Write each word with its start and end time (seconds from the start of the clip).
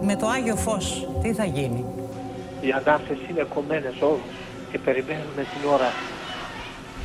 με 0.00 0.16
το 0.16 0.26
Άγιο 0.26 0.56
Φως 0.56 1.08
τι 1.22 1.32
θα 1.34 1.44
γίνει; 1.44 1.84
Οι 2.60 2.72
ανάσες 2.72 3.18
είναι 3.30 3.46
κομμένες 3.54 3.94
όλους 4.00 4.20
και 4.70 4.78
περιμένουμε 4.78 5.42
την 5.52 5.68
ώρα, 5.74 5.92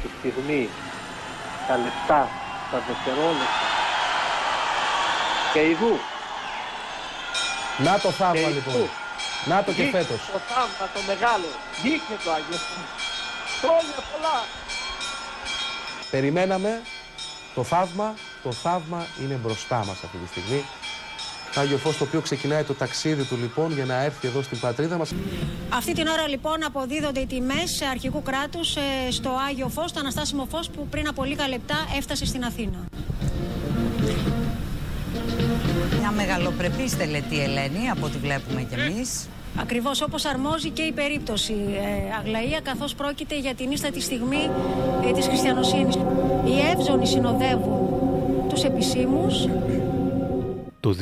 τη 0.01 0.07
στιγμή, 0.19 0.69
τα 1.67 1.75
λεπτά, 1.77 2.21
τα 2.71 2.77
δευτερόλεπτα. 2.87 3.67
Και 5.53 5.61
ειδού. 5.69 5.95
Να 7.77 7.99
το 7.99 8.09
θαύμα 8.09 8.47
λοιπόν. 8.47 8.89
Να 9.45 9.63
το 9.63 9.71
και 9.71 9.83
φέτος. 9.83 10.21
Το 10.35 10.39
θαύμα 10.51 10.85
το 10.93 10.99
μεγάλο. 11.07 11.49
Δείχνε 11.83 12.15
το 12.23 12.31
Άγιο 12.31 12.57
Φως. 12.67 12.89
Χρόνια 13.61 13.99
πολλά. 14.11 14.37
Περιμέναμε 16.11 16.81
το 17.55 17.63
θαύμα. 17.63 18.13
Το 18.43 18.51
θαύμα 18.51 19.05
είναι 19.21 19.33
μπροστά 19.33 19.77
μας 19.77 20.03
αυτή 20.03 20.17
τη 20.17 20.27
στιγμή. 20.27 20.63
Άγιο 21.55 21.77
Φως 21.77 21.97
το 21.97 22.03
οποίο 22.03 22.21
ξεκινάει 22.21 22.63
το 22.63 22.73
ταξίδι 22.73 23.23
του 23.23 23.37
λοιπόν 23.41 23.73
για 23.73 23.85
να 23.85 24.03
έρθει 24.03 24.27
εδώ 24.27 24.41
στην 24.41 24.59
πατρίδα 24.59 24.97
μας. 24.97 25.13
Αυτή 25.69 25.93
την 25.93 26.07
ώρα 26.07 26.27
λοιπόν 26.27 26.63
αποδίδονται 26.63 27.19
οι 27.19 27.25
τιμές 27.25 27.81
αρχικού 27.91 28.21
κράτους 28.21 28.75
ε, 28.75 28.81
στο 29.11 29.29
Άγιο 29.49 29.69
Φως, 29.69 29.91
το 29.91 29.99
Αναστάσιμο 29.99 30.47
Φως 30.49 30.69
που 30.69 30.87
πριν 30.87 31.07
από 31.07 31.23
λίγα 31.23 31.47
λεπτά 31.47 31.75
έφτασε 31.97 32.25
στην 32.25 32.43
Αθήνα. 32.43 32.77
Μια 35.99 36.11
μεγαλοπρεπής 36.11 36.97
τελετή 36.97 37.39
Ελένη 37.39 37.89
από 37.89 38.05
ό,τι 38.05 38.17
βλέπουμε 38.17 38.61
κι 38.61 38.79
εμείς. 38.79 39.27
Ακριβώς 39.59 40.01
όπως 40.01 40.25
αρμόζει 40.25 40.69
και 40.69 40.81
η 40.81 40.91
περίπτωση 40.91 41.53
ε, 41.53 42.15
Αγλαία 42.19 42.59
καθώς 42.63 42.95
πρόκειται 42.95 43.39
για 43.39 43.55
την 43.55 43.71
ίστατη 43.71 44.01
στιγμή 44.01 44.49
ε, 45.09 45.11
της 45.11 45.27
χριστιανοσύνης. 45.27 45.95
Οι 46.45 46.59
εύζωνοι 46.75 47.07
συνοδεύουν 47.07 47.79
τους 48.49 48.63
επισήμους 48.63 49.47
το 50.83 50.95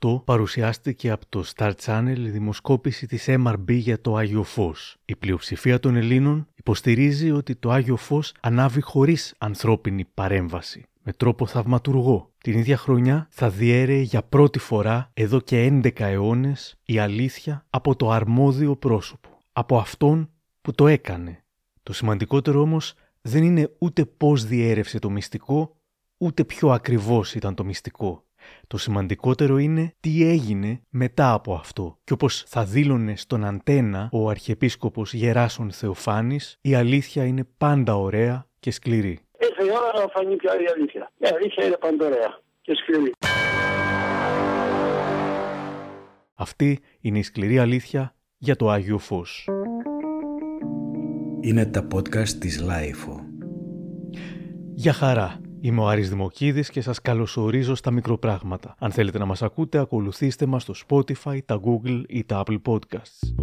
2018 0.00 0.24
παρουσιάστηκε 0.24 1.10
από 1.10 1.26
το 1.28 1.44
Star 1.54 1.72
Channel 1.84 2.14
η 2.16 2.28
δημοσκόπηση 2.28 3.06
της 3.06 3.24
MRB 3.28 3.70
για 3.72 4.00
το 4.00 4.16
Άγιο 4.16 4.42
Φως. 4.42 4.96
Η 5.04 5.16
πλειοψηφία 5.16 5.80
των 5.80 5.96
Ελλήνων 5.96 6.48
υποστηρίζει 6.54 7.30
ότι 7.30 7.54
το 7.56 7.70
Άγιο 7.70 7.96
Φως 7.96 8.34
ανάβει 8.40 8.80
χωρίς 8.80 9.34
ανθρώπινη 9.38 10.04
παρέμβαση, 10.14 10.84
με 11.02 11.12
τρόπο 11.12 11.46
θαυματουργό. 11.46 12.32
Την 12.38 12.58
ίδια 12.58 12.76
χρονιά 12.76 13.26
θα 13.30 13.50
διέρεε 13.50 14.00
για 14.00 14.22
πρώτη 14.22 14.58
φορά 14.58 15.10
εδώ 15.14 15.40
και 15.40 15.66
11 15.82 15.90
αιώνες 16.00 16.78
η 16.84 16.98
αλήθεια 16.98 17.66
από 17.70 17.96
το 17.96 18.10
αρμόδιο 18.10 18.76
πρόσωπο, 18.76 19.38
από 19.52 19.78
αυτόν 19.78 20.30
που 20.60 20.72
το 20.72 20.86
έκανε. 20.86 21.44
Το 21.82 21.92
σημαντικότερο 21.92 22.60
όμως 22.60 22.94
δεν 23.20 23.42
είναι 23.42 23.70
ούτε 23.78 24.04
πώς 24.04 24.44
διέρευσε 24.44 24.98
το 24.98 25.10
μυστικό, 25.10 25.76
ούτε 26.16 26.44
πιο 26.44 26.70
ακριβώς 26.70 27.34
ήταν 27.34 27.54
το 27.54 27.64
μυστικό. 27.64 28.25
Το 28.66 28.78
σημαντικότερο 28.78 29.58
είναι 29.58 29.94
τι 30.00 30.28
έγινε 30.28 30.80
μετά 30.90 31.32
από 31.32 31.54
αυτό. 31.54 31.98
Και 32.04 32.12
όπως 32.12 32.44
θα 32.46 32.64
δήλωνε 32.64 33.16
στον 33.16 33.44
αντένα 33.44 34.08
ο 34.12 34.28
Αρχιεπίσκοπος 34.28 35.14
Γεράσον 35.14 35.70
Θεοφάνης, 35.70 36.58
η 36.60 36.74
αλήθεια 36.74 37.24
είναι 37.24 37.46
πάντα 37.58 37.96
ωραία 37.96 38.46
και 38.60 38.70
σκληρή. 38.70 39.18
Ήρθε 39.38 39.64
η 39.64 39.68
ώρα 39.68 40.04
να 40.04 40.08
φανεί 40.08 40.36
πια 40.36 40.52
η 40.52 40.64
αλήθεια. 40.74 41.12
Η 41.18 41.26
αλήθεια 41.34 41.66
είναι 41.66 41.76
πάντα 41.76 42.06
ωραία 42.06 42.40
και 42.60 42.74
σκληρή. 42.74 43.12
Αυτή 46.34 46.80
είναι 47.00 47.18
η 47.18 47.22
σκληρή 47.22 47.58
αλήθεια 47.58 48.14
για 48.36 48.56
το 48.56 48.70
Άγιο 48.70 48.98
Φως. 48.98 49.48
Είναι 51.40 51.66
τα 51.66 51.86
podcast 51.94 52.28
της 52.28 52.60
LiFO. 52.60 53.20
Γεια 54.74 54.92
χαρά. 54.92 55.40
Είμαι 55.66 55.80
ο 55.80 55.88
Άρης 55.88 56.08
Δημοκίδης 56.08 56.70
και 56.70 56.80
σας 56.80 57.00
καλωσορίζω 57.00 57.74
στα 57.74 57.90
μικροπράγματα. 57.90 58.74
Αν 58.78 58.90
θέλετε 58.90 59.18
να 59.18 59.24
μας 59.24 59.42
ακούτε, 59.42 59.78
ακολουθήστε 59.78 60.46
μας 60.46 60.62
στο 60.62 60.74
Spotify, 60.88 61.38
τα 61.44 61.60
Google 61.64 62.02
ή 62.08 62.24
τα 62.24 62.42
Apple 62.46 62.58
Podcasts. 62.64 63.34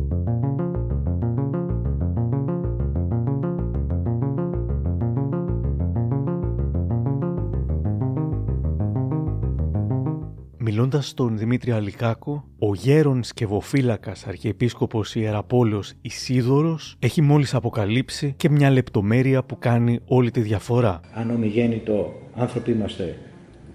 Μιλώντας 10.66 11.07
στον 11.07 11.38
Δημήτρη 11.38 11.72
Αλικάκο, 11.72 12.44
ο 12.59 12.75
γέρονς 12.75 13.28
σκευοφύλακα 13.28 14.16
Αρχιεπίσκοπος 14.28 15.16
Ιεραπόλεως 15.16 15.94
Ισίδωρος 16.01 16.96
έχει 17.00 17.22
μόλις 17.22 17.53
αποκαλύψει 17.53 18.34
και 18.38 18.50
μια 18.50 18.69
λεπτομέρεια 18.69 19.44
που 19.44 19.59
κάνει 19.59 20.00
όλη 20.06 20.31
τη 20.31 20.40
διαφορά. 20.40 21.00
Αν 21.13 21.31
ομιγέννητο 21.31 22.13
άνθρωποι 22.35 22.72
είμαστε, 22.72 23.18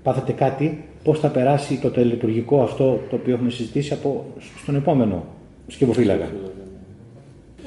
πάθετε 0.03 0.33
κάτι, 0.33 0.85
πώς 1.05 1.19
θα 1.19 1.29
περάσει 1.29 1.79
το 1.81 1.91
τελετουργικό 1.91 2.63
αυτό 2.63 3.01
το 3.11 3.17
οποίο 3.17 3.35
έχουμε 3.35 3.51
συζητήσει 3.51 3.93
από, 3.93 4.27
στον 4.63 4.75
επόμενο 4.75 5.25
σκευοφύλακα; 5.67 6.31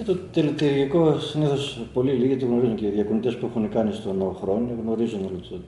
Ε, 0.01 0.03
το 0.03 0.17
τελετουργικό 0.31 1.19
συνήθως 1.19 1.79
πολύ 1.93 2.11
λίγοι 2.11 2.35
το 2.35 2.45
γνωρίζουν 2.45 2.75
και 2.75 2.85
οι 2.85 2.89
διακονητές 2.89 3.35
που 3.35 3.45
έχουν 3.45 3.69
κάνει 3.69 3.93
στον 3.93 4.35
χρόνο 4.41 4.67
γνωρίζουν 4.83 5.19
όλο 5.19 5.39
το 5.49 5.59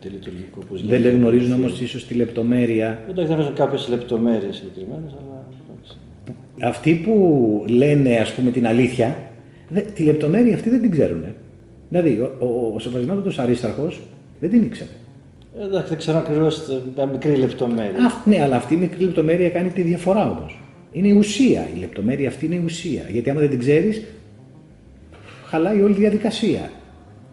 τελετουργικό 0.00 0.58
πώς 0.68 0.80
γίνεται. 0.80 0.98
Δεν 0.98 1.16
γνωρίζουν 1.16 1.52
όμως 1.52 1.80
ίσως 1.80 2.06
τη 2.06 2.14
λεπτομέρεια. 2.14 3.04
Δεν 3.14 3.24
γνωρίζουν 3.26 3.54
κάποιες 3.54 3.88
λεπτομέρειες 3.88 4.56
συγκεκριμένες, 4.56 5.10
αλλά. 5.10 5.46
Αυτοί 6.68 6.94
που 6.94 7.64
λένε 7.68 8.16
ας 8.16 8.32
πούμε 8.32 8.50
την 8.50 8.66
αλήθεια, 8.66 9.16
τη 9.94 10.02
λεπτομέρεια 10.02 10.54
αυτή 10.54 10.70
δεν 10.70 10.80
την 10.80 10.90
ξέρουν. 10.90 11.24
Δηλαδή, 11.88 12.20
ο, 12.20 12.44
ο, 12.44 12.76
ο 13.24 13.42
Αρίσταρχος 13.42 14.00
δεν 14.40 14.50
την 14.50 14.62
ήξερε. 14.62 14.90
Ε, 15.58 15.64
εντάξει, 15.64 15.88
δεν 15.88 15.98
ξέρω 15.98 16.18
ακριβώς 16.18 16.62
μια 16.96 17.06
μικρή 17.06 17.36
λεπτομέρεια. 17.36 18.04
Α, 18.04 18.10
ναι, 18.24 18.42
αλλά 18.42 18.56
αυτή 18.56 18.74
η 18.74 18.76
μικρή 18.76 19.04
λεπτομέρεια 19.04 19.50
κάνει 19.50 19.68
τη 19.68 19.82
διαφορά 19.82 20.30
όμως. 20.30 20.58
Είναι 20.94 21.08
η 21.08 21.12
ουσία. 21.12 21.68
Η 21.74 21.78
λεπτομέρεια 21.78 22.28
αυτή 22.28 22.46
είναι 22.46 22.54
η 22.54 22.62
ουσία. 22.64 23.02
Γιατί 23.10 23.30
άμα 23.30 23.40
δεν 23.40 23.50
την 23.50 23.58
ξέρεις, 23.58 24.04
χαλάει 25.46 25.82
όλη 25.82 25.92
η 25.92 25.96
διαδικασία. 25.96 26.70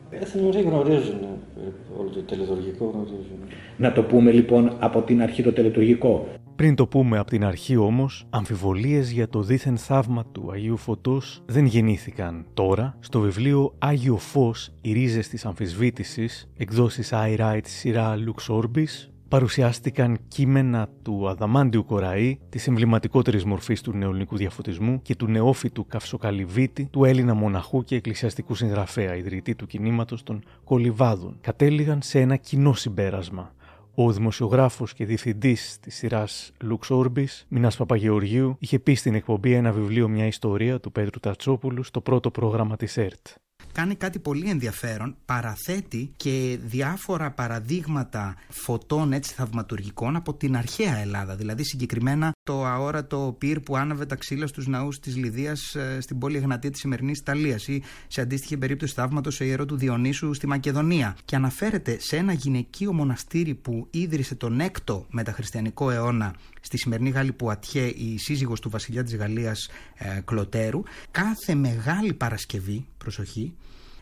Εθνικοί 0.10 0.62
γνωρίζουν 0.62 1.20
ε, 1.22 2.00
όλο 2.00 2.10
το 2.10 2.22
τελετουργικό. 2.22 2.86
Γνωρίζουν. 2.94 3.40
Να 3.78 3.92
το 3.92 4.04
πούμε 4.04 4.32
λοιπόν 4.32 4.76
από 4.80 5.02
την 5.02 5.22
αρχή 5.22 5.44
το 5.44 5.54
τελετουργικό. 5.54 6.28
Πριν 6.56 6.76
το 6.76 6.88
πούμε 6.88 7.18
από 7.18 7.30
την 7.30 7.44
αρχή 7.44 7.76
όμως, 7.76 8.28
αμφιβολίες 8.30 9.12
για 9.12 9.30
το 9.30 9.42
δίθεν 9.42 9.78
θαύμα 9.78 10.26
του 10.32 10.52
Αγίου 10.52 10.78
Φωτός 10.78 11.44
δεν 11.46 11.66
γεννήθηκαν 11.66 12.46
τώρα. 12.54 12.98
Στο 13.00 13.20
βιβλίο 13.20 13.74
«Άγιο 13.78 14.18
Φως, 14.18 14.74
οι 14.82 14.92
ρίζες 14.94 15.28
της 15.28 15.46
αμφισβήτησης», 15.46 16.52
εκδόσεις 16.58 17.14
I 17.14 17.40
Write 17.40 17.60
σειρά 17.64 18.16
Lux 18.18 18.56
Orbis, 18.56 19.10
παρουσιάστηκαν 19.32 20.18
κείμενα 20.28 20.90
του 21.02 21.30
Αδαμάντιου 21.30 21.86
Κοραή, 21.86 22.40
της 22.50 22.68
εμβληματικότερης 22.68 23.46
μορφής 23.46 23.82
του 23.82 23.94
νεοελληνικού 23.94 24.38
διαφωτισμού 24.38 25.02
και 25.02 25.16
του 25.16 25.28
νεόφυτου 25.28 25.86
Καυσοκαλυβίτη, 25.88 26.88
του 26.92 27.06
Έλληνα 27.06 27.34
μοναχού 27.34 27.84
και 27.84 27.96
εκκλησιαστικού 27.96 28.56
συγγραφέα, 28.56 29.16
ιδρυτή 29.16 29.56
του 29.56 29.68
κινήματος 29.68 30.24
των 30.24 30.44
Κολυβάδων. 30.64 31.38
Κατέληγαν 31.42 32.02
σε 32.02 32.20
ένα 32.20 32.36
κοινό 32.36 32.74
συμπέρασμα. 32.74 33.54
Ο 33.96 34.12
δημοσιογράφος 34.12 34.94
και 34.94 35.06
διευθυντής 35.06 35.78
της 35.82 35.96
σειράς 35.96 36.52
Lux 36.64 36.98
Orbis, 36.98 37.44
Μινάς 37.48 37.78
Παπαγεωργίου, 37.78 38.56
είχε 38.60 38.80
πει 38.80 38.94
στην 38.94 39.16
εκπομπή 39.16 39.54
ένα 39.54 39.72
βιβλίο 39.72 40.08
Μια 40.08 40.26
ιστορία 40.26 40.80
του 40.80 40.92
Πέτρου 40.92 41.20
Τατσόπουλου 41.20 41.84
στο 41.84 42.02
πρώτο 42.02 42.32
πρόγραμμα 42.32 42.76
της 42.76 42.98
ΕΡΤ 42.98 43.28
κάνει 43.72 43.96
κάτι 43.96 44.20
πολύ 44.20 44.50
ενδιαφέρον. 44.50 45.16
Παραθέτει 45.26 46.14
και 46.16 46.60
διάφορα 46.66 47.32
παραδείγματα 47.32 48.36
φωτών 48.50 49.14
έτσι 49.14 49.34
θαυματουργικών 49.34 50.16
από 50.16 50.34
την 50.34 50.58
αρχαία 50.58 50.98
Ελλάδα. 50.98 51.36
Δηλαδή 51.36 51.64
συγκεκριμένα 51.64 52.32
το 52.44 52.66
αόρατο 52.66 53.36
πυρ 53.38 53.60
που 53.60 53.76
άναβε 53.78 54.06
τα 54.06 54.16
ξύλα 54.16 54.48
στους 54.48 54.68
ναούς 54.68 55.00
της 55.00 55.16
Λιδίας 55.16 55.76
ε, 55.76 56.02
στην 56.02 56.18
πόλη 56.18 56.38
Εγνατία 56.38 56.72
της 56.72 56.80
σημερινής 56.80 57.20
Ιταλίας 57.20 57.68
ή 57.68 57.84
σε 58.08 58.22
αντίστοιχη 58.22 58.58
περίπτωση 58.58 58.94
θαύματος 58.94 59.36
σε 59.36 59.46
ιερό 59.46 59.66
του 59.66 59.78
Διονύσου 59.78 60.34
στη 60.34 60.48
Μακεδονία. 60.48 61.18
Και 61.26 61.36
αναφέρεται 61.36 62.00
σε 62.00 62.18
ένα 62.18 62.34
γυναικείο 62.34 62.94
μοναστήρι 62.94 63.56
που 63.56 63.88
ίδρυσε 63.92 64.36
τον 64.36 64.62
6ο 64.62 65.04
μεταχριστιανικό 65.10 65.92
αιώνα 65.92 66.36
στη 66.62 66.78
σημερινή 66.78 67.10
Γάλλη 67.10 67.32
Πουατιέ, 67.32 67.86
η 67.86 68.18
σύζυγος 68.18 68.60
του 68.60 68.70
βασιλιά 68.70 69.04
της 69.04 69.16
Γαλλίας 69.16 69.70
ε, 69.98 70.22
Κλωτέρου, 70.26 70.82
κάθε 71.12 71.56
μεγάλη 71.56 72.14
Παρασκευή, 72.14 72.86
προσοχή, 72.98 73.56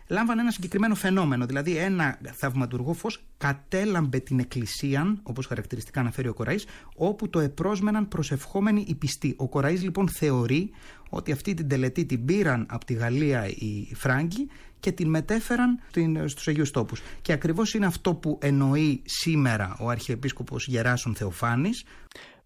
λάμβανε 0.09 0.41
ένα 0.41 0.51
συγκεκριμένο 0.51 0.95
φαινόμενο. 0.95 1.45
Δηλαδή, 1.45 1.77
ένα 1.77 2.19
θαυματουργό 2.33 2.93
φως 2.93 3.23
κατέλαμπε 3.37 4.19
την 4.19 4.39
εκκλησία, 4.39 5.17
όπως 5.23 5.45
χαρακτηριστικά 5.45 5.99
αναφέρει 5.99 6.27
ο 6.27 6.33
Κοραής, 6.33 6.65
όπου 6.95 7.29
το 7.29 7.39
επρόσμεναν 7.39 8.07
προσευχόμενοι 8.07 8.85
οι 8.87 8.95
πιστοί. 8.95 9.33
Ο 9.37 9.47
Κοραής 9.47 9.83
λοιπόν 9.83 10.09
θεωρεί 10.09 10.71
ότι 11.09 11.31
αυτή 11.31 11.53
την 11.53 11.67
τελετή 11.67 12.05
την 12.05 12.25
πήραν 12.25 12.65
από 12.69 12.85
τη 12.85 12.93
Γαλλία 12.93 13.47
οι 13.47 13.91
Φράγκοι 13.95 14.47
και 14.79 14.91
την 14.91 15.09
μετέφεραν 15.09 15.79
στους 16.25 16.47
Αγίους 16.47 16.71
Τόπους. 16.71 17.01
Και 17.21 17.31
ακριβώς 17.31 17.73
είναι 17.73 17.85
αυτό 17.85 18.13
που 18.13 18.37
εννοεί 18.41 19.01
σήμερα 19.05 19.77
ο 19.79 19.89
Αρχιεπίσκοπος 19.89 20.67
Γεράσον 20.67 21.15
Θεοφάνης. 21.15 21.83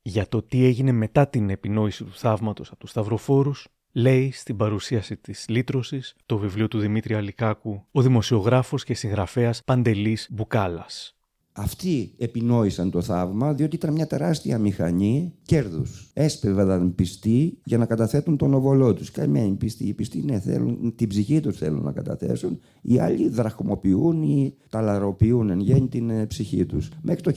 Για 0.02 0.28
το 0.28 0.42
τι 0.42 0.66
έγινε 0.66 0.92
μετά 0.92 1.28
την 1.28 1.50
επινόηση 1.50 2.04
του 2.04 2.14
θαύματος 2.14 2.70
από 2.70 2.80
τους 2.80 2.90
Σταυροφόρους, 2.90 3.68
λέει 3.94 4.32
στην 4.32 4.58
παρουσίαση 4.58 5.18
της 5.18 5.46
λύτρωσης 5.50 6.16
το 6.26 6.38
βιβλίο 6.38 6.68
του 6.68 6.80
Δημήτρη 6.80 7.14
Αλικάκου 7.14 7.84
ο 7.92 8.02
δημοσιογράφος 8.02 8.84
και 8.84 8.94
συγγραφέας 8.94 9.64
Παντελής 9.64 10.28
Μπουκάλας. 10.32 11.16
Αυτοί 11.56 12.14
επινόησαν 12.18 12.92
το 12.92 13.02
θαύμα 13.02 13.54
διότι 13.54 13.76
ήταν 13.76 13.94
μια 13.94 14.08
τεράστια 14.08 14.58
μηχανή 14.58 15.34
κέρδους. 15.46 16.12
Έσπευαν 16.14 16.96
πιστοί 16.96 17.58
για 17.64 17.78
να 17.78 17.86
καταθέτουν 17.86 18.38
τον 18.38 18.54
οβολό 18.54 18.94
τους. 18.94 19.12
Καμία 19.12 19.56
πιστοί. 19.58 19.88
Οι 19.88 19.94
πιστοί 19.94 20.22
ναι, 20.22 20.40
θέλουν, 20.40 20.94
την 20.96 21.08
ψυχή 21.08 21.40
τους 21.40 21.58
θέλουν 21.58 21.84
να 21.84 21.92
καταθέσουν. 21.92 22.60
Οι 22.82 23.00
άλλοι 23.00 23.30
δραχμοποιούν 23.30 24.22
ή 24.22 24.54
ταλαροποιούν 24.70 25.50
εν 25.50 25.60
γέννη 25.60 25.88
την 25.88 26.10
ε, 26.10 26.26
ψυχή 26.26 26.66
τους. 26.66 26.90
Μέχρι 27.02 27.22
το 27.22 27.32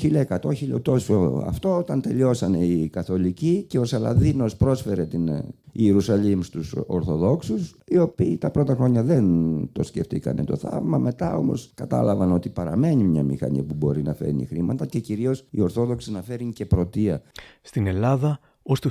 1100, 0.75 0.83
τόσο 0.83 1.43
αυτό, 1.47 1.77
όταν 1.77 2.01
τελειώσαν 2.01 2.55
οι 2.55 2.89
Καθολικοί 2.93 3.65
και 3.69 3.79
ο 3.79 3.85
Σαλαδίνος 3.85 4.57
πρόσφερε 4.57 5.07
την 5.07 5.29
ε, 5.29 5.45
Ιερουσαλήμ 5.79 6.41
στους 6.41 6.75
Ορθοδόξους, 6.87 7.77
οι 7.87 7.99
οποίοι 7.99 8.39
τα 8.39 8.51
πρώτα 8.51 8.75
χρόνια 8.75 9.03
δεν 9.03 9.25
το 9.73 9.83
σκεφτήκανε 9.83 10.45
το 10.45 10.57
θαύμα. 10.57 10.99
Μετά 10.99 11.37
όμως 11.37 11.71
κατάλαβαν 11.75 12.33
ότι 12.33 12.49
παραμένει 12.49 13.05
μια 13.05 13.23
μηχανή 13.23 13.63
που 13.63 13.75
μπορεί 13.75 14.03
να 14.03 14.15
φέρνει 14.15 14.47
χρήματα 14.47 14.87
και 14.87 14.99
κυρίως 14.99 15.47
οι 15.51 15.61
Ορθόδοξοι 15.61 16.13
να 16.13 16.23
φέρουν 16.23 16.53
και 16.53 16.67
πρωτεία. 16.67 17.23
Στην 17.63 17.87
Ελλάδα, 17.87 18.39
ως 18.67 18.81
το 18.81 18.91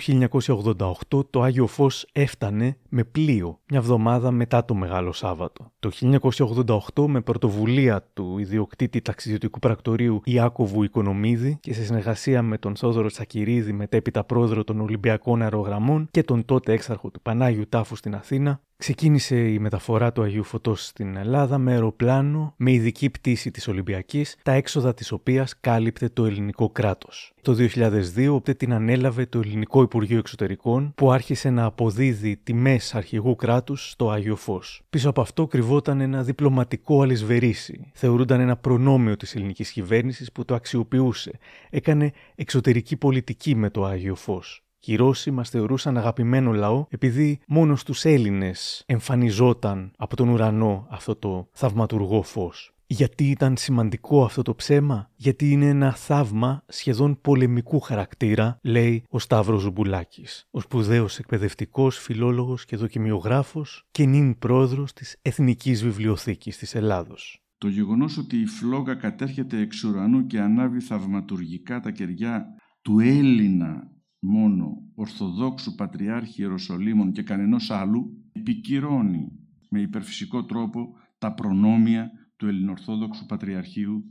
1988 1.12 1.30
το 1.30 1.42
Άγιο 1.42 1.68
Φως 1.68 2.08
έφτανε 2.12 2.78
με 2.90 3.04
πλοίο, 3.04 3.60
μια 3.70 3.80
εβδομάδα 3.80 4.32
μετά 4.32 4.66
το 4.66 4.76
Μεγάλο 4.76 5.12
Σάββατο. 5.12 5.72
Το 5.80 5.92
1988 6.94 7.06
με 7.08 7.22
πρωτοβουλία 7.22 8.10
του 8.14 8.38
ιδιοκτήτη 8.38 9.02
ταξιδιωτικού 9.02 9.60
πρακτορείου 9.60 10.22
Ιάκωβου 10.24 10.84
Οικονομίδη 10.84 11.58
και 11.62 11.74
σε 11.74 11.84
συνεργασία 11.84 12.42
με 12.42 12.58
τον 12.58 12.76
Θόδωρο 12.76 13.08
Τσακυρίδη 13.08 13.74
μετέπειτα 13.74 14.24
πρόεδρο 14.24 14.64
των 14.64 14.82
Ολυμπιακών 14.82 15.42
Αερογραμμών 15.42 16.08
και 16.12 16.24
τον 16.24 16.46
τότε 16.46 16.74
έξαρχο 16.74 17.10
του 17.10 17.22
Πανάγιου 17.22 17.66
Τάφου 17.70 17.96
στην 17.96 18.16
Αθήνα, 18.16 18.62
Ξεκίνησε 18.86 19.36
η 19.36 19.60
μεταφορά 19.60 20.12
του 20.12 20.22
Αγίου 20.22 20.44
Φωτός 20.44 20.86
στην 20.86 21.16
Ελλάδα 21.16 21.58
με 21.58 21.72
αεροπλάνο 21.72 22.54
με 22.58 22.72
ειδική 22.72 23.10
πτήση 23.10 23.52
της 23.52 23.68
Ολυμπιακής, 23.68 24.36
τα 24.44 24.52
έξοδα 24.52 24.94
της 24.94 25.12
οποίας 25.12 25.60
κάλυπτε 25.60 26.10
το 26.10 26.26
ελληνικό 26.26 26.70
κράτος. 26.70 27.34
Το 27.42 27.54
2002 27.54 28.28
οπότε 28.30 28.54
την 28.54 28.74
ανέλαβε 28.74 29.26
το 29.26 29.40
Ελληνικό 29.40 29.82
Υπουργείο 29.82 30.18
Εξωτερικών 30.18 30.94
που 30.96 31.12
άρχισε 31.12 31.50
να 31.50 31.64
αποδίδει 31.64 32.38
τιμές 32.44 32.96
αρχηγού 32.96 33.36
κράτους 33.36 33.90
στο 33.90 34.10
Άγιο 34.10 34.36
Φως. 34.36 34.82
Πίσω 34.90 35.10
από 35.10 35.22
αυτό 35.22 35.48
κρυβόταν 35.48 36.02
ένα 36.02 36.24
διπλωματικό 36.24 37.02
αλυσβερίσι. 37.02 37.92
Θεωρούνταν 37.94 38.40
ένα 38.40 38.56
προνόμιο 38.56 39.18
της 39.18 39.36
ελληνικής 39.36 39.72
κυβέρνησης 39.72 40.32
που 40.32 40.46
το 40.46 40.56
αξιοποιούσε. 40.56 41.40
Έκανε 41.70 42.12
εξωτερική 42.36 42.98
πολιτική 42.98 43.56
με 43.56 43.70
το 43.70 43.86
Άγιο 43.86 44.16
Φως. 44.16 44.65
Και 44.86 44.92
οι 44.92 44.96
Ρώσοι 44.96 45.32
μας 45.32 45.50
θεωρούσαν 45.50 45.98
αγαπημένο 45.98 46.52
λαό 46.52 46.86
επειδή 46.90 47.40
μόνο 47.48 47.80
στους 47.80 48.06
Έλληνες 48.06 48.84
εμφανιζόταν 48.86 49.92
από 49.98 50.16
τον 50.16 50.30
ουρανό 50.30 50.88
αυτό 50.90 51.16
το 51.16 51.50
θαυματουργό 51.52 52.22
φως. 52.22 52.74
Γιατί 52.88 53.30
ήταν 53.30 53.58
σημαντικό 53.58 54.24
αυτό 54.24 54.42
το 54.42 54.56
ψέμα, 54.56 55.12
γιατί 55.16 55.52
είναι 55.52 55.66
ένα 55.66 55.92
θαύμα 55.92 56.64
σχεδόν 56.68 57.22
πολεμικού 57.22 57.80
χαρακτήρα, 57.80 58.60
λέει 58.62 59.04
ο 59.10 59.20
Σταύρος 59.20 59.62
Ζουμπουλάκης, 59.62 60.48
ο 60.52 60.60
σπουδαίος 60.60 61.20
εκπαιδευτικός, 61.20 61.98
φιλόλογος 61.98 62.66
και 62.66 62.76
δοκιμιογράφος 62.76 63.84
και 63.92 64.06
νυν 64.06 64.38
πρόεδρος 64.38 64.94
της 64.94 65.18
Εθνικής 65.22 65.84
Βιβλιοθήκης 65.84 66.58
της 66.58 66.76
Ελλάδος. 66.76 67.40
Το 67.58 67.68
γεγονός 67.68 68.18
ότι 68.18 68.38
η 68.38 68.46
φλόγα 68.46 68.96
κατέρχεται 68.96 69.60
εξ 69.60 69.84
ουρανού 69.84 70.26
και 70.26 70.40
ανάβει 70.40 70.80
θαυματουργικά 70.80 71.80
τα 71.80 71.92
κεριά 71.92 72.46
του 72.82 73.00
Έλληνα 73.00 73.94
μόνο 74.26 74.82
Ορθοδόξου 74.96 75.76
Πατριάρχη 75.76 76.42
Ιεροσολύμων 76.42 77.12
και 77.12 77.22
κανενός 77.22 77.72
άλλου, 77.72 78.24
επικυρώνει 78.32 79.32
με 79.70 79.82
υπερφυσικό 79.82 80.46
τρόπο 80.46 80.96
τα 81.18 81.34
προνόμια 81.34 82.12
του 82.36 82.48
Ελληνορθόδοξου 82.48 83.26
Πατριαρχείου 83.26 84.04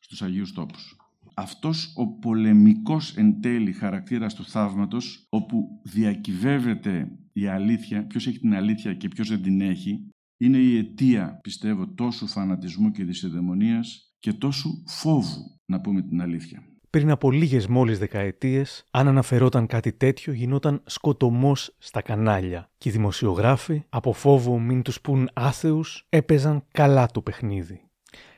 στους 0.00 0.22
Αγίους 0.22 0.52
Τόπους. 0.52 0.96
Αυτός 1.34 1.92
ο 1.96 2.06
πολεμικός 2.18 3.16
εν 3.16 3.40
τέλει 3.40 3.72
χαρακτήρας 3.72 4.34
του 4.34 4.44
θαύματος, 4.44 5.26
όπου 5.28 5.80
διακυβεύεται 5.82 7.18
η 7.32 7.46
αλήθεια, 7.46 8.06
ποιος 8.06 8.26
έχει 8.26 8.38
την 8.38 8.54
αλήθεια 8.54 8.94
και 8.94 9.08
ποιος 9.08 9.28
δεν 9.28 9.42
την 9.42 9.60
έχει, 9.60 10.10
είναι 10.36 10.58
η 10.58 10.76
αιτία, 10.76 11.38
πιστεύω, 11.42 11.88
τόσου 11.88 12.26
φανατισμού 12.26 12.90
και 12.90 13.04
δυσιδαιμονίας 13.04 14.14
και 14.18 14.32
τόσου 14.32 14.82
φόβου, 14.86 15.60
να 15.66 15.80
πούμε 15.80 16.02
την 16.02 16.20
αλήθεια. 16.20 16.62
Πριν 16.92 17.10
από 17.10 17.30
λίγες 17.30 17.66
μόλις 17.66 17.98
δεκαετίες, 17.98 18.84
αν 18.90 19.08
αναφερόταν 19.08 19.66
κάτι 19.66 19.92
τέτοιο, 19.92 20.32
γινόταν 20.32 20.82
σκοτωμός 20.86 21.74
στα 21.78 22.02
κανάλια. 22.02 22.70
Και 22.78 22.88
οι 22.88 22.92
δημοσιογράφοι, 22.92 23.82
από 23.88 24.12
φόβο 24.12 24.58
μην 24.58 24.82
τους 24.82 25.00
πούν 25.00 25.30
άθεους, 25.32 26.06
έπαιζαν 26.08 26.64
καλά 26.72 27.06
το 27.06 27.22
παιχνίδι. 27.22 27.80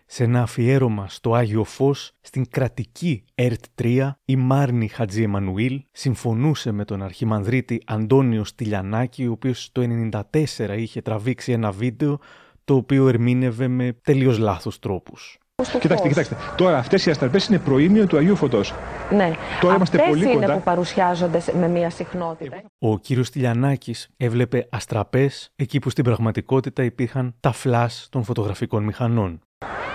Σε 0.07 0.25
ένα 0.25 0.43
αφιέρωμα 0.43 1.09
στο 1.09 1.35
Άγιο 1.35 1.65
Φως, 1.65 2.13
στην 2.21 2.49
κρατική 2.51 3.25
ΕΡΤ 3.35 3.65
3, 3.75 4.11
η 4.25 4.37
Μάρνη 4.37 4.89
Χατζή 4.89 5.23
Εμμανουήλ 5.23 5.83
συμφωνούσε 5.93 6.73
με 6.73 6.85
τον 6.85 7.03
αρχιμανδρίτη 7.03 7.83
Αντώνιο 7.87 8.45
Στυλιανάκη, 8.45 9.27
ο 9.27 9.33
οποίος 9.33 9.73
το 9.73 9.81
1994 9.81 10.77
είχε 10.77 11.01
τραβήξει 11.01 11.53
ένα 11.53 11.71
βίντεο 11.71 12.19
το 12.65 12.75
οποίο 12.75 13.09
ερμήνευε 13.09 13.69
με 13.69 13.93
τελείως 14.03 14.39
λάθος 14.39 14.79
τρόπους. 14.79 15.39
Κοιτάξτε, 15.63 16.09
κοιτάξτε. 16.09 16.37
Τώρα 16.57 16.79
αυτές 16.79 17.07
οι 17.07 17.11
αστραπές 17.11 17.47
είναι 17.47 17.59
προήμιο 17.59 18.07
του 18.07 18.17
Αγίου 18.17 18.37
Φωτός. 18.37 18.75
Ναι. 19.11 19.31
Τώρα 19.61 19.75
είμαστε 19.75 19.97
Αυτές 19.97 20.13
πολύ 20.13 20.25
είναι 20.25 20.41
κοντά. 20.41 20.53
που 20.55 20.61
παρουσιάζονται 20.63 21.41
με 21.59 21.69
μία 21.69 21.91
συχνότητα. 21.91 22.57
Ο 22.79 22.99
κύριος 22.99 23.31
Τηλιανάκης 23.31 24.09
έβλεπε 24.17 24.67
αστραπές 24.71 25.51
εκεί 25.57 25.79
που 25.79 25.91
στην 25.91 26.05
πραγματικότητα 26.05 26.83
υπήρχαν 26.83 27.35
τα 27.41 27.53
φλάς 27.53 28.09
των 28.11 28.25
φωτογραφικών 28.25 28.83
μηχανών. 28.83 29.41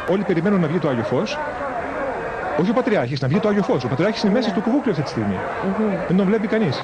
Όλοι 0.10 0.24
περιμένουν 0.24 0.60
να 0.60 0.68
βγει 0.68 0.78
το 0.78 0.90
Άγιο 0.90 1.04
Φως. 1.04 1.38
Όχι 2.60 2.70
ο 2.70 2.74
Πατριάρχης, 2.74 3.22
να 3.22 3.28
βγει 3.28 3.40
το 3.40 3.48
Άγιο 3.48 3.64
Φως. 3.64 3.84
Ο 3.84 3.88
Πατριάρχης 3.88 4.24
είναι 4.24 4.34
μέσα 4.34 4.50
στο 4.50 4.60
κουβούκλιο 4.60 4.92
αυτή 4.92 5.04
τη 5.04 5.10
στιγμή. 5.10 5.36
Δεν 6.08 6.18
τον 6.18 6.26
βλέπει 6.26 6.48
κανείς. 6.48 6.84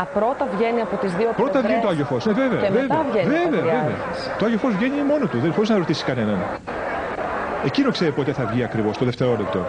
Α, 0.00 0.04
πρώτα 0.04 0.48
βγαίνει 0.56 0.80
από 0.80 0.96
τις 0.96 1.12
δύο 1.14 1.32
Πρώτα 1.36 1.50
πλευρές 1.50 1.62
βγαίνει 1.70 1.82
το 1.82 1.88
Άγιο 1.88 2.04
Φως. 2.04 2.26
Ναι, 2.26 2.32
βέβαια. 2.32 2.60
Και 2.60 2.68
βέβαια, 2.68 2.82
μετά 2.82 3.04
βγαίνει 3.10 3.26
ο 3.26 3.30
βέβαια, 3.30 3.50
βέβαια. 3.50 3.80
Πατριάρχης. 3.82 4.30
Το 4.38 4.44
Άγιο 4.44 4.58
Φως 4.58 4.74
βγαίνει 4.76 5.02
μόνος 5.02 5.28
του, 5.30 5.38
δεν 5.38 5.52
χωρίς 5.52 5.68
να 5.68 5.76
ρωτήσει 5.76 6.04
κανέναν. 6.04 6.38
Εκείνο 7.64 7.90
ξέρει 7.90 8.12
πότε 8.12 8.32
θα 8.32 8.46
βγει 8.46 8.62
ακριβώς, 8.62 8.96
το 8.96 9.04
δευτερόλεπτο. 9.04 9.64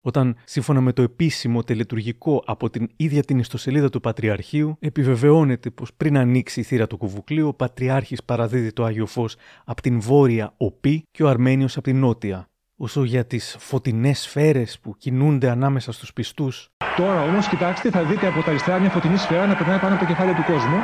Όταν, 0.00 0.36
σύμφωνα 0.44 0.80
με 0.80 0.92
το 0.92 1.02
επίσημο 1.02 1.62
τελετουργικό 1.62 2.42
από 2.46 2.70
την 2.70 2.88
ίδια 2.96 3.22
την 3.22 3.38
ιστοσελίδα 3.38 3.88
του 3.88 4.00
Πατριαρχείου, 4.00 4.76
επιβεβαιώνεται 4.80 5.70
πως 5.70 5.94
πριν 5.96 6.18
ανοίξει 6.18 6.60
η 6.60 6.62
θύρα 6.62 6.86
του 6.86 6.96
κουβουκλίου, 6.96 7.48
ο 7.48 7.54
Πατριάρχης 7.54 8.24
παραδίδει 8.24 8.72
το 8.72 8.84
Άγιο 8.84 9.06
Φως 9.06 9.36
από 9.64 9.82
την 9.82 10.00
βόρεια 10.00 10.52
οπή 10.56 11.02
και 11.10 11.22
ο 11.22 11.28
Αρμένιος 11.28 11.76
από 11.76 11.84
την 11.84 11.98
νότια. 11.98 12.48
Όσο 12.76 13.04
για 13.04 13.26
τις 13.26 13.56
φωτεινές 13.58 14.18
σφαίρες 14.20 14.78
που 14.82 14.96
κινούνται 14.98 15.50
ανάμεσα 15.50 15.92
στους 15.92 16.12
πιστούς, 16.12 16.70
Τώρα 16.96 17.22
όμως, 17.22 17.48
κοιτάξτε, 17.48 17.90
θα 17.90 18.02
δείτε 18.02 18.26
από 18.26 18.42
τα 18.42 18.50
αριστερά 18.50 18.78
μια 18.78 18.90
φωτεινή 18.90 19.16
σφαίρα 19.16 19.46
να 19.46 19.54
περνάει 19.54 19.78
πάνω 19.78 19.94
από 19.94 20.04
το 20.04 20.08
κεφάλι 20.12 20.34
του 20.34 20.44
κόσμου. 20.46 20.78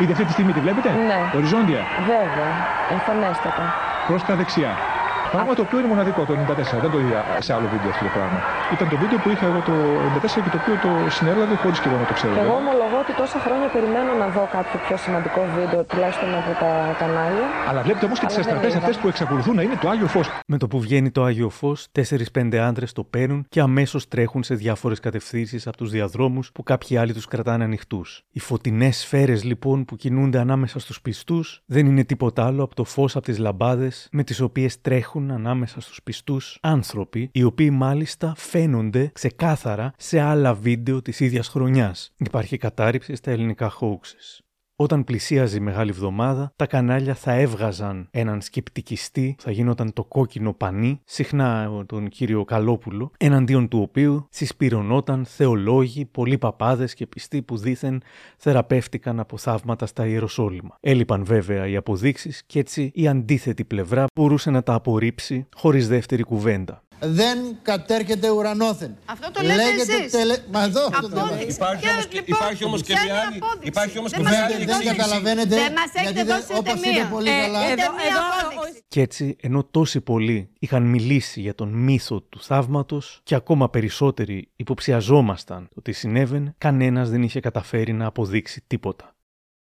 Ήδη 0.00 0.12
αυτή 0.12 0.24
τη 0.24 0.32
στιγμή 0.32 0.52
τη 0.52 0.60
βλέπετε; 0.60 0.90
Ναι. 0.90 1.30
Οριζόντια. 1.34 1.82
Βέβαια, 2.00 2.50
εμφανέστατα. 2.90 3.74
Προς 4.06 4.22
τα 4.24 4.36
δεξιά. 4.36 4.93
Πράγμα 5.36 5.54
το 5.58 5.62
οποίο 5.66 5.78
είναι 5.80 5.90
μοναδικό 5.94 6.20
το 6.28 6.32
94. 6.32 6.80
Δεν 6.84 6.90
το 6.94 6.98
είδα 7.04 7.20
σε 7.46 7.50
άλλο 7.56 7.66
βίντεο 7.74 7.88
αυτό 7.94 8.04
το 8.08 8.12
πράγμα. 8.16 8.38
Ήταν 8.74 8.86
το 8.92 8.96
βίντεο 9.02 9.18
που 9.22 9.28
είχα 9.32 9.46
εγώ 9.50 9.60
το 9.70 9.74
94 10.16 10.42
και 10.44 10.50
το 10.54 10.58
οποίο 10.62 10.76
το 10.84 10.90
συνέλαβε 11.16 11.54
χωρίς 11.62 11.78
και 11.82 11.88
εγώ 11.90 11.98
να 12.02 12.06
το 12.10 12.14
ξέρω. 12.18 12.32
Και 12.36 12.40
εγώ 12.40 12.54
βέβαια. 12.54 12.62
ομολογώ 12.62 12.96
ότι 13.04 13.12
τόσα 13.22 13.38
χρόνια 13.44 13.68
περιμένω 13.76 14.10
να 14.22 14.26
δω 14.34 14.42
κάποιο 14.56 14.76
πιο 14.86 14.96
σημαντικό 15.04 15.40
βίντεο, 15.56 15.80
τουλάχιστον 15.90 16.28
από 16.40 16.52
τα 16.62 16.70
κανάλια. 17.00 17.46
Αλλά 17.68 17.80
βλέπετε 17.86 18.04
όμως 18.08 18.18
και 18.20 18.26
τις 18.30 18.36
Αλλά 18.36 18.44
δεν 18.44 18.54
αστραπές 18.54 18.72
είδα. 18.74 18.80
αυτές 18.82 18.96
που 19.00 19.08
εξακολουθούν 19.12 19.54
να 19.58 19.62
είναι 19.66 19.76
το 19.82 19.88
Άγιο 19.92 20.08
Φως. 20.14 20.26
με 20.52 20.56
το 20.62 20.66
που 20.70 20.78
βγαίνει 20.86 21.10
το 21.16 21.20
Άγιο 21.28 21.48
Φως, 21.58 21.78
4-5 21.98 22.56
άντρες 22.68 22.90
το 22.98 23.02
παίρνουν 23.14 23.40
και 23.54 23.60
αμέσως 23.68 24.02
τρέχουν 24.12 24.42
σε 24.48 24.54
διάφορες 24.62 24.98
κατευθύνσεις 25.06 25.62
από 25.70 25.76
τους 25.76 25.90
διαδρόμους 25.96 26.46
που 26.54 26.62
κάποιοι 26.62 26.92
άλλοι 27.00 27.12
τους 27.12 27.26
κρατάνε 27.32 27.64
ανοιχτούς. 27.64 28.08
Οι 28.30 28.40
φωτεινές 28.48 28.96
σφαίρες 29.02 29.40
λοιπόν 29.44 29.78
που 29.84 29.94
κινούνται 29.96 30.38
ανάμεσα 30.38 30.78
στους 30.78 31.00
πιστούς 31.00 31.62
δεν 31.66 31.86
είναι 31.86 32.04
τίποτα 32.04 32.46
άλλο 32.46 32.62
από 32.62 32.74
το 32.74 32.84
φως 32.84 33.16
από 33.16 33.24
τις 33.24 33.38
λαμπάδες 33.38 34.08
με 34.12 34.22
τις 34.22 34.40
οποίες 34.40 34.80
τρέχουν 34.80 35.23
ανάμεσα 35.30 35.80
στους 35.80 36.02
πιστούς 36.02 36.58
άνθρωποι, 36.60 37.28
οι 37.32 37.42
οποίοι 37.42 37.70
μάλιστα 37.72 38.34
φαίνονται 38.36 39.10
ξεκάθαρα 39.14 39.92
σε 39.96 40.20
άλλα 40.20 40.54
βίντεο 40.54 41.02
της 41.02 41.20
ίδιας 41.20 41.48
χρονιάς. 41.48 42.12
Υπάρχει 42.16 42.56
κατάρριψη 42.56 43.14
στα 43.14 43.30
ελληνικά 43.30 43.72
hoaxes. 43.80 44.43
Όταν 44.76 45.04
πλησίαζε 45.04 45.56
η 45.56 45.60
Μεγάλη 45.60 45.90
Εβδομάδα, 45.90 46.52
τα 46.56 46.66
κανάλια 46.66 47.14
θα 47.14 47.32
έβγαζαν 47.32 48.08
έναν 48.10 48.40
σκεπτικιστή, 48.40 49.36
θα 49.38 49.50
γινόταν 49.50 49.92
το 49.92 50.04
κόκκινο 50.04 50.52
πανί, 50.52 51.00
συχνά 51.04 51.70
τον 51.86 52.08
κύριο 52.08 52.44
Καλόπουλο, 52.44 53.10
εναντίον 53.18 53.68
του 53.68 53.80
οποίου 53.80 54.26
συσπυρωνόταν 54.30 55.24
θεολόγοι, 55.24 56.04
πολλοί 56.04 56.38
παπάδες 56.38 56.94
και 56.94 57.06
πιστοί 57.06 57.42
που 57.42 57.56
δήθεν 57.56 58.02
θεραπεύτηκαν 58.36 59.20
από 59.20 59.36
θαύματα 59.36 59.86
στα 59.86 60.06
Ιεροσόλυμα. 60.06 60.76
Έλειπαν 60.80 61.24
βέβαια 61.24 61.66
οι 61.66 61.76
αποδείξεις 61.76 62.42
και 62.46 62.58
έτσι 62.58 62.90
η 62.94 63.08
αντίθετη 63.08 63.64
πλευρά 63.64 64.04
μπορούσε 64.14 64.50
να 64.50 64.62
τα 64.62 64.74
απορρίψει 64.74 65.46
χωρίς 65.54 65.88
δεύτερη 65.88 66.22
κουβέντα. 66.22 66.83
Δεν 67.00 67.38
κατέρχεται 67.62 68.30
ουρανόθεν. 68.30 68.96
Αυτό 69.04 69.30
το 69.30 69.42
λέτε 69.42 69.62
εσείς. 69.80 70.10
Τελε... 70.12 70.36
Μα 70.52 70.62
εδώ 70.64 70.84
αυτό 70.86 71.08
το 71.08 71.26
λέμε. 71.30 71.40
Υπάρχει 71.42 71.88
όμως, 71.88 72.06
και, 72.06 72.22
λοιπόν, 72.26 72.38
υπάρχει 72.44 72.64
όμως 72.64 72.82
και 72.82 72.92
μια 73.04 73.14
άλλη. 73.14 73.40
Υπάρχει 73.60 73.98
όμως 73.98 74.12
και 74.12 74.22
Δεν, 74.22 74.30
μια 74.30 74.44
άλλη 74.44 74.54
δεν 74.64 74.68
εξήγηση. 74.68 74.96
καταλαβαίνετε 74.96 75.54
Δεν 75.54 75.72
μας 75.72 75.90
έχετε 75.94 76.12
γιατί 76.12 76.28
δώσει 76.30 76.46
δεν, 76.46 76.56
ούτε 76.58 76.70
όπως 76.70 76.80
μία. 76.80 76.90
είπε 76.92 77.08
πολύ 77.10 77.30
Ε, 77.30 77.40
καλά. 77.40 77.72
Είτε 77.72 77.82
μία 77.82 78.16
απόδειξη. 78.50 78.82
Κι 78.88 79.00
έτσι, 79.00 79.36
ενώ 79.40 79.64
τόσοι 79.64 80.00
πολλοί 80.00 80.50
είχαν 80.58 80.82
μιλήσει 80.82 81.40
για 81.40 81.54
τον 81.54 81.68
μύθο 81.68 82.20
του 82.20 82.40
θαύματος 82.42 83.20
και 83.22 83.34
ακόμα 83.34 83.70
περισσότεροι 83.70 84.48
υποψιαζόμασταν 84.56 85.68
ότι 85.74 85.92
συνέβαινε, 85.92 86.54
κανένας 86.58 87.10
δεν 87.10 87.22
είχε 87.22 87.40
καταφέρει 87.40 87.92
να 87.92 88.06
αποδείξει 88.06 88.64
τίποτα. 88.66 89.08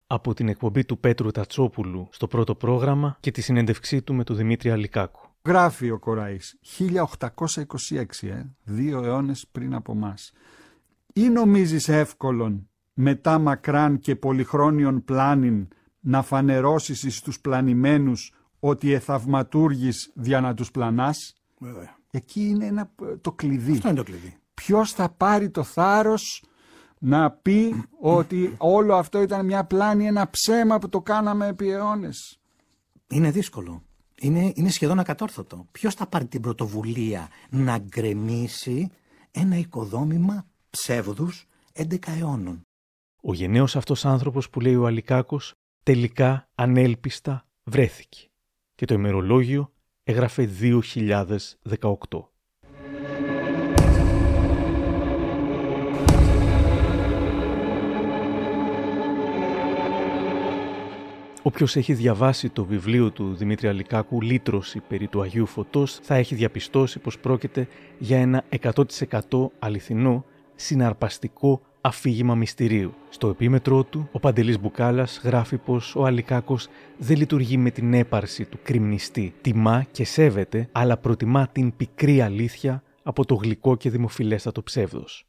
Από 0.06 0.34
την 0.34 0.48
εκπομπή 0.48 0.84
του 0.84 0.98
Πέτρου 0.98 1.30
Τατσόπουλου 1.30 2.08
στο 2.12 2.26
πρώτο 2.26 2.54
πρόγραμμα 2.54 3.16
και 3.20 3.30
τη 3.30 3.40
συνέντευξή 3.40 4.02
του 4.02 4.14
με 4.14 4.24
τον 4.24 4.36
Δημήτρη 4.36 4.70
Αλικάκου. 4.70 5.20
Γράφει 5.44 5.90
ο 5.90 5.98
Κοραής 5.98 6.58
1826, 6.60 8.28
ε, 8.28 8.42
δύο 8.64 9.04
αιώνες 9.04 9.46
πριν 9.52 9.74
από 9.74 9.94
μας. 9.94 10.32
Ή 11.12 11.28
νομίζεις 11.28 11.88
εύκολον 11.88 12.68
μετά 12.94 13.38
μακράν 13.38 13.98
και 13.98 14.16
πολυχρόνιον 14.16 15.04
πλάνην 15.04 15.68
να 16.00 16.22
φανερώσεις 16.22 17.02
εις 17.02 17.20
τους 17.20 17.40
πλανημένους 17.40 18.32
ότι 18.60 18.92
εθαυματούργης 18.92 20.10
δια 20.14 20.40
να 20.40 20.54
τους 20.54 20.70
πλανάς; 20.70 21.36
Βέβαια. 21.58 21.96
Εκεί 22.10 22.40
είναι 22.40 22.66
ένα, 22.66 22.90
το 23.20 23.32
κλειδί. 23.32 23.72
Αυτό 23.72 23.88
είναι 23.88 23.96
το 23.96 24.02
κλειδί. 24.02 24.36
Ποιος 24.54 24.92
θα 24.92 25.08
πάρει 25.08 25.50
το 25.50 25.62
θάρρος 25.62 26.44
να 26.98 27.30
πει 27.30 27.84
ότι 28.00 28.54
όλο 28.58 28.94
αυτό 28.94 29.22
ήταν 29.22 29.44
μια 29.44 29.64
πλάνη, 29.64 30.06
ένα 30.06 30.30
ψέμα 30.30 30.78
που 30.78 30.88
το 30.88 31.00
κάναμε 31.00 31.46
επί 31.46 31.70
αιώνες; 31.70 32.40
Είναι 33.08 33.30
δύσκολο. 33.30 33.82
Είναι, 34.20 34.52
είναι 34.54 34.70
σχεδόν 34.70 34.98
ακατόρθωτο. 34.98 35.66
Ποιος 35.72 35.94
θα 35.94 36.06
πάρει 36.06 36.26
την 36.26 36.40
πρωτοβουλία 36.40 37.28
να 37.50 37.78
γκρεμίσει 37.78 38.90
ένα 39.30 39.56
οικοδόμημα 39.56 40.46
ψεύδους 40.70 41.46
11 41.72 41.96
αιώνων; 42.06 42.62
Ο 43.22 43.34
γενναίος 43.34 43.76
αυτός 43.76 44.04
άνθρωπος 44.04 44.50
που 44.50 44.60
λέει 44.60 44.76
ο 44.76 44.86
Αλικάκος 44.86 45.54
τελικά 45.82 46.48
ανέλπιστα 46.54 47.46
βρέθηκε 47.64 48.28
και 48.74 48.84
το 48.84 48.94
ημερολόγιο 48.94 49.72
έγραφε 50.04 50.50
2018. 51.68 51.98
Όποιος 61.48 61.76
έχει 61.76 61.92
διαβάσει 61.92 62.48
το 62.48 62.64
βιβλίο 62.64 63.10
του 63.10 63.34
Δημήτρη 63.34 63.68
Αλικάκου 63.68 64.22
«Λύτρωση 64.22 64.82
περί 64.88 65.06
του 65.06 65.22
Αγίου 65.22 65.46
Φωτός» 65.46 65.98
θα 66.02 66.14
έχει 66.14 66.34
διαπιστώσει 66.34 66.98
πως 66.98 67.18
πρόκειται 67.18 67.68
για 67.98 68.18
ένα 68.18 68.44
100% 68.60 69.48
αληθινό, 69.58 70.24
συναρπαστικό 70.54 71.60
αφήγημα 71.80 72.34
μυστηρίου. 72.34 72.94
Στο 73.08 73.28
επίμετρό 73.28 73.84
του, 73.84 74.08
ο 74.12 74.18
Παντελής 74.18 74.60
Μπουκάλας 74.60 75.20
γράφει 75.24 75.56
πως 75.56 75.96
ο 75.96 76.04
Αλικάκος 76.04 76.68
δεν 76.98 77.16
λειτουργεί 77.16 77.56
με 77.56 77.70
την 77.70 77.94
έπαρση 77.94 78.44
του 78.44 78.58
κρυμνιστή. 78.62 79.34
Τιμά 79.40 79.86
και 79.90 80.04
σέβεται, 80.04 80.68
αλλά 80.72 80.96
προτιμά 80.96 81.48
την 81.52 81.76
πικρή 81.76 82.20
αλήθεια 82.20 82.82
από 83.02 83.24
το 83.24 83.34
γλυκό 83.34 83.76
και 83.76 83.90
δημοφιλέστατο 83.90 84.62
ψεύδος. 84.62 85.26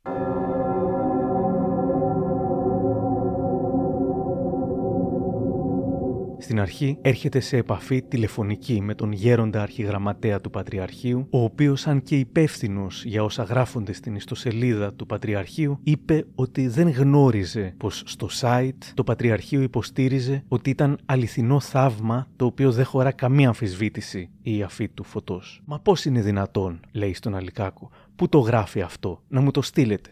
Στην 6.42 6.60
αρχή 6.60 6.98
έρχεται 7.02 7.40
σε 7.40 7.58
επαφή 7.58 8.02
τηλεφωνική 8.02 8.82
με 8.82 8.96
τον 8.96 9.12
γέροντα 9.12 9.62
αρχιγραμματέα 9.62 10.42
του 10.42 10.50
Πατριαρχείου, 10.50 11.28
ο 11.30 11.44
οποίος 11.44 11.88
αν 11.88 12.04
και 12.04 12.20
υπεύθυνος 12.20 13.06
για 13.06 13.24
όσα 13.24 13.44
γράφονται 13.44 13.94
στην 13.94 14.16
ιστοσελίδα 14.16 14.94
του 14.94 15.06
Πατριαρχείου, 15.06 15.80
είπε 15.84 16.26
ότι 16.36 16.68
δεν 16.68 16.90
γνώριζε 16.90 17.74
πως 17.78 18.04
στο 18.06 18.28
site 18.40 18.92
το 18.94 19.04
Πατριαρχείο 19.04 19.62
υποστήριζε 19.62 20.44
ότι 20.48 20.70
ήταν 20.70 21.00
αληθινό 21.06 21.60
θαύμα 21.60 22.28
το 22.36 22.46
οποίο 22.46 22.72
δεν 22.72 22.86
χωρά 22.86 23.12
καμία 23.12 23.48
αμφισβήτηση 23.48 24.30
η 24.42 24.64
αφή 24.64 24.90
του 24.90 25.04
φωτός. 25.04 25.62
Μα 25.66 25.80
πώς 25.80 26.06
είναι 26.06 26.22
δυνατόν, 26.22 26.80
λέει 26.92 27.14
στον 27.14 27.36
Αλικάκο, 27.36 27.90
που 28.16 28.30
το 28.30 28.40
γράφει 28.40 28.82
αυτό, 28.82 29.24
να 29.28 29.42
μου 29.42 29.52
το 29.52 29.62
στείλετε. 29.62 30.10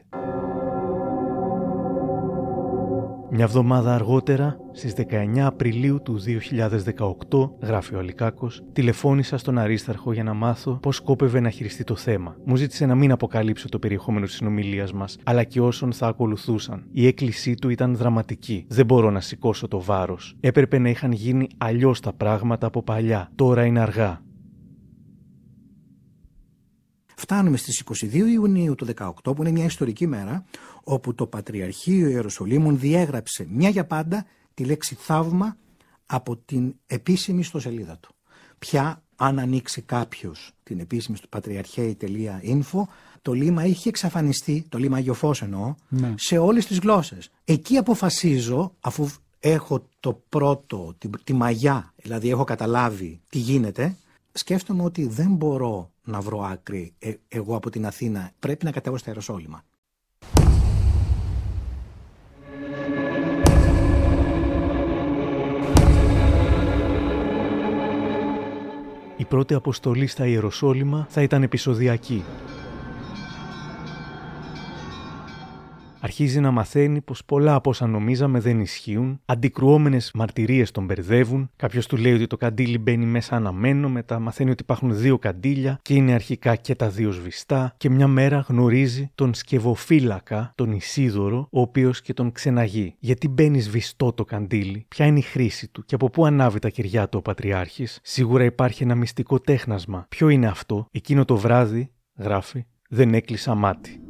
Μια 3.30 3.44
εβδομάδα 3.44 3.94
αργότερα, 3.94 4.58
στις 4.72 4.94
19 4.94 5.46
Απριλίου 5.46 6.02
του 6.02 6.20
2018, 6.20 7.52
γράφει 7.62 7.96
ο 7.96 8.00
Αλικάκος, 8.00 8.64
τηλεφώνησα 8.74 9.38
στον 9.38 9.58
Αρίσταρχο 9.58 10.14
για 10.14 10.24
να 10.24 10.34
μάθω 10.34 10.72
πώς 10.82 10.96
σκόπευε 10.96 11.40
να 11.40 11.50
χειριστεί 11.50 11.84
το 11.84 11.96
θέμα. 11.96 12.36
Μου 12.46 12.56
ζήτησε 12.56 12.86
να 12.86 12.96
μην 12.96 13.12
αποκαλύψω 13.12 13.70
το 13.70 13.80
περιεχόμενο 13.80 14.26
της 14.26 14.36
συνομιλίας 14.36 14.94
μας, 14.94 15.18
αλλά 15.24 15.44
και 15.44 15.62
όσων 15.62 15.94
θα 15.94 16.08
ακολουθούσαν. 16.08 16.86
Η 16.92 17.08
έκκλησή 17.08 17.54
του 17.54 17.70
ήταν 17.70 17.96
δραματική. 17.96 18.66
Δεν 18.68 18.86
μπορώ 18.86 19.10
να 19.10 19.20
σηκώσω 19.20 19.68
το 19.68 19.82
βάρος. 19.82 20.36
Έπρεπε 20.40 20.78
να 20.78 20.90
είχαν 20.90 21.12
γίνει 21.12 21.48
αλλιώς 21.58 22.00
τα 22.00 22.14
πράγματα 22.14 22.68
από 22.68 22.84
παλιά. 22.84 23.32
Τώρα 23.36 23.66
είναι 23.66 23.80
αργά. 23.80 24.22
Φτάνουμε 27.20 27.58
στις 27.58 27.84
22 28.02 28.14
Ιουνίου 28.14 28.76
του 28.76 28.88
18 28.98 29.12
που 29.24 29.36
είναι 29.40 29.52
μια 29.52 29.66
ιστορική 29.66 30.08
μέρα 30.08 30.46
όπου 30.84 31.16
το 31.16 31.28
Πατριαρχείο 31.28 32.08
Ιεροσολύμων 32.10 32.80
διέγραψε 32.80 33.48
μια 33.50 33.70
για 33.70 33.86
πάντα 33.86 34.26
τη 34.54 34.64
λέξη 34.64 34.96
θαύμα 35.00 35.58
από 36.06 36.38
την 36.38 36.74
επίσημη 36.88 37.40
ιστοσελίδα 37.40 37.98
του. 37.98 38.16
Πια 38.60 39.04
αν 39.16 39.40
ανοίξει 39.40 39.82
κάποιος 39.82 40.52
την 40.64 40.80
επίσημη 40.80 41.18
στο 41.18 41.28
πατριαρχαίη.info 41.30 42.82
το 43.22 43.34
λίμα 43.34 43.66
είχε 43.66 43.90
εξαφανιστεί, 43.90 44.66
το 44.70 44.78
λίμα 44.78 44.98
Αγιοφός 44.98 45.42
εννοώ, 45.42 45.76
Ναι. 45.90 46.14
σε 46.18 46.38
όλες 46.38 46.66
τις 46.66 46.80
γλώσσες. 46.80 47.32
Εκεί 47.46 47.78
αποφασίζω, 47.78 48.76
αφού 48.80 49.10
έχω 49.40 49.88
το 50.00 50.22
πρώτο, 50.30 50.96
τη, 50.98 51.10
τη 51.24 51.34
μαγιά, 51.34 51.94
δηλαδή 51.96 52.30
έχω 52.30 52.44
καταλάβει 52.44 53.22
τι 53.30 53.38
γίνεται, 53.38 53.96
σκέφτομαι 54.32 54.84
ότι 54.84 55.08
δεν 55.08 55.32
μπορώ 55.36 55.92
να 56.08 56.22
βρω 56.22 56.42
άκρη 56.42 56.94
ε, 57.00 57.14
εγώ 57.28 57.56
από 57.56 57.70
την 57.70 57.86
Αθήνα. 57.86 58.32
Πρέπει 58.40 58.66
να 58.66 58.72
κατέβω 58.72 58.98
στα 58.98 59.10
Ιεροσόλυμα. 59.10 59.64
Η 69.18 69.26
πρώτη 69.26 69.54
αποστολή 69.54 70.08
στα 70.08 70.26
Ιεροσόλυμα 70.26 71.06
θα 71.10 71.22
ήταν 71.22 71.44
επεισοδιακή. 71.44 72.24
Αρχίζει 76.08 76.40
να 76.40 76.52
μαθαίνει 76.52 77.02
πως 77.02 77.26
πολλά 77.26 77.56
από 77.56 77.70
όσα 77.70 77.88
νομίζαμε 77.88 78.40
δεν 78.40 78.60
ισχύουν, 78.60 79.22
αντικρουόμενες 79.26 80.12
μαρτυρίες 80.14 80.72
τον 80.72 80.86
μπερδεύουν. 80.86 81.50
Κάποιος 81.56 81.88
του 81.88 81.98
λέει 81.98 82.14
ότι 82.14 82.28
το 82.28 82.38
καντήλι 82.38 82.78
μπαίνει 82.78 83.06
μέσα 83.06 83.36
αναμένο, 83.36 83.90
μετά 83.90 84.20
μαθαίνει 84.20 84.52
ότι 84.52 84.64
υπάρχουν 84.64 84.98
δύο 84.98 85.18
καντήλια 85.18 85.80
και 85.82 85.94
είναι 85.94 86.14
αρχικά 86.14 86.56
και 86.56 86.76
τα 86.76 86.90
δύο 86.90 87.12
σβηστά. 87.12 87.74
Και 87.78 87.90
μια 87.90 88.08
μέρα 88.08 88.46
γνωρίζει 88.48 89.12
τον 89.16 89.34
σκευοφύλακα, 89.34 90.52
τον 90.56 90.72
Ισίδωρο, 90.72 91.48
ο 91.52 91.62
οποίος 91.62 92.02
και 92.02 92.14
τον 92.14 92.32
ξεναγεί. 92.32 92.96
Γιατί 93.00 93.28
μπαίνει 93.28 93.60
σβηστό 93.60 94.14
το 94.14 94.26
καντήλι, 94.26 94.86
ποια 94.88 95.06
είναι 95.06 95.20
η 95.20 95.22
χρήση 95.22 95.68
του 95.68 95.86
και 95.86 95.96
από 95.96 96.10
πού 96.10 96.26
ανάβει 96.26 96.60
τα 96.60 96.70
κεριά 96.70 97.10
του 97.10 97.18
ο 97.18 97.22
Πατριάρχης. 97.22 98.00
Σίγουρα 98.04 98.44
υπάρχει 98.44 98.84
ένα 98.84 98.96
μυστικό 98.96 99.40
τέχνασμα. 99.40 100.06
Ποιο 100.10 100.30
είναι 100.30 100.48
αυτό, 100.48 100.88
εκείνο 100.92 101.26
το 101.26 101.38
βράδυ, 101.38 101.92
γράφει, 102.18 102.66
δεν 102.90 103.14
έκλεισα 103.14 103.56
μάτι. 103.56 104.02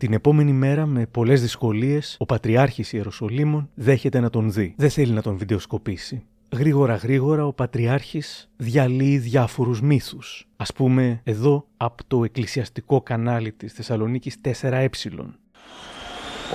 Την 0.00 0.12
επόμενη 0.12 0.52
μέρα, 0.52 0.86
με 0.86 1.06
πολλές 1.06 1.40
δυσκολίες, 1.40 2.16
ο 2.18 2.26
Πατριάρχης 2.26 2.92
Ιεροσολύμων 2.92 3.70
δέχεται 3.74 4.20
να 4.20 4.30
τον 4.30 4.52
δει. 4.52 4.74
Δεν 4.76 4.90
θέλει 4.90 5.12
να 5.12 5.22
τον 5.22 5.36
βιντεοσκοπήσει. 5.36 6.22
Γρήγορα 6.52 6.94
γρήγορα 6.94 7.46
ο 7.46 7.52
Πατριάρχης 7.52 8.50
διαλύει 8.56 9.18
διάφορους 9.18 9.80
μύθους. 9.80 10.48
Ας 10.56 10.72
πούμε 10.72 11.20
εδώ 11.24 11.66
από 11.76 12.02
το 12.06 12.24
εκκλησιαστικό 12.24 13.00
κανάλι 13.00 13.52
της 13.52 13.72
Θεσσαλονίκης 13.72 14.36
4Ε. 14.44 14.88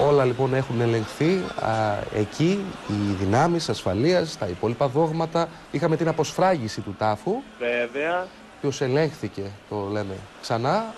Όλα 0.07 0.25
λοιπόν 0.25 0.53
έχουν 0.53 0.81
ελεγχθεί. 0.81 1.33
Α, 1.65 1.99
εκεί 2.15 2.59
οι 2.87 3.23
δυνάμεις 3.23 3.69
ασφαλείας, 3.69 4.37
τα 4.37 4.47
υπόλοιπα 4.47 4.87
δόγματα. 4.87 5.49
Είχαμε 5.71 5.95
την 5.95 6.07
αποσφράγιση 6.07 6.81
του 6.81 6.95
τάφου, 6.97 7.33
Βέβαια. 7.59 8.27
ποιος 8.61 8.81
ελέγχθηκε, 8.81 9.41
το 9.69 9.87
λέμε 9.91 10.15
ξανά. 10.41 10.93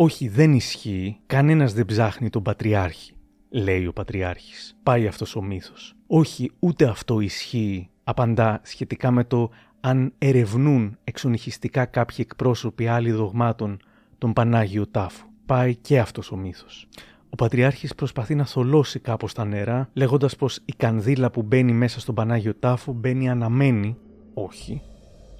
Όχι, 0.00 0.28
δεν 0.28 0.52
ισχύει. 0.52 1.18
Κανένας 1.26 1.72
δεν 1.72 1.84
ψάχνει 1.84 2.30
τον 2.30 2.42
Πατριάρχη, 2.42 3.12
λέει 3.48 3.86
ο 3.86 3.92
Πατριάρχης. 3.92 4.76
Πάει 4.82 5.06
αυτός 5.06 5.36
ο 5.36 5.42
μύθος. 5.42 5.94
Όχι, 6.06 6.50
ούτε 6.58 6.84
αυτό 6.84 7.20
ισχύει, 7.20 7.90
απαντά 8.04 8.60
σχετικά 8.64 9.10
με 9.10 9.24
το 9.24 9.50
αν 9.80 10.12
ερευνούν 10.18 10.98
εξονυχιστικά 11.04 11.84
κάποιοι 11.84 12.16
εκπρόσωποι 12.18 12.86
άλλοι 12.86 13.10
δογμάτων 13.10 13.80
τον 14.18 14.32
Πανάγιο 14.32 14.86
Τάφο. 14.86 15.26
Πάει 15.46 15.76
και 15.76 15.98
αυτός 15.98 16.32
ο 16.32 16.36
μύθος. 16.36 16.88
Ο 17.30 17.36
Πατριάρχης 17.36 17.94
προσπαθεί 17.94 18.34
να 18.34 18.44
θολώσει 18.44 18.98
κάπως 18.98 19.34
τα 19.34 19.44
νερά, 19.44 19.90
λέγοντας 19.92 20.36
πως 20.36 20.60
η 20.64 20.72
κανδύλα 20.76 21.30
που 21.30 21.42
μπαίνει 21.42 21.72
μέσα 21.72 22.00
στον 22.00 22.14
Πανάγιο 22.14 22.54
Τάφο 22.54 22.92
μπαίνει 22.92 23.28
αναμένη, 23.28 23.96
όχι, 24.34 24.82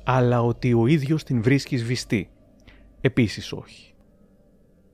αλλά 0.05 0.43
ότι 0.43 0.73
ο 0.73 0.87
ίδιος 0.87 1.25
την 1.25 1.43
βρίσκει 1.43 1.77
σβηστή. 1.77 2.31
Επίσης 3.01 3.53
όχι. 3.53 3.88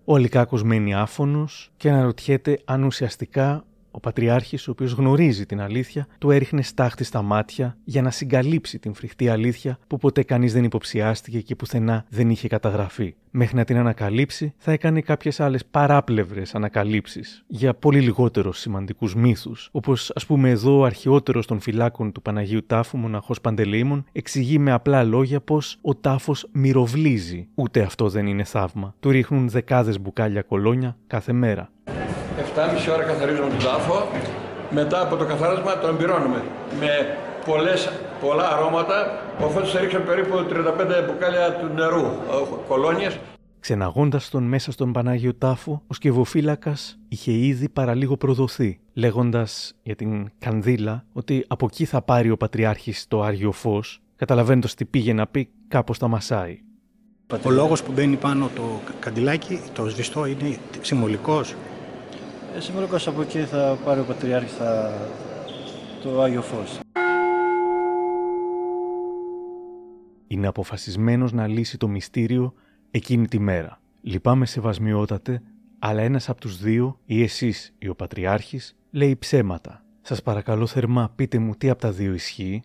Ο 0.04 0.14
Αλικάκος 0.14 0.62
μένει 0.62 0.94
άφωνος 0.94 1.70
και 1.76 1.90
αναρωτιέται 1.90 2.60
αν 2.64 2.82
ουσιαστικά 2.82 3.64
ο 3.94 4.00
Πατριάρχης, 4.00 4.68
ο 4.68 4.70
οποίος 4.70 4.92
γνωρίζει 4.92 5.46
την 5.46 5.60
αλήθεια, 5.60 6.06
του 6.18 6.30
έριχνε 6.30 6.62
στάχτη 6.62 7.04
στα 7.04 7.22
μάτια 7.22 7.76
για 7.84 8.02
να 8.02 8.10
συγκαλύψει 8.10 8.78
την 8.78 8.94
φρικτή 8.94 9.28
αλήθεια 9.28 9.78
που 9.86 9.98
ποτέ 9.98 10.22
κανείς 10.22 10.52
δεν 10.52 10.64
υποψιάστηκε 10.64 11.40
και 11.40 11.54
πουθενά 11.54 12.04
δεν 12.08 12.30
είχε 12.30 12.48
καταγραφεί. 12.48 13.14
Μέχρι 13.30 13.56
να 13.56 13.64
την 13.64 13.76
ανακαλύψει, 13.76 14.54
θα 14.56 14.72
έκανε 14.72 15.00
κάποιες 15.00 15.40
άλλες 15.40 15.64
παράπλευρες 15.64 16.54
ανακαλύψεις 16.54 17.44
για 17.46 17.74
πολύ 17.74 18.00
λιγότερο 18.00 18.52
σημαντικούς 18.52 19.14
μύθους, 19.14 19.68
όπως 19.72 20.12
ας 20.14 20.26
πούμε 20.26 20.50
εδώ 20.50 20.78
ο 20.78 20.84
αρχαιότερος 20.84 21.46
των 21.46 21.60
φυλάκων 21.60 22.12
του 22.12 22.22
Παναγίου 22.22 22.66
Τάφου, 22.66 22.98
μοναχός 22.98 23.40
Παντελεήμων, 23.40 24.04
εξηγεί 24.12 24.58
με 24.58 24.72
απλά 24.72 25.04
λόγια 25.04 25.40
πως 25.40 25.78
ο 25.82 25.94
τάφος 25.94 26.48
μυροβλίζει. 26.52 27.48
Ούτε 27.54 27.82
αυτό 27.82 28.08
δεν 28.08 28.26
είναι 28.26 28.44
θαύμα. 28.44 28.94
Του 29.00 29.10
ρίχνουν 29.10 29.48
δεκάδες 29.48 30.00
μπουκάλια 30.00 30.42
κολόνια 30.42 30.96
κάθε 31.06 31.32
μέρα. 31.32 31.70
7,5 32.38 32.92
ώρα 32.92 33.02
καθαρίζουμε 33.02 33.48
τον 33.48 33.58
τάφο. 33.58 34.08
Μετά 34.70 35.00
από 35.00 35.16
το 35.16 35.24
καθάρισμα 35.24 35.78
τον 35.78 35.94
εμπειρώνουμε 35.94 36.42
με 36.80 37.18
πολλές, 37.44 37.92
πολλά 38.20 38.56
αρώματα. 38.56 39.22
Ο 39.40 39.48
Φώτης 39.48 39.74
έριξε 39.74 39.98
περίπου 39.98 40.36
35 40.48 41.06
μπουκάλια 41.06 41.52
του 41.52 41.74
νερού, 41.74 42.04
κολόνιες. 42.68 43.18
Ξεναγώντας 43.60 44.28
τον 44.28 44.42
μέσα 44.42 44.72
στον 44.72 44.92
Πανάγιο 44.92 45.34
Τάφο, 45.34 45.82
ο 45.86 45.94
σκευοφύλακας 45.94 46.98
είχε 47.08 47.32
ήδη 47.32 47.68
παραλίγο 47.68 48.16
προδοθεί, 48.16 48.80
λέγοντας 48.92 49.74
για 49.82 49.94
την 49.94 50.30
κανδύλα 50.38 51.04
ότι 51.12 51.44
από 51.46 51.66
εκεί 51.70 51.84
θα 51.84 52.02
πάρει 52.02 52.30
ο 52.30 52.36
Πατριάρχης 52.36 53.06
το 53.08 53.22
Άριο 53.22 53.52
Φως, 53.52 54.00
καταλαβαίνοντας 54.16 54.74
τι 54.74 54.84
πήγε 54.84 55.12
να 55.12 55.26
πει, 55.26 55.48
κάπως 55.68 55.98
τα 55.98 56.08
μασάει. 56.08 56.58
Ο 57.44 57.50
λόγος 57.50 57.82
που 57.82 57.92
μπαίνει 57.92 58.16
πάνω 58.16 58.50
το 58.54 58.62
καντιλάκι, 59.00 59.60
το 59.72 59.88
σβηστό, 59.88 60.26
είναι 60.26 60.56
συμβολικός. 60.80 61.54
Ε, 62.56 62.60
Συμβολικός 62.60 63.06
από 63.06 63.22
εκεί 63.22 63.38
θα 63.38 63.78
πάρει 63.84 64.00
ο 64.00 64.04
Πατριάρχης 64.04 64.52
θα... 64.52 64.92
το 66.02 66.22
Άγιο 66.22 66.42
Φως. 66.42 66.80
Είναι 70.26 70.46
αποφασισμένος 70.46 71.32
να 71.32 71.46
λύσει 71.46 71.78
το 71.78 71.88
μυστήριο 71.88 72.54
εκείνη 72.90 73.28
τη 73.28 73.38
μέρα. 73.38 73.80
Λυπάμαι 74.00 74.46
σεβασμιότατε, 74.46 75.42
αλλά 75.78 76.02
ένας 76.02 76.28
από 76.28 76.40
τους 76.40 76.58
δύο, 76.58 76.98
ή 77.04 77.22
εσείς 77.22 77.74
ή 77.78 77.88
ο 77.88 77.94
Πατριάρχης, 77.94 78.76
λέει 78.90 79.16
ψέματα. 79.16 79.84
Σας 80.00 80.22
παρακαλώ 80.22 80.66
θερμά 80.66 81.12
πείτε 81.16 81.38
μου 81.38 81.54
τι 81.54 81.68
από 81.68 81.80
τα 81.80 81.90
δύο 81.92 82.14
ισχύει. 82.14 82.62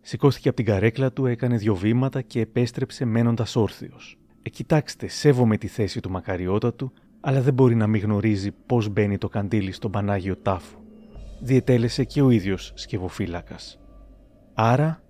Σηκώθηκε 0.00 0.48
από 0.48 0.56
την 0.56 0.66
καρέκλα 0.66 1.12
του, 1.12 1.26
έκανε 1.26 1.56
δυο 1.56 1.74
βήματα 1.74 2.22
και 2.22 2.40
επέστρεψε 2.40 3.04
μένοντας 3.04 3.56
όρθιος. 3.56 4.18
Ε, 4.42 4.48
κοιτάξτε, 4.50 5.08
σέβομαι 5.08 5.56
τη 5.56 5.66
θέση 5.66 6.00
του 6.00 6.10
μακαριότατου 6.10 6.92
αλλά 7.24 7.40
δεν 7.40 7.54
μπορεί 7.54 7.74
να 7.74 7.86
μην 7.86 8.02
γνωρίζει 8.02 8.50
πώς 8.66 8.88
μπαίνει 8.88 9.18
το 9.18 9.28
καντήλι 9.28 9.72
στον 9.72 9.90
Πανάγιο 9.90 10.36
Τάφο. 10.36 10.78
Διετέλεσε 11.40 12.04
και 12.04 12.22
ο 12.22 12.30
ίδιος 12.30 12.72
σκευοφύλακας. 12.74 13.80
Άρα, 14.54 15.02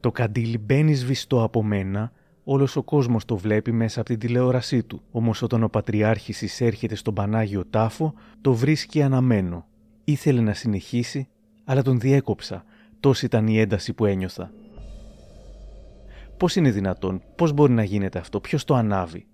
το 0.00 0.10
καντήλι 0.10 0.58
μπαίνει 0.58 0.94
σβηστό 0.94 1.42
από 1.42 1.62
μένα, 1.62 2.12
όλος 2.44 2.76
ο 2.76 2.82
κόσμος 2.82 3.24
το 3.24 3.36
βλέπει 3.36 3.72
μέσα 3.72 4.00
από 4.00 4.08
την 4.08 4.18
τηλεόρασή 4.18 4.82
του, 4.82 5.02
όμως 5.10 5.42
όταν 5.42 5.62
ο 5.62 5.68
Πατριάρχης 5.68 6.42
εισέρχεται 6.42 6.94
στον 6.94 7.14
Πανάγιο 7.14 7.64
Τάφο, 7.70 8.14
το 8.40 8.54
βρίσκει 8.54 9.02
αναμένο. 9.02 9.66
Ήθελε 10.04 10.40
να 10.40 10.54
συνεχίσει, 10.54 11.28
αλλά 11.64 11.82
τον 11.82 12.00
διέκοψα, 12.00 12.64
τόση 13.00 13.24
ήταν 13.24 13.46
η 13.46 13.58
ένταση 13.58 13.92
που 13.92 14.04
ένιωθα. 14.04 14.52
Πώς 16.36 16.56
είναι 16.56 16.70
δυνατόν, 16.70 17.22
πώς 17.36 17.52
μπορεί 17.52 17.72
να 17.72 17.84
γίνεται 17.84 18.18
αυτό, 18.18 18.40
ποιος 18.40 18.64
το 18.64 18.74
ανάβει; 18.74 19.26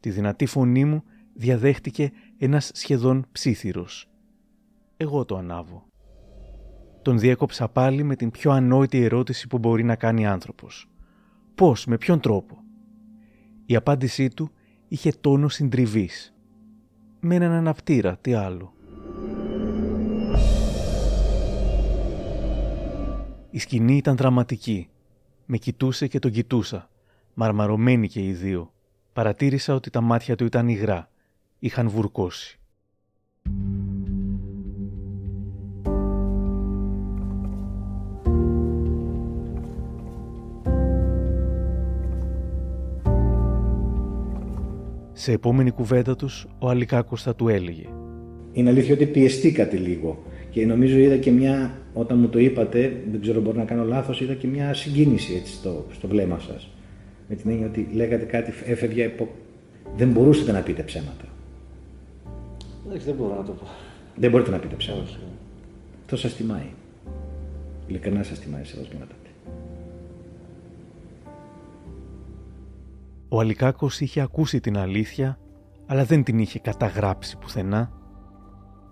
Τη 0.00 0.10
δυνατή 0.10 0.46
φωνή 0.46 0.84
μου 0.84 1.02
διαδέχτηκε 1.36 2.12
ένας 2.38 2.70
σχεδόν 2.74 3.26
ψήθυρος. 3.32 4.08
Εγώ 4.96 5.24
το 5.24 5.36
ανάβω. 5.36 5.86
Τον 7.02 7.18
διέκοψα 7.18 7.68
πάλι 7.68 8.02
με 8.02 8.16
την 8.16 8.30
πιο 8.30 8.50
ανόητη 8.50 9.02
ερώτηση 9.02 9.46
που 9.46 9.58
μπορεί 9.58 9.84
να 9.84 9.96
κάνει 9.96 10.26
άνθρωπος. 10.26 10.88
Πώς, 11.54 11.86
με 11.86 11.98
ποιον 11.98 12.20
τρόπο; 12.20 12.62
Η 13.66 13.76
απάντησή 13.76 14.28
του 14.28 14.50
είχε 14.88 15.12
τόνο 15.20 15.48
συντριβής. 15.48 16.34
Με 17.20 17.34
έναν 17.34 17.52
αναπτήρα, 17.52 18.16
τι 18.16 18.34
άλλο. 18.34 18.74
Η 23.50 23.58
σκηνή 23.58 23.96
ήταν 23.96 24.16
δραματική. 24.16 24.88
Με 25.46 25.56
κοιτούσε 25.56 26.06
και 26.06 26.18
τον 26.18 26.30
κοιτούσα. 26.30 26.90
Μαρμαρωμένοι 27.34 28.08
και 28.08 28.24
οι 28.26 28.32
δύο. 28.32 28.72
Παρατήρησα 29.12 29.74
ότι 29.74 29.90
τα 29.90 30.00
μάτια 30.00 30.36
του 30.36 30.44
ήταν 30.44 30.68
υγρά 30.68 31.10
είχαν 31.58 31.88
βουρκώσει. 31.88 32.58
Σε 45.12 45.32
επόμενη 45.32 45.70
κουβέντα 45.70 46.16
τους, 46.16 46.46
ο 46.58 46.68
Αλικάκος 46.68 47.22
θα 47.22 47.34
του 47.34 47.48
έλεγε 47.48 47.84
Είναι 48.52 48.70
αλήθεια 48.70 48.94
ότι 48.94 49.06
πιεστήκατε 49.06 49.76
λίγο 49.76 50.22
και 50.50 50.66
νομίζω 50.66 50.98
είδα 50.98 51.16
και 51.16 51.30
μια, 51.30 51.78
όταν 51.94 52.18
μου 52.18 52.28
το 52.28 52.38
είπατε, 52.38 53.02
δεν 53.10 53.20
ξέρω 53.20 53.40
μπορεί 53.40 53.56
να 53.56 53.64
κάνω 53.64 53.84
λάθος, 53.84 54.20
είδα 54.20 54.34
και 54.34 54.46
μια 54.46 54.74
συγκίνηση 54.74 55.34
έτσι 55.34 55.52
στο, 55.52 55.86
στο 55.92 56.08
βλέμμα 56.08 56.38
σας. 56.38 56.68
Με 57.28 57.34
την 57.34 57.50
έννοια 57.50 57.66
ότι 57.66 57.88
λέγατε 57.92 58.24
κάτι, 58.24 58.52
έφευγε, 58.66 59.12
δεν 59.96 60.08
μπορούσατε 60.08 60.52
να 60.52 60.60
πείτε 60.60 60.82
ψέματα. 60.82 61.24
Δεν 62.88 63.14
μπορώ 63.14 63.36
να 63.36 63.44
το 63.44 63.52
πω. 63.52 63.66
Δεν 64.16 64.30
μπορείτε 64.30 64.50
να 64.50 64.58
πείτε 64.58 64.74
ψέματα. 64.74 65.10
Αυτό 66.00 66.16
σας 66.16 66.34
τιμάει. 66.34 66.72
Ειλικρινά 67.86 68.22
σας 68.22 68.38
τιμάει, 68.38 68.64
σεβασμιότατη. 68.64 69.14
Ο 73.28 73.40
Αλικάκος 73.40 74.00
είχε 74.00 74.20
ακούσει 74.20 74.60
την 74.60 74.78
αλήθεια, 74.78 75.38
αλλά 75.86 76.04
δεν 76.04 76.24
την 76.24 76.38
είχε 76.38 76.58
καταγράψει 76.58 77.36
πουθενά. 77.36 77.90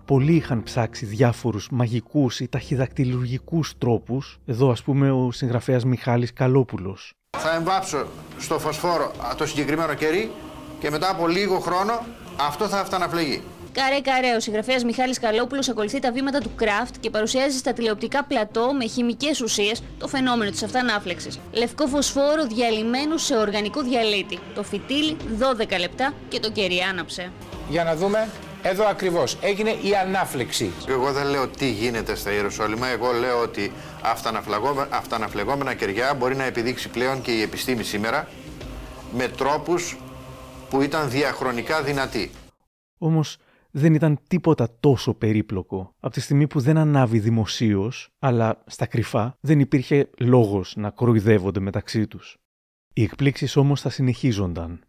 Πολλοί 0.05 0.35
είχαν 0.35 0.63
ψάξει 0.63 1.05
διάφορους 1.05 1.69
μαγικούς 1.71 2.39
ή 2.39 2.47
ταχυδακτηλουργικούς 2.47 3.77
τρόπους. 3.77 4.39
Εδώ 4.45 4.69
ας 4.69 4.83
πούμε 4.83 5.11
ο 5.11 5.31
συγγραφέας 5.31 5.85
Μιχάλης 5.85 6.33
Καλόπουλος. 6.33 7.13
Θα 7.37 7.55
εμβάψω 7.55 8.05
στο 8.37 8.59
φωσφόρο 8.59 9.11
το 9.37 9.45
συγκεκριμένο 9.45 9.93
κερί 9.93 10.31
και 10.79 10.89
μετά 10.89 11.09
από 11.09 11.27
λίγο 11.27 11.59
χρόνο 11.59 12.05
αυτό 12.39 12.67
θα 12.67 12.79
αυταναφλεγεί. 12.79 13.41
Καρέ 13.75 14.01
Καρέ, 14.01 14.35
ο 14.35 14.39
συγγραφέας 14.39 14.83
Μιχάλης 14.83 15.19
Καλόπουλος 15.19 15.69
ακολουθεί 15.69 15.99
τα 15.99 16.11
βήματα 16.11 16.39
του 16.39 16.51
Κράφτ 16.55 16.95
και 16.99 17.09
παρουσιάζει 17.09 17.57
στα 17.57 17.73
τηλεοπτικά 17.73 18.23
πλατό 18.23 18.73
με 18.73 18.87
χημικές 18.87 19.41
ουσίες 19.41 19.83
το 19.97 20.07
φαινόμενο 20.07 20.51
της 20.51 20.63
αυτανάφλεξης. 20.63 21.39
Λευκό 21.51 21.87
φωσφόρο 21.87 22.45
διαλυμένου 22.45 23.17
σε 23.17 23.35
οργανικό 23.35 23.81
διαλύτη. 23.81 24.39
Το 24.55 24.63
φυτίλι 24.63 25.17
12 25.39 25.79
λεπτά 25.79 26.13
και 26.29 26.39
το 26.39 26.51
κερί 26.51 26.79
άναψε. 26.79 27.31
Για 27.69 27.83
να 27.83 27.95
δούμε, 27.95 28.29
εδώ 28.63 28.85
ακριβώς 28.87 29.37
έγινε 29.41 29.69
η 29.69 29.95
ανάφλεξη. 29.95 30.71
Εγώ 30.87 31.11
δεν 31.11 31.25
λέω 31.25 31.47
τι 31.47 31.71
γίνεται 31.71 32.15
στα 32.15 32.31
Ιεροσόλυμα. 32.31 32.87
Εγώ 32.87 33.11
λέω 33.11 33.41
ότι 33.41 33.71
αυταναφλεγόμενα 34.89 35.73
κεριά 35.73 36.13
μπορεί 36.13 36.35
να 36.35 36.43
επιδείξει 36.43 36.89
πλέον 36.89 37.21
και 37.21 37.31
η 37.31 37.41
επιστήμη 37.41 37.83
σήμερα 37.83 38.27
με 39.13 39.27
τρόπους 39.27 39.97
που 40.69 40.81
ήταν 40.81 41.09
διαχρονικά 41.09 41.81
δυνατοί. 41.81 42.31
Όμως 42.97 43.37
δεν 43.77 43.93
ήταν 43.93 44.19
τίποτα 44.27 44.69
τόσο 44.79 45.13
περίπλοκο. 45.13 45.95
Από 45.99 46.13
τη 46.13 46.19
στιγμή 46.19 46.47
που 46.47 46.59
δεν 46.59 46.77
ανάβει 46.77 47.19
δημοσίως, 47.19 48.09
αλλά 48.19 48.63
στα 48.65 48.85
κρυφά, 48.85 49.37
δεν 49.39 49.59
υπήρχε 49.59 50.09
λόγος 50.17 50.75
να 50.75 50.89
κοροϊδεύονται 50.89 51.59
μεταξύ 51.59 52.07
τους. 52.07 52.37
Οι 52.93 53.03
εκπλήξεις 53.03 53.55
όμως 53.55 53.81
θα 53.81 53.89
συνεχίζονταν. 53.89 54.79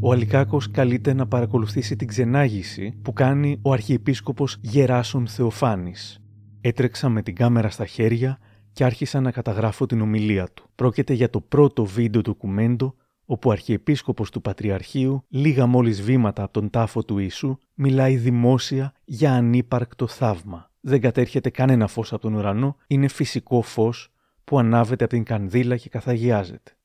Ο 0.00 0.12
Αλικάκος 0.12 0.70
καλείται 0.70 1.12
να 1.12 1.26
παρακολουθήσει 1.26 1.96
την 1.96 2.06
ξενάγηση 2.06 2.98
που 3.02 3.12
κάνει 3.12 3.58
ο 3.62 3.72
Αρχιεπίσκοπος 3.72 4.56
Γεράσον 4.60 5.26
Θεοφάνης. 5.26 6.18
Έτρεξα 6.60 7.08
με 7.08 7.22
την 7.22 7.34
κάμερα 7.34 7.70
στα 7.70 7.86
χέρια 7.86 8.38
και 8.72 8.84
άρχισα 8.84 9.20
να 9.20 9.30
καταγράφω 9.30 9.86
την 9.86 10.00
ομιλία 10.00 10.48
του. 10.54 10.68
Πρόκειται 10.74 11.12
για 11.12 11.30
το 11.30 11.40
πρώτο 11.40 11.84
βίντεο 11.84 12.20
ντοκουμέντο 12.20 12.94
όπου 13.26 13.48
ο 13.48 13.52
Αρχιεπίσκοπος 13.52 14.30
του 14.30 14.40
Πατριαρχείου, 14.40 15.24
λίγα 15.28 15.66
μόλις 15.66 16.02
βήματα 16.02 16.42
από 16.42 16.52
τον 16.52 16.70
τάφο 16.70 17.04
του 17.04 17.18
Ιησού, 17.18 17.58
μιλάει 17.74 18.16
δημόσια 18.16 18.92
για 19.04 19.32
ανύπαρκτο 19.32 20.06
θαύμα. 20.06 20.70
Δεν 20.80 21.00
κατέρχεται 21.00 21.50
κανένα 21.50 21.86
φως 21.86 22.12
από 22.12 22.22
τον 22.22 22.34
ουρανό, 22.34 22.76
είναι 22.86 23.08
φυσικό 23.08 23.62
φως 23.62 24.08
που 24.44 24.58
ανάβεται 24.58 25.04
από 25.04 25.14
την 25.14 25.24
κανδύλα 25.24 25.76
και 25.76 25.88
καθαγιάζεται. 25.88 26.76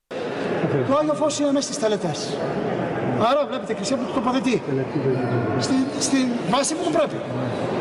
Το 0.88 0.96
Άγιο 0.96 1.14
Φως 1.14 1.40
είναι 1.40 1.52
μέσα 1.52 1.74
στις 1.74 1.80
τελετές. 1.80 2.38
Άρα 3.30 3.46
βλέπετε 3.48 3.72
εκκλησία 3.72 3.98
που 3.98 4.04
το 4.06 4.14
τοποθετεί. 4.14 4.62
Στην, 5.60 5.76
στην 6.00 6.28
βάση 6.50 6.76
που 6.76 6.84
το 6.84 6.90
πρέπει. 6.90 7.16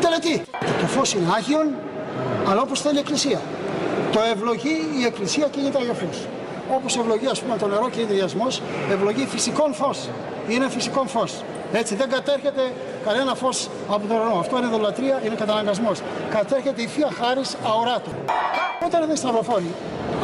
Τελετή. 0.01 0.41
Το 0.81 0.87
φως 0.87 1.13
είναι 1.13 1.25
άγιον, 1.37 1.67
αλλά 2.47 2.61
όπως 2.61 2.81
θέλει 2.81 2.95
η 2.95 2.99
εκκλησία. 2.99 3.41
Το 4.11 4.19
ευλογεί 4.33 4.75
η 5.01 5.05
εκκλησία 5.05 5.47
και 5.47 5.59
γίνεται 5.59 5.77
Άγιος 5.77 5.97
Φως. 5.97 6.27
Όπως 6.75 6.97
ευλογεί 6.97 7.27
ας 7.27 7.41
πούμε 7.41 7.57
το 7.57 7.67
νερό 7.67 7.89
και 7.89 7.99
ο 7.99 8.01
ιδιασμός, 8.01 8.61
ευλογεί 8.91 9.25
φυσικών 9.25 9.73
φως. 9.73 10.09
Είναι 10.47 10.69
φυσικών 10.69 11.07
φως. 11.07 11.43
Έτσι 11.73 11.95
δεν 11.95 12.09
κατέρχεται 12.09 12.63
κανένα 13.05 13.35
φως 13.35 13.69
από 13.89 14.07
τον 14.07 14.17
ουρανό. 14.17 14.39
Αυτό 14.39 14.57
είναι 14.57 14.67
δολατρία, 14.67 15.21
είναι 15.25 15.35
καταναγκασμός. 15.35 16.01
Κατέρχεται 16.29 16.81
η 16.81 16.87
Θεία 16.87 17.09
Χάρις 17.19 17.55
αοράτου. 17.71 18.11
Όταν 18.85 19.03
ήταν 19.03 19.15
σταυροφόροι, 19.15 19.71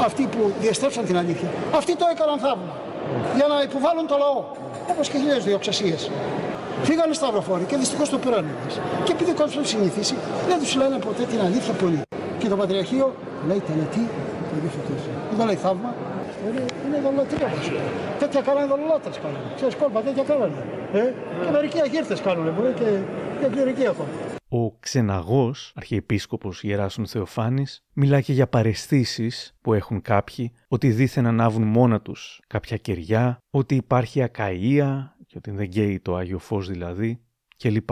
αυτοί 0.06 0.24
που 0.34 0.52
διαστρέψαν 0.62 1.06
την 1.06 1.18
αλήθεια, 1.18 1.50
αυτοί 1.76 1.96
το 1.96 2.06
έκαναν 2.12 2.40
θαύμα. 2.40 2.74
Για 3.36 3.48
να 3.48 3.62
υποβάλουν 3.62 4.08
το 4.08 4.18
λαό. 4.18 4.44
Όπως 4.92 5.10
και 5.10 5.18
χιλιάδες 5.18 5.44
διοξασίες. 5.44 6.12
Φύγανε 6.84 7.14
σταυροφόροι 7.14 7.64
και 7.64 7.76
δυστυχώς 7.76 8.10
το 8.10 8.18
πήραν 8.18 8.46
εμείς. 8.54 8.80
Και 9.04 9.12
επειδή 9.12 9.32
ο 9.32 9.34
κόσμος 9.34 9.56
το 9.56 9.68
συνηθίσει, 9.68 10.16
δεν 10.48 10.60
τους 10.60 10.76
λένε 10.76 10.98
ποτέ 10.98 11.24
την 11.24 11.40
αλήθεια 11.48 11.74
πολύ. 11.74 12.02
Και 12.40 12.48
το 12.48 12.56
Πατριαρχείο 12.56 13.14
λέει 13.48 13.62
τελετή 13.68 14.04
το 14.50 14.56
Αγίου 14.58 14.70
Φωτός. 14.70 15.02
Δεν 15.30 15.40
το 15.40 15.46
λέει 15.46 15.56
θαύμα. 15.56 15.94
Είναι, 16.50 16.66
είναι 16.86 17.00
δολοτρία 17.06 17.48
μας. 17.48 17.72
Τέτοια 18.20 18.42
κάνανε 18.42 18.68
δολολάτρες 18.68 19.18
κάνανε. 19.18 19.52
Ξέρεις 19.56 19.76
κόλπα 19.76 20.02
τέτοια 20.02 20.24
κάνανε. 20.24 20.64
Ε; 20.94 21.14
Και 21.46 21.52
μερικοί 21.52 21.82
αγύρτες 21.82 22.22
κάνανε. 22.22 22.50
Μπορεί 22.50 22.74
και, 22.74 22.90
και 23.42 23.48
κληρικοί 23.48 23.88
ακόμα. 23.88 24.08
Ο 24.50 24.72
ξεναγός, 24.80 25.72
αρχιεπίσκοπος 25.76 26.64
Γεράσον 26.64 27.08
Θεοφάνης, 27.08 27.84
μιλάει 27.94 28.24
και 28.24 28.34
για 28.34 28.48
παρεστήσεις 28.48 29.56
που 29.62 29.74
έχουν 29.74 30.02
κάποιοι, 30.02 30.52
ότι 30.68 30.90
δήθεν 30.90 31.26
ανάβουν 31.26 31.64
μόνα 31.64 32.02
τους 32.02 32.42
κάποια 32.48 32.78
κεριά, 32.78 33.38
ότι 33.50 33.76
υπάρχει 33.76 34.26
ακαΐα 34.32 34.90
και 35.28 35.38
ότι 35.38 35.52
δεν 35.52 35.70
καίει 35.70 36.00
το 36.00 36.16
Άγιο 36.16 36.40
Φως 36.40 36.68
δηλαδή 36.68 37.22
κλπ. 37.58 37.90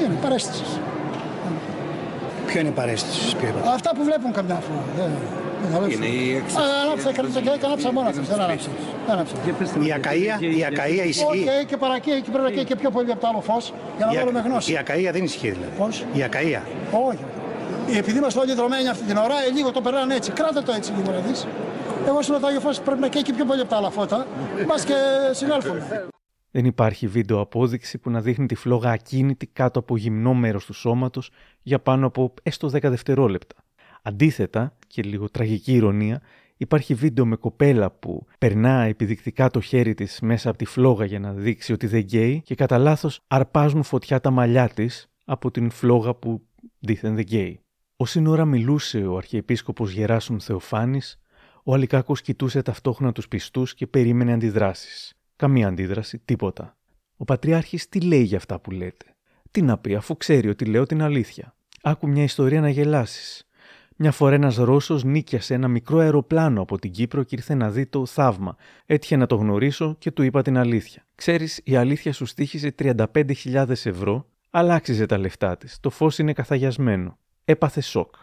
Είναι 0.00 0.18
παρέστησης. 0.22 0.80
Ποιο 2.46 2.60
είναι 2.60 2.68
η 2.68 2.72
παρέστηση, 2.72 3.36
ποιο 3.36 3.48
είπατε. 3.48 3.68
Αυτά 3.68 3.90
που 3.94 4.04
βλέπουν 4.04 4.32
καμιά 4.32 4.54
φορά. 4.54 5.10
Δεν, 5.62 5.80
δεν 5.80 5.90
Είναι 5.90 6.06
η 6.06 6.36
Α, 6.36 6.42
Ανάψα, 6.84 7.12
κρατήσα 7.12 7.40
και 7.40 7.50
ανάψα 7.64 7.92
μόνα 7.92 8.12
τους. 8.12 8.28
Δεν 8.28 8.40
ανάψα. 8.40 8.68
Δεν 9.06 9.14
ανάψα. 9.14 9.34
Η 9.88 9.92
ακαΐα, 10.00 10.42
η 10.42 10.64
ακαΐα 10.70 11.06
ισχύει. 11.08 11.24
Όχι, 11.30 11.64
και 11.66 11.76
παρακεί, 11.76 12.10
και 12.22 12.30
πρέπει 12.30 12.44
να 12.44 12.50
καίει 12.50 12.64
και 12.64 12.76
πιο 12.76 12.90
πολύ 12.90 13.10
από 13.10 13.20
το 13.20 13.26
άλλο 13.28 13.40
φως, 13.40 13.72
για 13.96 14.06
να 14.06 14.12
Η, 14.12 14.16
βάλουμε 14.16 14.38
ακα- 14.38 14.48
γνώση. 14.48 14.72
η 14.72 14.78
ακαΐα 14.84 15.10
δεν 15.12 15.24
ισχύει 15.24 15.50
δηλαδή. 15.50 15.72
Πώς; 15.78 16.04
Η 16.12 16.24
ακαΐα. 16.30 16.60
Όχι. 17.08 17.24
Επειδή 17.98 18.18
είμαστε 18.18 18.40
όλοι 18.40 18.54
δρομένοι 18.54 18.88
αυτή 18.88 19.04
την 19.04 19.16
ώρα, 19.16 19.34
ε, 19.48 19.50
λίγο 19.54 19.70
το 19.72 19.80
περνάνε 19.80 20.14
έτσι. 20.14 20.30
Κράτα 20.30 20.62
το 20.62 20.72
έτσι 20.72 20.92
λίγο 20.92 21.10
να 21.10 21.18
δεις. 21.20 21.46
Εγώ 22.06 22.22
στο 22.22 22.40
Άγιο 22.46 22.60
Φως 22.60 22.80
πρέπει 22.80 23.00
να 23.00 23.08
καίει 23.08 23.22
και 23.22 23.32
πιο 23.32 23.44
πολύ 23.44 23.60
από 23.60 23.70
τα 23.70 23.76
άλλα 23.76 23.90
φώτα. 23.90 24.26
Μπας 24.66 24.84
και 24.84 24.94
συνέλθουμε. 25.32 26.06
Δεν 26.50 26.64
υπάρχει 26.64 27.06
βίντεο 27.06 27.40
απόδειξη 27.40 27.98
που 27.98 28.10
να 28.10 28.20
δείχνει 28.20 28.46
τη 28.46 28.54
φλόγα 28.54 28.90
ακίνητη 28.90 29.46
κάτω 29.46 29.78
από 29.78 29.96
γυμνό 29.96 30.34
μέρος 30.34 30.64
του 30.64 30.72
σώματος 30.72 31.30
για 31.62 31.78
πάνω 31.80 32.06
από 32.06 32.34
έστω 32.42 32.68
10 32.68 32.78
δευτερόλεπτα. 32.82 33.54
Αντίθετα, 34.02 34.76
και 34.86 35.02
λίγο 35.02 35.30
τραγική 35.30 35.72
ηρωνία, 35.72 36.22
υπάρχει 36.56 36.94
βίντεο 36.94 37.26
με 37.26 37.36
κοπέλα 37.36 37.90
που 37.90 38.26
περνά 38.38 38.82
επιδεικτικά 38.82 39.50
το 39.50 39.60
χέρι 39.60 39.94
της 39.94 40.20
μέσα 40.20 40.48
από 40.48 40.58
τη 40.58 40.64
φλόγα 40.64 41.04
για 41.04 41.18
να 41.18 41.32
δείξει 41.32 41.72
ότι 41.72 41.86
δεν 41.86 42.00
γκέει 42.00 42.42
και 42.44 42.54
κατά 42.54 42.78
λάθος 42.78 43.20
αρπάζουν 43.26 43.82
φωτιά 43.82 44.20
τα 44.20 44.30
μαλλιά 44.30 44.68
της 44.68 45.10
από 45.24 45.50
την 45.50 45.70
φλόγα 45.70 46.14
που 46.14 46.42
δίθεν 46.78 47.14
δεν 47.14 47.24
γκέει. 47.24 47.60
Όσοι 47.96 48.26
ώρα 48.26 48.44
μιλούσε 48.44 49.06
ο 49.06 49.16
Αρχιεπίσκοπος 49.16 49.92
Γεράσον 49.92 50.40
Θεοφάνης, 50.40 51.20
ο 51.64 51.74
Αλικάκος 51.74 52.20
κοιτούσε 52.20 52.62
ταυτόχρονα 52.62 53.12
τους 53.12 53.28
πιστούς 53.28 53.74
και 53.74 53.86
περίμενε 53.86 54.32
αντιδράσεις. 54.32 55.12
Καμία 55.36 55.68
αντίδραση, 55.68 56.18
τίποτα. 56.18 56.76
Ο 57.16 57.24
Πατριάρχης 57.24 57.88
τι 57.88 58.00
λέει 58.00 58.22
για 58.22 58.36
αυτά 58.36 58.60
που 58.60 58.70
λέτε; 58.70 59.16
Τι 59.50 59.62
να 59.62 59.78
πει, 59.78 59.94
αφού 59.94 60.16
ξέρει 60.16 60.48
ότι 60.48 60.64
λέω 60.64 60.86
την 60.86 61.02
αλήθεια. 61.02 61.56
Άκου 61.82 62.08
μια 62.08 62.22
ιστορία 62.22 62.60
να 62.60 62.68
γελάσεις. 62.68 63.47
Μια 64.00 64.12
φορά 64.12 64.34
ένας 64.34 64.56
Ρώσος 64.56 65.04
νίκιασε 65.04 65.54
ένα 65.54 65.68
μικρό 65.68 65.98
αεροπλάνο 65.98 66.60
από 66.60 66.78
την 66.78 66.90
Κύπρο 66.90 67.22
και 67.22 67.34
ήρθε 67.34 67.54
να 67.54 67.70
δει 67.70 67.86
το 67.86 68.06
θαύμα. 68.06 68.56
Έτυχε 68.86 69.16
να 69.16 69.26
το 69.26 69.36
γνωρίσω 69.36 69.96
και 69.98 70.10
του 70.10 70.22
είπα 70.22 70.42
την 70.42 70.58
αλήθεια. 70.58 71.06
Ξέρεις, 71.14 71.60
η 71.64 71.76
αλήθεια 71.76 72.12
σου 72.12 72.26
στήχησε 72.26 72.74
35.000 72.78 73.68
ευρώ, 73.68 74.26
αλλά 74.50 74.74
άξιζε 74.74 75.06
τα 75.06 75.18
λεφτά 75.18 75.56
της. 75.56 75.80
Το 75.80 75.90
φως 75.90 76.18
είναι 76.18 76.32
καθαγιασμένο. 76.32 77.18
Έπαθε 77.44 77.80
σοκ. 77.80 78.14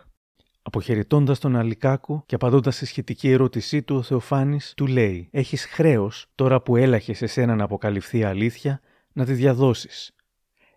Αποχαιρετώντας 0.62 1.40
τον 1.40 1.56
Αλικάκο 1.56 2.24
και 2.26 2.36
απαντώντας 2.36 2.76
στη 2.76 2.86
σχετική 2.86 3.30
ερώτησή 3.30 3.84
του, 3.84 3.96
ο 3.96 4.02
Θεοφάνης 4.02 4.74
του 4.76 4.88
λέει: 4.88 5.28
Έχεις 5.32 5.66
χρέος, 5.66 6.26
τώρα 6.36 6.62
που 6.62 6.76
έλαχες 6.76 7.18
σε 7.18 7.28
σένα 7.28 7.56
να 7.56 7.64
αποκαλυφθεί 7.64 8.18
η 8.18 8.24
αλήθεια, 8.24 8.82
να 9.14 9.26
τη 9.26 9.34
διαδώσεις. 9.34 10.16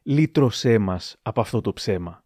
Λύτρωσέ 0.03 0.79
μας 0.79 1.17
από 1.23 1.41
αυτό 1.41 1.61
το 1.61 1.73
ψέμα. 1.73 2.23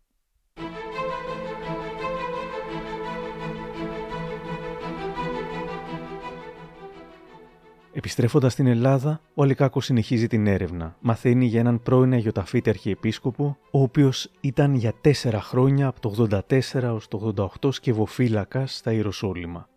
Επιστρέφοντας 7.95 8.53
στην 8.53 8.67
Ελλάδα, 8.67 9.21
ο 9.35 9.43
Αλικάκος 9.43 9.85
συνεχίζει 9.85 10.27
την 10.27 10.47
έρευνα. 10.47 10.97
Μαθαίνει 11.01 11.47
για 11.47 11.61
έναν 11.61 11.83
πρώην 11.83 12.13
Αγιοταφίτη 12.13 12.71
Αρχιεπίσκοπο, 12.71 13.57
ο 13.71 13.83
οποίος 13.83 14.31
ήταν 14.41 14.75
για 14.75 14.93
τέσσερα 15.01 15.41
χρόνια 15.41 15.87
από 15.87 16.01
το 16.01 16.29
84 16.31 16.83
έως 16.83 17.09
το 17.09 17.35
88 17.61 17.73
σκευοφύλακας 17.73 18.77
στα 18.77 18.93
Ιεροσόλυμα. 18.93 19.69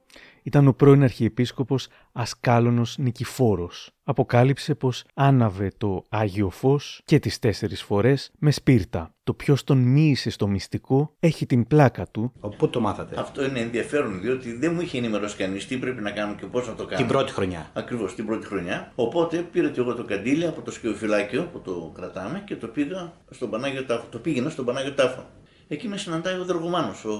Ήταν 0.46 0.68
ο 0.68 0.74
πρώην 0.74 1.04
Αρχιεπίσκοπος 1.04 1.88
Ασκάλωνος 2.12 2.98
Νικηφόρος. 2.98 3.90
Αποκάλυψε 4.04 4.76
πως 4.76 5.04
άναβε 5.14 5.72
το 5.78 6.04
Άγιο 6.10 6.50
Φως 6.50 7.02
και 7.06 7.20
τις 7.20 7.40
τέσσερις 7.40 7.84
φορές 7.84 8.32
με 8.40 8.52
σπίρτα. 8.52 9.14
Το 9.24 9.34
ποιος 9.34 9.64
τον 9.64 9.78
μοίησε 9.78 10.30
στο 10.30 10.48
μυστικό 10.48 11.16
έχει 11.20 11.46
την 11.46 11.68
πλάκα 11.68 12.08
του. 12.08 12.32
Πού 12.58 12.70
το 12.70 12.80
μάθατε; 12.80 13.20
Αυτό 13.20 13.46
είναι 13.46 13.60
ενδιαφέρον 13.60 14.22
διότι 14.22 14.54
δεν 14.54 14.74
μου 14.74 14.82
είχε 14.82 14.98
ενημερώσει 14.98 15.38
κανείς 15.38 15.68
τι 15.68 15.78
πρέπει 15.78 16.02
να 16.02 16.12
κάνω 16.12 16.36
και 16.36 16.46
πώς 16.46 16.68
να 16.68 16.76
το 16.76 16.86
κάνω. 16.86 16.98
Την 16.98 17.08
πρώτη 17.08 17.32
χρονιά. 17.32 17.70
Ακριβώς 17.74 18.16
την 18.16 18.26
πρώτη 18.26 18.46
χρονιά. 18.46 18.92
Οπότε 18.96 19.38
πήρα 19.38 19.70
και 19.70 19.80
εγώ 19.80 19.94
το 19.94 20.04
καντήλι 20.04 20.48
από 20.48 20.62
το 20.62 20.72
σκιοφυλάκιο 20.72 21.50
που 21.52 21.60
το 21.60 21.92
κρατάμε 21.96 22.44
και 22.46 22.56
το 22.56 22.68
πήγα 22.68 23.14
στον 23.30 23.50
Πανάγιο 23.50 23.86
Τάφο. 23.86 24.06
Το 24.10 24.20
πήγαινα 24.20 24.50
στον 24.50 24.66
Πανάγιο 24.66 24.94
Τάφο. 24.94 25.26
Εκεί 25.68 25.88
με 25.88 25.98
συναντάει 25.98 26.40
ο 26.40 26.46
Δεργομάνος, 26.46 27.06
ο 27.06 27.16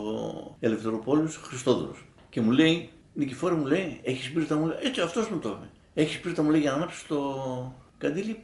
Ελευθεροπόλιος 0.60 1.38
Χριστόδουλο. 1.38 1.96
Και 2.30 2.42
μου 2.42 2.52
λέει, 2.52 2.90
Νικηφόρη 3.18 3.56
μου 3.56 3.66
λέει, 3.66 4.00
έχεις 4.04 4.32
πύρτα 4.32 4.56
μου 4.56 4.66
λέει, 4.66 4.78
έτσι 4.82 5.02
αυτός 5.02 5.30
μου 5.30 5.40
το 5.40 5.50
είπε. 5.50 5.70
Έχεις 6.02 6.20
πύρτα 6.20 6.42
μου 6.44 6.50
λέει 6.50 6.60
για 6.62 6.70
να 6.72 6.76
ανάψεις 6.76 7.08
το 7.08 7.20
καντήλι. 7.98 8.40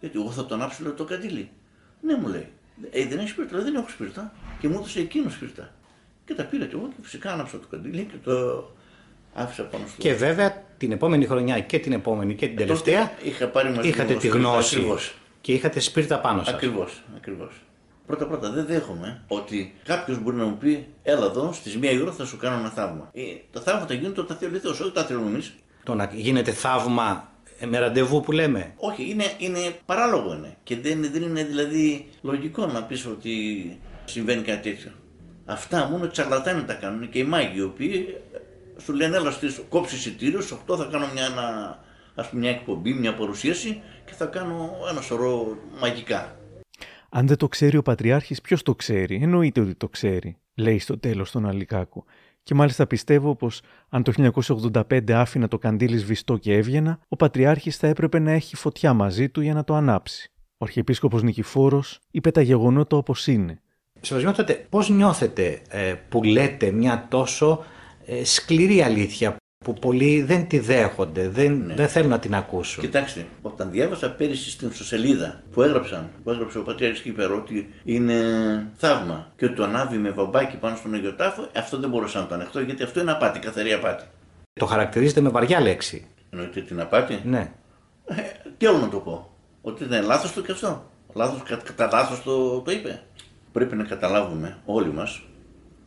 Γιατί 0.00 0.18
εγώ 0.18 0.30
θα 0.30 0.46
το 0.46 0.54
ανάψω 0.54 0.82
λέω, 0.82 0.92
το 0.92 1.04
καντήλι. 1.04 1.50
Ναι, 2.00 2.16
μου 2.16 2.28
λέει. 2.28 2.48
Ε, 2.90 3.06
δεν 3.06 3.18
έχεις 3.18 3.30
σπίρτα, 3.30 3.54
λέω, 3.54 3.64
δεν 3.64 3.74
έχω 3.74 3.88
σπίρτα. 3.88 4.32
Και 4.60 4.68
μου 4.68 4.74
έδωσε 4.74 5.00
εκείνος 5.00 5.32
σπίρτα. 5.32 5.74
Και 6.24 6.34
τα 6.34 6.44
πήρα 6.44 6.64
κι 6.66 6.74
εγώ 6.74 6.88
και 6.88 6.94
φυσικά 7.02 7.32
άναψα 7.32 7.58
το 7.58 7.66
καντήλι 7.70 8.04
και 8.10 8.16
το 8.24 8.64
άφησα 9.34 9.62
πάνω 9.62 9.84
στο. 9.86 9.96
Και 10.02 10.14
βέβαια 10.14 10.64
την 10.78 10.92
επόμενη 10.92 11.26
χρονιά 11.26 11.60
και 11.60 11.78
την 11.78 11.92
επόμενη 11.92 12.34
και 12.34 12.46
την 12.48 12.58
Ε, 12.58 12.64
τότε 12.64 12.80
τελευταία 12.80 13.12
είχα 13.22 13.48
πάρει 13.48 13.70
μαζί 13.70 13.88
είχατε 13.88 14.12
μου 14.12 14.18
τη 14.18 14.26
σπίρτα, 14.28 14.48
γνώση 14.48 14.76
ακριβώς. 14.76 15.14
και 15.40 15.52
είχατε 15.52 15.80
σπίρτα 15.80 16.20
πάνω 16.20 16.44
σας. 16.44 16.54
Ακριβώς, 16.54 17.02
ακριβώς. 17.16 17.52
Πρώτα 18.06 18.26
πρώτα 18.26 18.50
δεν 18.50 18.66
δέχομαι 18.66 19.22
ότι 19.28 19.74
κάποιος 19.84 20.18
μπορεί 20.22 20.36
να 20.36 20.44
μου 20.44 20.56
πει 20.56 20.86
Έλα 21.02 21.24
εδώ 21.24 21.52
στις 21.52 21.76
μία 21.76 21.90
η 21.90 22.00
ώρα 22.00 22.12
θα 22.12 22.24
σου 22.24 22.36
κάνω 22.36 22.58
ένα 22.58 22.68
θαύμα. 22.68 23.10
Ε, 23.12 23.22
τα 23.52 23.60
θαύματα 23.60 23.94
γίνονται 23.94 24.20
όταν 24.20 24.36
θέλει 24.36 24.56
ο 24.56 24.58
Θεός, 24.58 24.80
όχι 24.80 24.92
τα 24.92 25.04
θέλουμε 25.04 25.28
εμείς. 25.28 25.54
Το 25.84 25.94
να 25.94 26.10
γίνεται 26.14 26.52
θαύμα 26.52 27.32
ε, 27.58 27.66
με 27.66 27.78
ραντεβού 27.78 28.20
που 28.20 28.32
λέμε. 28.32 28.72
Όχι, 28.76 29.10
είναι, 29.10 29.24
είναι 29.38 29.58
παράλογο 29.86 30.34
είναι. 30.34 30.56
Και 30.62 30.76
δεν, 30.76 31.10
δεν 31.12 31.22
είναι 31.22 31.44
δηλαδή 31.44 32.08
λογικό 32.22 32.66
να 32.66 32.82
πεις 32.82 33.06
ότι 33.06 33.32
συμβαίνει 34.04 34.42
κάτι 34.42 34.70
τέτοιο. 34.70 34.90
Αυτά 35.44 35.88
μόνο 35.90 36.04
οι 36.04 36.08
τσαρλατάνοι 36.08 36.64
τα 36.64 36.74
κάνουν 36.74 37.10
και 37.10 37.18
οι 37.18 37.24
μάγοι 37.24 37.58
οι 37.58 37.62
οποίοι 37.62 38.16
σου 38.82 38.92
λένε 38.92 39.16
Έλα 39.16 39.30
στις 39.30 39.60
κόψεις 39.68 39.98
εισιτήριος, 39.98 40.44
στι 40.44 40.56
8 40.68 40.76
θα 40.76 40.88
κάνω 40.90 41.06
μια, 41.12 41.24
ένα, 41.24 41.78
ας 42.14 42.28
πούμε, 42.28 42.40
μια 42.40 42.50
εκπομπή, 42.50 42.94
μια 42.94 43.14
παρουσίαση 43.14 43.82
και 44.04 44.12
θα 44.14 44.24
κάνω 44.24 44.70
ένα 44.90 45.00
σωρό 45.00 45.56
μαγικά. 45.80 46.36
Αν 47.10 47.26
δεν 47.26 47.36
το 47.36 47.48
ξέρει 47.48 47.76
ο 47.76 47.82
Πατριάρχης, 47.82 48.40
ποιος 48.40 48.62
το 48.62 48.74
ξέρει; 48.74 49.18
Εννοείται 49.22 49.60
ότι 49.60 49.74
το 49.74 49.88
ξέρει, 49.88 50.36
λέει 50.54 50.78
στο 50.78 50.98
τέλος 50.98 51.30
τον 51.30 51.46
Αλικάκο. 51.46 52.04
Και 52.42 52.54
μάλιστα 52.54 52.86
πιστεύω 52.86 53.34
πως 53.34 53.60
αν 53.88 54.02
το 54.02 54.12
1985 54.92 55.12
άφηνα 55.12 55.48
το 55.48 55.58
καντήλι 55.58 55.96
σβηστό 55.96 56.36
και 56.36 56.54
έβγαινα, 56.54 56.98
ο 57.08 57.16
Πατριάρχης 57.16 57.76
θα 57.76 57.86
έπρεπε 57.86 58.18
να 58.18 58.30
έχει 58.30 58.56
φωτιά 58.56 58.92
μαζί 58.92 59.28
του 59.28 59.40
για 59.40 59.54
να 59.54 59.64
το 59.64 59.74
ανάψει. 59.74 60.30
Ο 60.58 60.64
Αρχιεπίσκοπος 60.64 61.22
Νικηφόρος 61.22 61.98
είπε 62.10 62.30
τα 62.30 62.40
γεγονότα 62.40 62.96
όπως 62.96 63.26
είναι. 63.26 63.60
Σεβασμό 64.00 64.32
τότε, 64.32 64.66
πώς 64.68 64.88
νιώθετε 64.88 65.62
ε, 65.68 65.94
που 66.08 66.22
λέτε 66.22 66.70
μια 66.70 67.06
τόσο 67.10 67.64
ε, 68.06 68.24
σκληρή 68.24 68.82
αλήθεια 68.82 69.36
που 69.66 69.74
πολλοί 69.74 70.22
δεν 70.22 70.46
τη 70.46 70.58
δέχονται, 70.58 71.28
δεν, 71.28 71.72
δεν 71.76 71.88
θέλουν 71.88 72.10
να 72.10 72.18
την 72.18 72.34
ακούσουν. 72.34 72.82
Κοιτάξτε, 72.82 73.26
όταν 73.42 73.70
διάβασα 73.70 74.10
πέρυσι 74.10 74.50
στην 74.50 74.68
ιστοσελίδα 74.68 75.42
που 75.52 75.62
έγραψαν, 75.62 76.08
που 76.24 76.30
έγραψε 76.30 76.58
ο 76.58 76.62
Πατριάρχης 76.62 77.00
Κύπερο 77.00 77.36
ότι 77.36 77.68
είναι 77.84 78.14
θαύμα 78.76 79.32
και 79.36 79.44
ότι 79.44 79.54
το 79.54 79.62
ανάβει 79.64 79.96
με 79.96 80.10
βαμπάκι 80.10 80.56
πάνω 80.56 80.76
στον 80.76 80.94
Αγιο 80.94 81.14
Τάφο, 81.14 81.48
αυτό 81.56 81.78
δεν 81.78 81.90
μπορούσα 81.90 82.20
να 82.20 82.26
το 82.26 82.34
ανεχτώ 82.34 82.60
γιατί 82.60 82.82
αυτό 82.82 83.00
είναι 83.00 83.10
απάτη, 83.10 83.38
καθαρή 83.38 83.72
απάτη. 83.72 84.04
Το 84.52 84.66
χαρακτηρίζετε 84.66 85.20
με 85.20 85.28
βαριά 85.28 85.60
λέξη. 85.60 86.06
Εννοείται 86.30 86.60
την 86.60 86.80
απάτη; 86.80 87.20
Ναι. 87.24 87.52
Τι 88.58 88.66
άλλο 88.66 88.78
να 88.78 88.88
το 88.88 88.98
πω. 88.98 89.30
Ότι 89.62 89.84
ήταν 89.84 90.04
λάθος 90.04 90.32
το 90.32 90.40
και 90.42 90.52
αυτό. 90.52 90.90
Λάθος, 91.14 91.42
κα- 91.42 91.60
κατά 91.74 91.88
λάθος 91.92 92.22
το, 92.22 92.60
το 92.60 92.70
είπε. 92.70 93.02
Πρέπει 93.52 93.76
να 93.76 93.84
καταλάβουμε 93.84 94.56
όλοι 94.64 94.92
μας, 94.92 95.22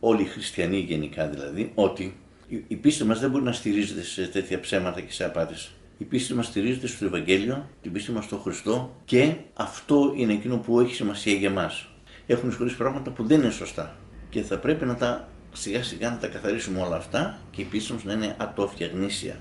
όλοι 0.00 0.22
οι 0.22 0.26
χριστιανοί 0.26 0.78
γενικά 0.78 1.26
δηλαδή, 1.26 1.72
ότι 1.74 2.19
η, 2.50 2.64
η 2.68 2.76
πίστη 2.76 3.04
μας 3.04 3.20
δεν 3.20 3.30
μπορεί 3.30 3.44
να 3.44 3.52
στηρίζεται 3.52 4.02
σε 4.02 4.26
τέτοια 4.26 4.60
ψέματα 4.60 5.00
και 5.00 5.12
σε 5.12 5.24
απάτες. 5.24 5.70
Η 5.98 6.04
πίστη 6.04 6.34
μας 6.34 6.46
στηρίζεται 6.46 6.86
στο 6.86 7.04
Ευαγγέλιο, 7.04 7.68
την 7.82 7.92
πίστη 7.92 8.12
μας 8.12 8.24
στον 8.24 8.40
Χριστό 8.40 8.96
και 9.04 9.34
αυτό 9.54 10.12
είναι 10.16 10.32
εκείνο 10.32 10.56
που 10.56 10.80
έχει 10.80 10.94
σημασία 10.94 11.32
για 11.32 11.50
μας. 11.50 11.88
Έχουν 12.26 12.48
εισχωρήσει 12.48 12.76
πράγματα 12.76 13.10
που 13.10 13.26
δεν 13.26 13.40
είναι 13.40 13.50
σωστά 13.50 13.96
και 14.30 14.42
θα 14.42 14.58
πρέπει 14.58 14.84
να 14.84 14.94
τα 14.94 15.28
σιγά 15.52 15.82
σιγά 15.82 16.10
να 16.10 16.16
τα 16.16 16.26
καθαρίσουμε 16.26 16.80
όλα 16.80 16.96
αυτά 16.96 17.38
και 17.50 17.60
η 17.60 17.64
πίστη 17.64 17.92
μας 17.92 18.04
να 18.04 18.12
είναι 18.12 18.34
ατόφια, 18.38 18.86
γνήσια. 18.86 19.40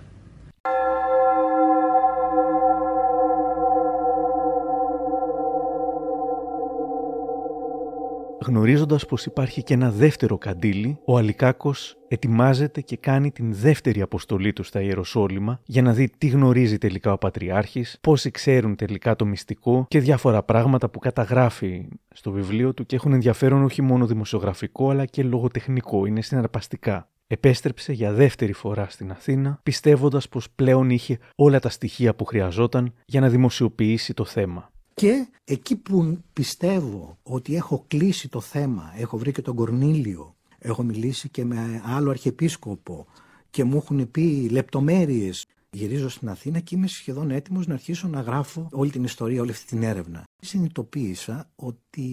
Γνωρίζοντας 8.45 9.05
πως 9.05 9.25
υπάρχει 9.25 9.63
και 9.63 9.73
ένα 9.73 9.91
δεύτερο 9.91 10.37
καντήλι, 10.37 10.99
ο 11.05 11.17
Αλικάκος 11.17 11.97
ετοιμάζεται 12.07 12.81
και 12.81 12.97
κάνει 12.97 13.31
την 13.31 13.53
δεύτερη 13.53 14.01
αποστολή 14.01 14.53
του 14.53 14.63
στα 14.63 14.81
Ιεροσόλυμα 14.81 15.59
για 15.65 15.81
να 15.81 15.93
δει 15.93 16.09
τι 16.17 16.27
γνωρίζει 16.27 16.77
τελικά 16.77 17.11
ο 17.11 17.17
Πατριάρχης, 17.17 17.97
πόσοι 18.01 18.31
ξέρουν 18.31 18.75
τελικά 18.75 19.15
το 19.15 19.25
μυστικό 19.25 19.85
και 19.87 19.99
διάφορα 19.99 20.43
πράγματα 20.43 20.89
που 20.89 20.99
καταγράφει 20.99 21.87
στο 22.13 22.31
βιβλίο 22.31 22.73
του 22.73 22.85
και 22.85 22.95
έχουν 22.95 23.13
ενδιαφέρον 23.13 23.63
όχι 23.63 23.81
μόνο 23.81 24.05
δημοσιογραφικό 24.05 24.89
αλλά 24.89 25.05
και 25.05 25.23
λογοτεχνικό, 25.23 26.05
είναι 26.05 26.21
συναρπαστικά. 26.21 27.09
Επέστρεψε 27.27 27.93
για 27.93 28.11
δεύτερη 28.11 28.53
φορά 28.53 28.87
στην 28.89 29.11
Αθήνα, 29.11 29.59
πιστεύοντας 29.63 30.29
πως 30.29 30.49
πλέον 30.49 30.89
είχε 30.89 31.17
όλα 31.35 31.59
τα 31.59 31.69
στοιχεία 31.69 32.15
που 32.15 32.25
χρειαζόταν 32.25 32.93
για 33.05 33.19
να 33.19 33.29
δημοσιοποιήσει 33.29 34.13
το 34.13 34.25
θέμα. 34.25 34.71
Και 34.99 35.27
εκεί 35.43 35.75
που 35.75 36.23
πιστεύω 36.33 37.17
ότι 37.23 37.55
έχω 37.55 37.83
κλείσει 37.87 38.29
το 38.29 38.41
θέμα, 38.41 38.93
έχω 38.97 39.17
βρει 39.17 39.31
και 39.31 39.41
τον 39.41 39.55
Κορνήλιο, 39.55 40.35
έχω 40.57 40.83
μιλήσει 40.83 41.29
και 41.29 41.45
με 41.45 41.81
άλλο 41.85 42.09
αρχιεπίσκοπο 42.09 43.07
και 43.49 43.63
μου 43.63 43.75
έχουν 43.75 44.11
πει 44.11 44.47
λεπτομέρειες. 44.51 45.45
Γυρίζω 45.69 46.09
στην 46.09 46.29
Αθήνα 46.29 46.59
και 46.59 46.75
είμαι 46.75 46.87
σχεδόν 46.87 47.31
έτοιμος 47.31 47.67
να 47.67 47.73
αρχίσω 47.73 48.07
να 48.07 48.21
γράφω 48.21 48.67
όλη 48.71 48.91
την 48.91 49.03
ιστορία, 49.03 49.41
όλη 49.41 49.51
αυτή 49.51 49.65
την 49.65 49.83
έρευνα. 49.83 50.23
Συνειδητοποίησα 50.41 51.49
ότι 51.55 52.07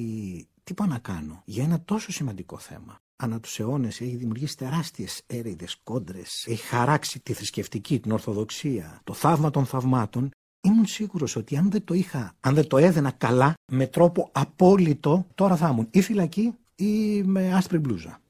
τι 0.64 0.75
πάω 0.75 0.87
να 0.87 0.99
κάνω 0.99 1.42
για 1.44 1.64
ένα 1.64 1.83
τόσο 1.85 2.12
σημαντικό 2.12 2.59
θέμα. 2.59 2.96
Ανά 3.16 3.40
τους 3.40 3.59
αιώνες 3.59 4.01
έχει 4.01 4.16
δημιουργήσει 4.16 4.57
τεράστιες 4.57 5.22
έρηδες, 5.27 5.77
κόντρες, 5.85 6.46
έχει 6.49 6.62
χαράξει 6.62 7.20
τη 7.20 7.33
θρησκευτική, 7.33 8.01
την 8.01 8.12
ορθοδοξία, 8.12 9.01
το 9.05 9.12
θαύμα 9.12 9.51
των 9.51 9.66
θαυμάτων 9.66 10.31
ήμουν 10.67 10.87
σίγουρος 10.87 11.37
ότι 11.37 11.57
αν 11.57 11.71
δεν 11.71 11.85
το 11.85 11.95
είχα, 11.95 12.33
αν 12.41 12.55
δεν 12.55 12.67
το 12.67 12.77
έδαινα 12.79 13.11
καλά, 13.11 13.55
με 13.73 13.87
τρόπο 13.87 14.29
απόλυτο, 14.33 15.27
τώρα 15.35 15.57
θα 15.57 15.69
ήμουν 15.69 15.89
ή 15.91 16.01
φυλακή 16.01 16.55
ή 16.77 17.23
με 17.23 17.55
άσπρη 17.55 17.79
μπλούζα. 17.79 18.21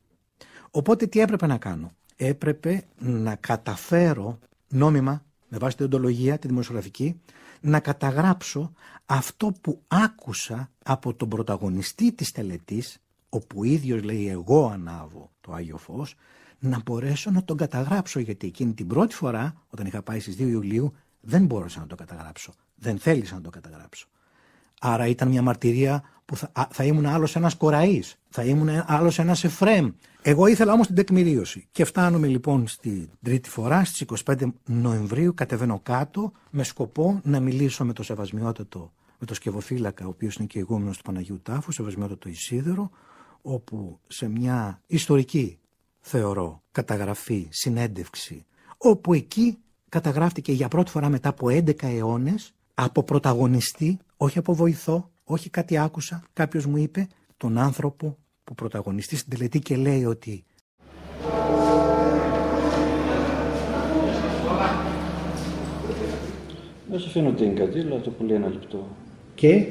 Οπότε 0.71 1.07
τι 1.07 1.21
έπρεπε 1.21 1.47
να 1.47 1.59
κάνω; 1.59 1.91
Έπρεπε 2.17 2.85
να 2.99 3.35
καταφέρω 3.35 4.39
νόμιμα, 4.69 5.25
με 5.49 5.59
βάση 5.59 5.77
την 5.77 5.85
οντολογία, 5.85 6.39
τη 6.39 6.49
δημοσιογραφική, 6.49 7.21
να 7.61 7.81
καταγράψω 7.81 8.73
αυτό 9.07 9.53
που 9.61 9.83
άκουσα 9.89 10.71
από 10.85 11.15
τον 11.15 11.29
πρωταγωνιστή 11.29 12.13
της 12.13 12.33
τελετής, 12.33 12.99
όπου 13.29 13.61
ο 13.61 13.65
ίδιος 13.65 14.03
λέει 14.03 14.29
εγώ 14.29 14.69
ανάβω 14.69 15.31
το 15.41 15.53
Άγιο 15.53 15.77
Φως, 15.77 16.15
να 16.59 16.83
μπορέσω 16.85 17.31
να 17.31 17.45
τον 17.45 17.57
καταγράψω, 17.57 18.21
γιατί 18.21 18.47
εκείνη 18.47 18.73
την 18.73 18.87
πρώτη 18.87 19.15
φορά, 19.15 19.55
όταν 19.69 19.87
είχα 19.87 20.03
πάει 20.03 20.21
στις 20.21 20.37
2 20.37 20.39
Ιουλίου, 20.39 20.93
δεν 21.21 21.45
μπόρεσα 21.45 21.81
να 21.81 21.87
το 21.87 21.95
καταγράψω. 21.95 22.53
Δεν 22.75 22.99
θέλησα 22.99 23.35
να 23.35 23.41
το 23.41 23.51
καταγράψω. 23.51 24.07
Άρα 24.81 25.07
ήταν 25.07 25.29
μια 25.29 25.43
μαρτυρία 25.43 26.03
που 26.25 26.37
θα, 26.37 26.51
α, 26.53 26.67
θα 26.71 26.85
ήμουν 26.85 27.07
άλλος 27.07 27.37
ένας 27.37 27.55
Κοραής, 27.55 28.19
θα 28.29 28.45
ήμουν 28.45 28.69
άλλος 28.87 29.19
ένας 29.19 29.45
Εφρέμ. 29.45 29.91
Εγώ 30.23 30.47
ήθελα 30.47 30.73
όμως 30.73 30.87
την 30.87 30.97
τεκμηρίωση. 30.97 31.67
Και 31.71 31.85
φτάνουμε 31.85 32.27
λοιπόν 32.27 32.67
στην 32.67 33.09
τρίτη 33.23 33.49
φορά, 33.51 33.85
στις 33.85 34.01
25 34.25 34.53
Νοεμβρίου, 34.65 35.35
κατεβαίνω 35.35 35.81
κάτω 35.83 36.33
με 36.51 36.63
σκοπό 36.63 37.21
να 37.25 37.41
μιλήσω 37.41 37.85
με 37.85 37.93
το 37.93 38.03
σεβασμιότατο, 38.03 38.93
με 39.19 39.27
το 39.27 39.35
σκευοφύλακα, 39.35 40.05
ο 40.05 40.09
οποίος 40.09 40.37
είναι 40.37 40.47
και 40.47 40.59
ηγούμενος 40.59 40.97
του 40.97 41.03
Παναγίου 41.03 41.41
Τάφου, 41.43 41.73
σεβασμιότατο 41.73 42.29
Ισίδωρο, 42.29 42.91
όπου 43.43 44.01
σε 44.07 44.29
μια 44.29 44.83
ιστορική, 44.87 45.59
θεωρώ, 46.01 46.63
καταγραφή, 46.73 47.49
συνέντευξη, 47.51 48.45
όπου 48.77 49.15
εκεί 49.15 49.59
καταγράφτηκε 49.97 50.53
για 50.53 50.69
πρώτη 50.69 50.91
φορά 50.91 51.09
μετά 51.09 51.29
από 51.29 51.47
11 51.47 51.83
αιώνες 51.83 52.53
από 52.75 53.03
πρωταγωνιστή, 53.03 53.99
όχι 54.17 54.39
από 54.39 54.55
βοηθό, 54.55 55.11
όχι 55.25 55.51
κάτι 55.51 55.79
άκουσα, 55.79 56.23
κάποιος 56.33 56.67
μου 56.67 56.77
είπε 56.77 57.07
τον 57.37 57.59
άνθρωπο 57.59 58.17
που 58.45 58.55
πρωταγωνιστεί 58.55 59.17
στην 59.17 59.31
τελετή 59.31 59.59
και 59.59 59.77
λέει 59.77 60.05
ότι 60.05 60.45
Μέσα 66.91 67.07
αφήνω 67.07 67.33
την 67.33 67.57
καντήλα, 67.57 68.01
το 68.01 68.11
πολύ 68.11 68.33
ένα 68.33 68.49
λεπτό. 68.49 68.89
Και 69.35 69.67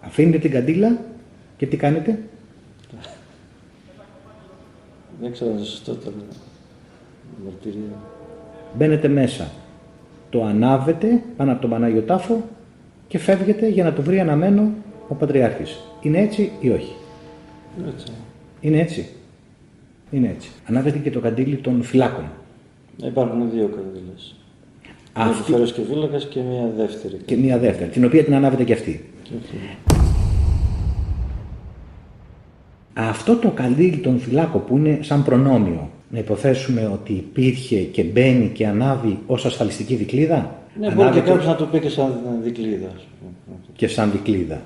αφήνετε 0.00 0.38
την 0.38 0.50
καντήλα 0.50 1.00
και 1.56 1.66
τι 1.66 1.76
κάνετε; 1.76 2.28
Δεν 5.20 5.32
ξέρω 5.32 5.50
αν 5.50 5.56
είναι 5.56 5.66
σωστό 5.66 5.94
το 5.94 6.12
μαρτυρία. 7.44 8.16
Μπαίνετε 8.76 9.08
μέσα. 9.08 9.48
Το 10.30 10.44
ανάβετε 10.44 11.22
πάνω 11.36 11.52
από 11.52 11.60
τον 11.60 11.70
Πανάγιο 11.70 12.00
Τάφο 12.02 12.42
και 13.08 13.18
φεύγετε 13.18 13.68
για 13.68 13.84
να 13.84 13.92
το 13.92 14.02
βρει 14.02 14.20
αναμένο 14.20 14.70
ο 15.08 15.14
Πατριάρχης. 15.14 15.80
Είναι 16.02 16.18
έτσι 16.18 16.50
ή 16.60 16.70
όχι; 16.70 16.92
Έτσι. 17.94 18.06
Είναι 18.60 18.78
έτσι; 18.78 19.06
Είναι 20.10 20.28
έτσι. 20.28 20.50
Ανάβετε 20.68 20.98
και 20.98 21.10
το 21.10 21.20
καντήλι 21.20 21.56
των 21.56 21.82
φυλάκων. 21.82 22.24
Υπάρχουν 23.04 23.50
δύο 23.50 23.68
καντήλες. 23.68 24.34
Αυτή- 25.12 25.52
Ένα 25.54 25.64
και 25.64 25.82
φύλακας 25.88 26.26
και 26.26 26.40
μια 26.40 26.70
δεύτερη. 26.76 27.16
Και 27.24 27.36
μία 27.36 27.58
δεύτερη, 27.58 27.90
την 27.90 28.04
οποία 28.04 28.24
την 28.24 28.34
ανάβετε 28.34 28.64
και 28.64 28.72
αυτή. 28.72 29.10
Και 29.22 29.30
αυτή. 29.42 29.56
Αυτό 32.94 33.36
το 33.36 33.48
καντήλι 33.50 33.96
των 33.96 34.18
φυλάκων 34.18 34.64
που 34.64 34.76
είναι 34.76 34.98
σαν 35.02 35.24
προνόμιο, 35.24 35.90
να 36.10 36.18
υποθέσουμε 36.18 36.86
ότι 36.92 37.12
υπήρχε 37.12 37.80
και 37.82 38.02
μπαίνει 38.02 38.48
και 38.48 38.66
ανάβει 38.66 39.18
ως 39.26 39.44
ασφαλιστική 39.46 39.94
δικλίδα; 39.94 40.58
Ναι, 40.78 40.86
μπορεί 40.86 40.94
και 40.96 41.02
Ανάβει 41.02 41.20
κάποιος 41.20 41.46
να 41.46 41.54
το 41.56 41.66
πει 41.66 41.80
και 41.80 41.88
σαν 41.88 42.20
δικλίδα. 42.42 42.86
ας 42.86 43.06
πούμε. 43.20 43.56
και 43.76 43.88
σαν 43.88 44.10
δικλίδα. 44.10 44.62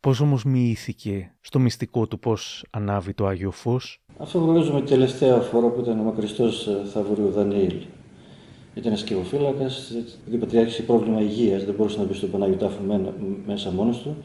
Πώς 0.00 0.20
όμως 0.20 0.44
μοιήθηκε 0.44 1.30
στο 1.40 1.58
μυστικό 1.58 2.06
του 2.06 2.18
πώς 2.18 2.64
ανάβει 2.70 3.12
το 3.14 3.26
Άγιο 3.26 3.50
Φως; 3.50 4.00
Αυτό 4.18 4.38
γνωρίζουμε 4.38 4.80
τη 4.80 4.88
τελευταία 4.88 5.36
φορά 5.36 5.66
που 5.66 5.80
ήταν 5.80 6.00
ο 6.00 6.02
μακριστός 6.02 6.66
ε, 6.66 6.88
Θαυριού 6.92 7.30
Δανιήλ. 7.30 7.74
Ήταν 8.74 8.96
σκευοφύλακα, 8.96 9.66
γιατί 10.24 10.34
ο 10.36 10.38
Πατριάρχη 10.38 10.70
είχε 10.72 10.82
πρόβλημα 10.82 11.20
υγείας, 11.20 11.64
δεν 11.64 11.74
μπορούσε 11.74 11.98
να 11.98 12.04
μπει 12.04 12.14
στον 12.14 12.30
Πανάγιο 12.30 12.56
Τάφο 12.56 12.82
μένα- 12.86 13.14
μέσα 13.46 13.70
μόνος 13.70 13.98
του. 14.02 14.16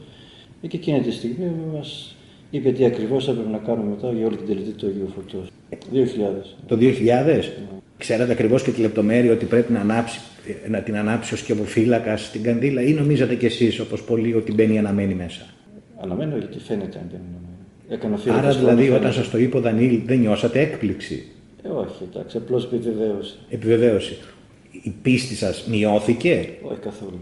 Ε, 0.62 0.68
Και 0.68 0.78
εκείνη 0.78 1.02
τη 1.02 1.12
στιγμή 1.12 1.52
μας 1.74 2.16
είπε 2.52 2.72
τι 2.72 2.86
ακριβώς 2.86 3.28
έπρεπε 3.28 3.50
να 3.50 3.58
κάνουμε 3.58 3.90
μετά 3.90 4.12
για 4.12 4.26
όλη 4.26 4.36
την 4.36 4.48
τελετή 4.48 4.70
του 4.70 4.88
Αγίου 4.88 5.12
Φωτό. 5.16 5.44
2000. 5.94 6.56
Το 6.68 6.78
2000 6.80 7.44
ξέρατε 7.98 8.32
ακριβώς 8.32 8.64
και 8.64 8.72
τη 8.72 8.82
λεπτομέρεια 8.82 9.32
ότι 9.32 9.46
πρέπει 9.46 9.72
να, 9.72 9.80
ανάψει, 9.80 10.20
να 10.70 10.80
την 10.80 10.98
ανάψει 10.98 11.34
ο 11.34 11.38
σκευοφύλακας 11.38 12.26
στην 12.26 12.44
καντήλα 12.44 12.82
ή 12.82 12.94
νομίζατε 12.94 13.36
κι 13.36 13.46
εσείς 13.46 13.80
όπως 13.80 14.04
πολλοί 14.04 14.34
ότι 14.34 14.54
μπαίνει 14.54 14.78
αναμένη 14.80 15.14
μέσα; 15.14 15.42
Αναμένω 16.02 16.38
γιατί 16.38 16.60
φαίνεται 16.60 16.98
αν 16.98 17.06
δεν 17.12 17.20
είναι. 17.20 17.96
Έκανα 17.96 18.14
Άρα 18.14 18.22
φύλακας 18.24 18.58
δηλαδή 18.58 18.82
χρόνο, 18.84 18.96
όταν 19.00 19.12
φαίνεται. 19.12 19.22
σας 19.22 19.30
το 19.32 19.38
είπε 19.38 19.58
ο 19.58 19.62
Δανίλ 19.62 20.02
δεν 20.06 20.20
νιώσατε 20.20 20.60
έκπληξη, 20.60 21.28
Ε, 21.64 21.68
όχι, 21.68 22.04
εντάξει, 22.14 22.38
απλώς 22.38 22.64
επιβεβαίωση. 22.66 23.38
επιβεβαίωση. 23.50 24.18
Η 24.84 24.94
πίστη 25.02 25.36
σας 25.36 25.66
μειώθηκε; 25.70 26.50
Όχι 26.62 26.80
καθόλου. 26.80 27.20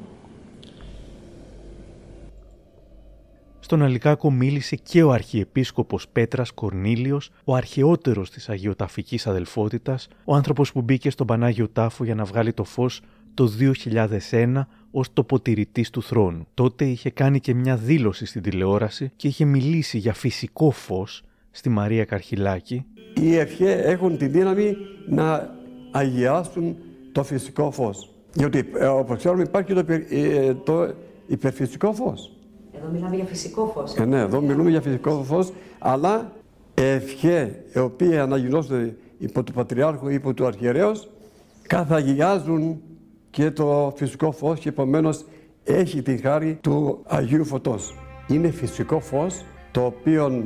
Στον 3.67 3.83
Αλικάκο 3.83 4.31
μίλησε 4.31 4.75
και 4.75 5.03
ο 5.03 5.11
Αρχιεπίσκοπος 5.11 6.07
Πέτρας 6.07 6.51
Κορνήλιος, 6.51 7.31
ο 7.43 7.55
αρχαιότερος 7.55 8.29
της 8.29 8.49
Αγιοταφικής 8.49 9.27
αδελφότητας, 9.27 10.07
ο 10.25 10.35
άνθρωπος 10.35 10.71
που 10.71 10.81
μπήκε 10.81 11.09
στον 11.09 11.27
Πανάγιο 11.27 11.69
Τάφο 11.69 12.03
για 12.03 12.15
να 12.15 12.23
βγάλει 12.23 12.53
το 12.53 12.63
φως 12.63 13.01
το 13.33 13.47
2001 13.47 14.67
ως 14.91 15.13
τοποτηρητής 15.13 15.89
του 15.89 16.01
θρόνου. 16.01 16.47
Τότε 16.53 16.85
είχε 16.85 17.09
κάνει 17.09 17.39
και 17.39 17.53
μια 17.53 17.75
δήλωση 17.75 18.25
στην 18.25 18.41
τηλεόραση 18.41 19.11
και 19.15 19.27
είχε 19.27 19.45
μιλήσει 19.45 19.97
για 19.97 20.13
φυσικό 20.13 20.71
φως 20.71 21.23
στη 21.51 21.69
Μαρία 21.69 22.05
Καρχιλάκη 22.05 22.85
Οι 23.21 23.35
ευχέ 23.35 23.71
έχουν 23.73 24.17
τη 24.17 24.27
δύναμη 24.27 24.75
να 25.09 25.55
αγιάσουν 25.91 26.77
το 27.11 27.23
φυσικό 27.23 27.71
φως. 27.71 28.13
Γιατί 28.33 28.69
ε, 28.79 28.85
όπως 28.85 29.17
ξέρουμε 29.17 29.43
υπάρχει 29.43 29.67
και 29.67 29.73
το, 29.73 29.79
υπερ- 29.79 30.11
ε, 30.11 30.53
το 30.53 30.93
υπερφυσικό 31.27 31.93
φως. 31.93 32.31
Εδώ 32.79 32.89
μιλάμε 32.93 33.15
για 33.15 33.25
φυσικό 33.25 33.71
φως. 33.75 33.95
Ε, 33.95 34.05
ναι, 34.05 34.19
εδώ 34.19 34.41
μιλούμε 34.41 34.69
για 34.69 34.81
φυσικό 34.81 35.23
φως, 35.23 35.51
αλλά 35.79 36.31
ευχέ 36.73 37.63
οι 37.73 37.79
οποίες 37.79 38.17
αναγινώσονται 38.17 38.95
υπό 39.17 39.43
του 39.43 39.53
Πατριάρχου 39.53 40.09
ή 40.09 40.13
υπό 40.13 40.33
του 40.33 40.45
Αρχιερέως 40.45 41.09
καθαγιάζουν 41.67 42.81
και 43.29 43.51
το 43.51 43.93
φυσικό 43.95 44.31
φως 44.31 44.59
και 44.59 44.69
επομένως 44.69 45.25
έχει 45.63 46.01
τη 46.01 46.17
χάρη 46.17 46.57
του 46.61 46.99
Αγίου 47.05 47.45
Φωτός. 47.45 47.95
Είναι 48.27 48.49
φυσικό 48.49 48.99
φως 48.99 49.45
το 49.71 49.85
οποίο 49.85 50.43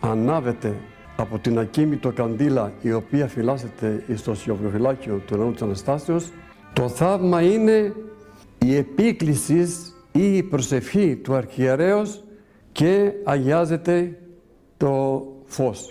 ανάβεται 0.00 0.76
από 1.16 1.38
την 1.38 1.58
ακίμητο 1.58 2.12
καντήλα 2.12 2.72
η 2.82 2.92
οποία 2.92 3.26
φυλάσσεται 3.28 4.04
στο 4.14 4.34
σιωπροφυλάκιο 4.34 5.22
του 5.26 5.36
Ναού 5.36 5.52
της 5.52 5.62
Αναστάσεως. 5.62 6.32
Το 6.72 6.88
θαύμα 6.88 7.42
είναι 7.42 7.94
η 8.58 8.76
επίκλησης 8.76 9.86
ή 9.88 9.91
η 10.12 10.42
προσευχή 10.42 11.16
του 11.16 11.34
αρχιερέως 11.34 12.24
και 12.72 13.12
αγιάζεται 13.24 14.18
το 14.76 15.22
φως. 15.44 15.90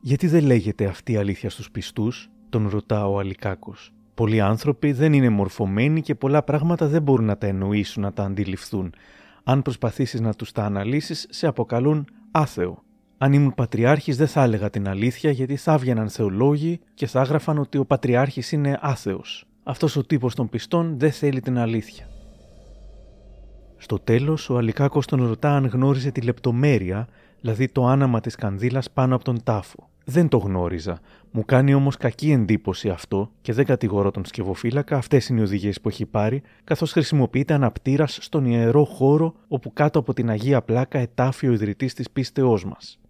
Γιατί 0.00 0.26
δεν 0.26 0.44
λέγεται 0.44 0.84
αυτή 0.84 1.12
η 1.12 1.16
αλήθεια 1.16 1.50
στους 1.50 1.70
πιστούς, 1.70 2.30
τον 2.48 2.68
ρωτά 2.68 3.06
ο 3.06 3.18
Αλικάκος. 3.18 3.92
Πολλοί 4.14 4.40
άνθρωποι 4.40 4.92
δεν 4.92 5.12
είναι 5.12 5.28
μορφωμένοι 5.28 6.00
και 6.02 6.14
πολλά 6.14 6.42
πράγματα 6.42 6.86
δεν 6.86 7.02
μπορούν 7.02 7.24
να 7.24 7.38
τα 7.38 7.46
εννοήσουν, 7.46 8.02
να 8.02 8.12
τα 8.12 8.24
αντιληφθούν. 8.24 8.94
Αν 9.44 9.62
προσπαθήσεις 9.62 10.20
να 10.20 10.34
τους 10.34 10.52
τα 10.52 10.64
αναλύσεις, 10.64 11.26
σε 11.30 11.46
αποκαλούν 11.46 12.06
άθεο. 12.30 12.82
Αν 13.18 13.32
ήμουν 13.32 13.54
πατριάρχης 13.54 14.16
δεν 14.16 14.26
θα 14.26 14.42
έλεγα 14.42 14.70
την 14.70 14.88
αλήθεια 14.88 15.30
γιατί 15.30 15.56
θα 15.56 15.72
έβγαιναν 15.72 16.08
θεολόγοι 16.08 16.80
και 16.94 17.06
θα 17.06 17.20
έγραφαν 17.20 17.58
ότι 17.58 17.78
ο 17.78 17.84
πατριάρχης 17.84 18.52
είναι 18.52 18.78
άθεος. 18.80 19.49
Αυτός 19.70 19.96
ο 19.96 20.04
τύπος 20.04 20.34
των 20.34 20.48
πιστών 20.48 20.98
δεν 20.98 21.12
θέλει 21.12 21.40
την 21.40 21.58
αλήθεια. 21.58 22.08
Στο 23.76 23.98
τέλος, 23.98 24.50
ο 24.50 24.56
Αλικάκος 24.56 25.06
τον 25.06 25.26
ρωτά 25.26 25.56
αν 25.56 25.66
γνώριζε 25.66 26.10
τη 26.10 26.20
λεπτομέρεια, 26.20 27.08
δηλαδή 27.40 27.68
το 27.68 27.86
άναμα 27.86 28.20
της 28.20 28.34
κανδύλας 28.34 28.90
πάνω 28.90 29.14
από 29.14 29.24
τον 29.24 29.42
τάφο. 29.42 29.88
Δεν 30.04 30.28
το 30.28 30.36
γνώριζα. 30.36 31.00
Μου 31.30 31.44
κάνει 31.44 31.74
όμως 31.74 31.96
κακή 31.96 32.30
εντύπωση 32.30 32.88
αυτό 32.88 33.30
και 33.40 33.52
δεν 33.52 33.64
κατηγορώ 33.64 34.10
τον 34.10 34.24
σκευοφύλακα, 34.24 34.96
αυτές 34.96 35.28
είναι 35.28 35.40
οι 35.40 35.42
οδηγίες 35.42 35.80
που 35.80 35.88
έχει 35.88 36.06
πάρει, 36.06 36.42
καθώς 36.64 36.92
χρησιμοποιείται 36.92 37.54
αναπτήρας 37.54 38.18
στον 38.20 38.44
ιερό 38.44 38.84
χώρο 38.84 39.34
όπου 39.48 39.72
κάτω 39.72 39.98
από 39.98 40.14
την 40.14 40.30
Αγία 40.30 40.62
Πλάκα 40.62 40.98
ετάφει 40.98 41.48
ο 41.48 41.52
ιδρυτής 41.52 41.94
της 41.94 42.10
πίστεώς 42.10 42.64
μας. 42.64 43.00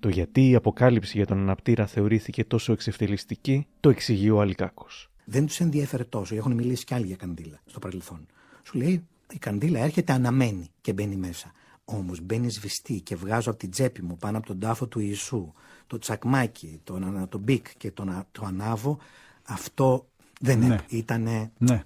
Το 0.00 0.08
γιατί 0.08 0.48
η 0.48 0.54
αποκάλυψη 0.54 1.16
για 1.16 1.26
τον 1.26 1.38
αναπτήρα 1.38 1.86
θεωρήθηκε 1.86 2.44
τόσο 2.44 2.72
εξευτελιστική, 2.72 3.66
το 3.80 3.88
εξηγεί 3.88 4.30
ο 4.30 4.40
Αλικάκος. 4.40 5.10
Δεν 5.30 5.46
τους 5.46 5.60
ενδιαφέρε 5.60 6.04
τόσο, 6.04 6.34
έχουν 6.34 6.52
μιλήσει 6.52 6.84
κι 6.84 6.94
άλλοι 6.94 7.06
για 7.06 7.16
καντήλα 7.16 7.60
στο 7.66 7.78
παρελθόν. 7.78 8.26
Σου 8.62 8.78
λέει 8.78 9.06
η 9.32 9.38
καντήλα 9.38 9.80
έρχεται 9.80 10.12
αναμμένη 10.12 10.66
και 10.80 10.92
μπαίνει 10.92 11.16
μέσα. 11.16 11.52
Όμως 11.84 12.20
μπαίνει 12.20 12.50
σβηστή 12.50 13.00
και 13.00 13.16
βγάζω 13.16 13.50
από 13.50 13.58
την 13.58 13.70
τσέπη 13.70 14.02
μου 14.02 14.16
πάνω 14.16 14.38
από 14.38 14.46
τον 14.46 14.58
τάφο 14.58 14.86
του 14.86 15.00
Ιησού 15.00 15.52
το 15.86 15.98
τσακμάκι, 15.98 16.80
το, 16.84 17.26
το 17.28 17.38
Bic 17.38 17.66
και 17.76 17.90
το, 17.90 18.24
το 18.32 18.44
ανάβω, 18.46 18.98
αυτό 19.42 20.08
δεν 20.40 20.58
ναι. 20.58 20.78
ήτανε... 20.88 21.52
Ναι. 21.58 21.82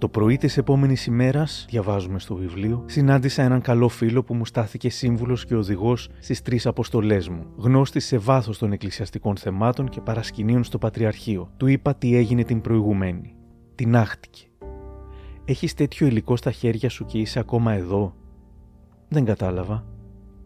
Το 0.00 0.08
πρωί 0.08 0.36
της 0.36 0.56
επόμενης 0.56 1.06
ημέρας, 1.06 1.66
διαβάζουμε 1.68 2.18
στο 2.18 2.34
βιβλίο, 2.34 2.84
συνάντησα 2.86 3.42
έναν 3.42 3.60
καλό 3.60 3.88
φίλο 3.88 4.22
που 4.22 4.34
μου 4.34 4.46
στάθηκε 4.46 4.90
σύμβουλος 4.90 5.44
και 5.44 5.54
οδηγός 5.54 6.08
στις 6.20 6.42
τρεις 6.42 6.66
αποστολές 6.66 7.28
μου. 7.28 7.46
Γνώστης 7.56 8.06
σε 8.06 8.18
βάθος 8.18 8.58
των 8.58 8.72
εκκλησιαστικών 8.72 9.36
θεμάτων 9.36 9.88
και 9.88 10.00
παρασκηνίων 10.00 10.64
στο 10.64 10.78
Πατριαρχείο. 10.78 11.50
Του 11.56 11.66
είπα 11.66 11.94
τι 11.94 12.16
έγινε 12.16 12.42
την 12.44 12.60
προηγουμένη. 12.60 13.34
Την 13.74 13.96
άχτηκε. 13.96 14.44
Έχεις 15.44 15.74
τέτοιο 15.74 16.06
υλικό 16.06 16.36
στα 16.36 16.50
χέρια 16.50 16.88
σου 16.88 17.04
και 17.04 17.18
είσαι 17.18 17.38
ακόμα 17.38 17.72
εδώ; 17.72 18.14
Δεν 19.08 19.24
κατάλαβα. 19.24 19.86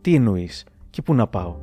Τι 0.01 0.15
εννοείς, 0.15 0.67
και 0.91 1.03
πού 1.03 1.15
να 1.15 1.27
πάω; 1.27 1.57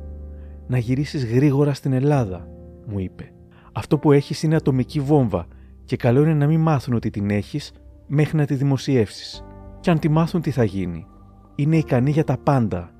Να 0.66 0.78
γυρίσεις 0.78 1.24
γρήγορα 1.26 1.74
στην 1.74 1.92
Ελλάδα, 1.92 2.48
μου 2.86 2.98
είπε. 2.98 3.32
Αυτό 3.72 3.98
που 3.98 4.12
έχεις 4.12 4.42
είναι 4.42 4.56
ατομική 4.56 5.00
βόμβα 5.00 5.46
και 5.84 5.96
καλό 5.96 6.22
είναι 6.22 6.34
να 6.34 6.46
μην 6.46 6.60
μάθουν 6.60 6.94
ότι 6.94 7.10
την 7.10 7.30
έχεις 7.30 7.72
μέχρι 8.06 8.36
να 8.36 8.46
τη 8.46 8.54
δημοσιεύσεις. 8.54 9.44
Και 9.80 9.90
αν 9.90 9.98
τη 9.98 10.08
μάθουν 10.08 10.40
τι 10.40 10.50
θα 10.50 10.64
γίνει. 10.64 11.06
Είναι 11.54 11.76
ικανή 11.76 12.10
για 12.10 12.24
τα 12.24 12.38
πάντα. 12.38 12.92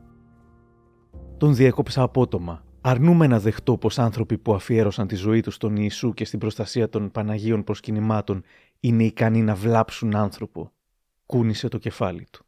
Τον 1.37 1.55
διέκοψα 1.55 2.03
απότομα. 2.03 2.65
Αρνούμε 2.81 3.27
να 3.27 3.39
δεχτώ 3.39 3.77
πως 3.77 3.99
άνθρωποι 3.99 4.39
που 4.39 4.55
αφιέρωσαν 4.55 5.07
τη 5.07 5.15
ζωή 5.15 5.41
τους 5.41 5.55
στον 5.55 5.77
Ιησού 5.77 6.15
και 6.15 6.25
στην 6.25 6.39
προστασία 6.39 6.89
των 6.89 7.11
Παναγίων 7.11 7.65
προσκυνημάτων 7.65 8.43
είναι 8.81 9.05
ικανοί 9.05 9.43
να 9.43 9.55
βλάψουν 9.55 10.17
άνθρωπο. 10.17 10.73
Κούνησε 11.27 11.69
το 11.69 11.79
κεφάλι 11.79 12.27
του. 12.31 12.45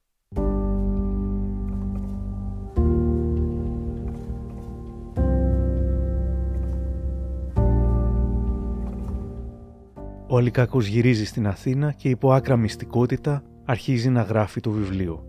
Ο 10.34 10.36
Αλικάκος 10.36 10.86
γυρίζει 10.86 11.24
στην 11.24 11.46
Αθήνα 11.46 11.92
και 11.92 12.08
υπό 12.08 12.32
άκρα 12.32 12.56
μυστικότητα 12.56 13.42
αρχίζει 13.64 14.08
να 14.08 14.22
γράφει 14.22 14.60
το 14.60 14.70
βιβλίο. 14.70 15.24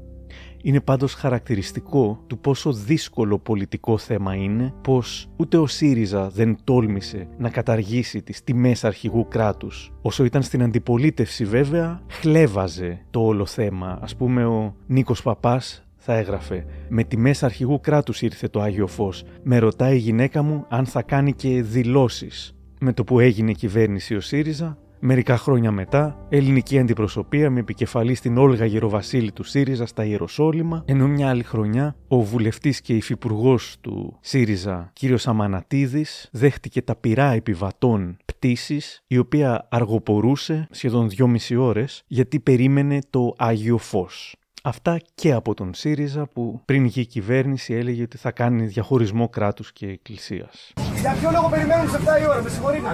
Είναι 0.63 0.81
πάντως 0.81 1.13
χαρακτηριστικό 1.13 2.23
του 2.27 2.39
πόσο 2.39 2.73
δύσκολο 2.73 3.39
πολιτικό 3.39 3.97
θέμα 3.97 4.35
είναι 4.35 4.73
πως 4.81 5.29
ούτε 5.35 5.57
ο 5.57 5.67
ΣΥΡΙΖΑ 5.67 6.29
δεν 6.29 6.57
τόλμησε 6.63 7.27
να 7.37 7.49
καταργήσει 7.49 8.21
τις 8.21 8.43
τιμές 8.43 8.83
αρχηγού 8.83 9.27
κράτους. 9.27 9.93
Όσο 10.01 10.23
ήταν 10.23 10.41
στην 10.41 10.63
αντιπολίτευση 10.63 11.45
βέβαια, 11.45 12.01
χλέβαζε 12.09 13.05
το 13.09 13.19
όλο 13.19 13.45
θέμα. 13.45 13.99
Ας 14.01 14.15
πούμε 14.15 14.45
ο 14.45 14.75
Νίκος 14.87 15.21
Παπάς 15.21 15.87
θα 15.95 16.13
έγραφε 16.13 16.65
«Με 16.89 17.03
τιμές 17.03 17.43
αρχηγού 17.43 17.79
κράτους 17.79 18.21
ήρθε 18.21 18.47
το 18.47 18.61
Άγιο 18.61 18.87
Φως. 18.87 19.23
Με 19.43 19.57
ρωτάει 19.57 19.95
η 19.95 19.99
γυναίκα 19.99 20.41
μου 20.41 20.65
αν 20.69 20.85
θα 20.85 21.01
κάνει 21.01 21.33
και 21.33 21.61
δηλώσεις». 21.61 22.49
Με 22.79 22.93
το 22.93 23.03
που 23.03 23.19
έγινε 23.19 23.51
κυβέρνηση 23.51 24.15
ο 24.15 24.21
ΣΥΡΙΖΑ, 24.21 24.77
Μερικά 24.99 25.37
χρόνια 25.37 25.71
μετά, 25.71 26.25
ελληνική 26.29 26.79
αντιπροσωπεία 26.79 27.49
με 27.49 27.59
επικεφαλή 27.59 28.15
στην 28.15 28.37
Όλγα 28.37 28.65
Γεροβασίλη 28.65 29.31
του 29.31 29.43
ΣΥΡΙΖΑ 29.43 29.85
στα 29.85 30.05
Ιεροσόλυμα, 30.05 30.83
ενώ 30.85 31.07
μια 31.07 31.29
άλλη 31.29 31.43
χρονιά 31.43 31.95
ο 32.07 32.21
βουλευτής 32.21 32.81
και 32.81 32.95
υφυπουργός 32.95 33.77
του 33.81 34.17
ΣΥΡΙΖΑ, 34.21 34.91
κ. 34.93 35.27
Αμανατίδης, 35.27 36.29
δέχτηκε 36.31 36.81
τα 36.81 36.95
πυρά 36.95 37.31
επιβατών 37.31 38.17
πτήσης, 38.25 39.03
η 39.07 39.17
οποία 39.17 39.67
αργοπορούσε 39.71 40.67
σχεδόν 40.71 41.09
δυόμιση 41.09 41.55
ώρες 41.55 42.03
γιατί 42.07 42.39
περίμενε 42.39 42.99
το 43.09 43.33
Άγιο 43.37 43.77
Φως. 43.77 44.35
Αυτά 44.67 44.99
και 45.15 45.31
από 45.31 45.53
τον 45.53 45.73
ΣΥΡΙΖΑ 45.73 46.27
που 46.27 46.61
πριν 46.65 46.83
βγει 46.83 47.01
η 47.01 47.05
κυβέρνηση 47.05 47.73
έλεγε 47.73 48.01
ότι 48.01 48.17
θα 48.17 48.31
κάνει 48.31 48.65
διαχωρισμό 48.65 49.29
κράτους 49.29 49.73
και 49.73 49.87
εκκλησίας. 49.87 50.73
Για 50.99 51.15
ποιο 51.19 51.29
λόγο 51.31 51.49
περιμένουν 51.49 51.89
σε 51.89 51.97
7 51.97 52.01
η 52.21 52.27
ώρα, 52.29 52.41
με 52.41 52.49
συγχωρείτε. 52.49 52.87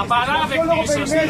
Απαράδεκτη 0.00 0.76
είσαστε. 0.82 1.20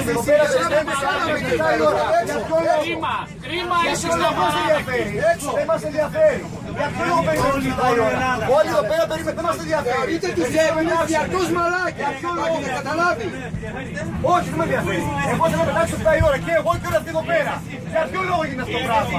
Κρίμα, 2.83 3.15
κρίμα 3.45 3.77
είσαστε 3.91 4.25
απαράδεκτη. 4.33 5.01
Δεν 5.59 5.67
μας 5.71 5.83
ενδιαφέρει. 5.89 6.45
Για 6.79 6.89
ποιο 6.95 7.05
λόγο 7.11 7.23
περιμένουν 7.29 7.61
σε 7.65 7.71
7 7.75 7.89
η 7.97 7.99
ώρα. 8.09 8.19
Όλοι 8.57 8.69
εδώ 8.75 8.85
πέρα 8.91 9.05
περιμένουν, 9.11 9.37
δεν 9.39 9.47
μας 9.49 9.59
ενδιαφέρει. 9.65 10.11
Είτε 10.15 10.29
τους 10.37 10.51
έμεινες 10.65 10.99
διαρκώς 11.11 11.49
μαλάκια. 11.57 12.03
Για 12.03 12.11
ποιο 12.19 12.31
λόγο, 12.41 12.57
να 12.65 12.71
καταλάβεις. 12.79 13.31
Όχι, 14.35 14.47
δεν 14.53 14.59
με 14.61 14.65
ενδιαφέρει. 14.69 15.05
Εγώ 15.33 15.45
θέλω 15.51 15.63
να 15.65 15.69
πετάξω 15.71 15.95
7 16.01 16.13
η 16.21 16.23
ώρα 16.29 16.39
και 16.47 16.53
εγώ 16.61 16.71
και 16.81 16.87
όλοι 16.89 16.99
αυτοί 17.01 17.11
εδώ 17.15 17.25
πέρα. 17.33 17.55
Για 17.93 18.03
ποιο 18.11 18.21
λόγο 18.31 18.43
γίνεται 18.49 18.65
αυτό 18.67 18.77
το 18.79 18.85
πράγμα. 18.91 19.19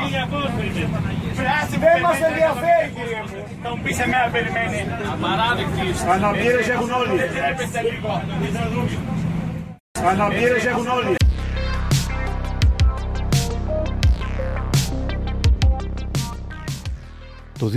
Δεν 1.86 1.98
μας 2.06 2.20
ενδιαφέρει 2.30 2.88
κύριε 2.96 3.22
μου. 3.28 3.38
Θα 3.64 3.70
μου 3.74 3.80
πεις 3.84 3.98
εμένα 4.06 4.28
περιμένει. 4.36 4.80
Απαράδεκτη 5.14 5.82
είσαστε. 5.90 6.12
Αναπήρες 6.18 6.68
έχουν 6.76 6.90
όλοι. 7.00 7.14
Επιτρέπεστε 7.26 7.80
λίγο. 7.90 8.12
Αναπήρες 10.06 10.66
έχουν 10.66 10.88
όλοι. 10.88 11.16
Το 17.60 17.72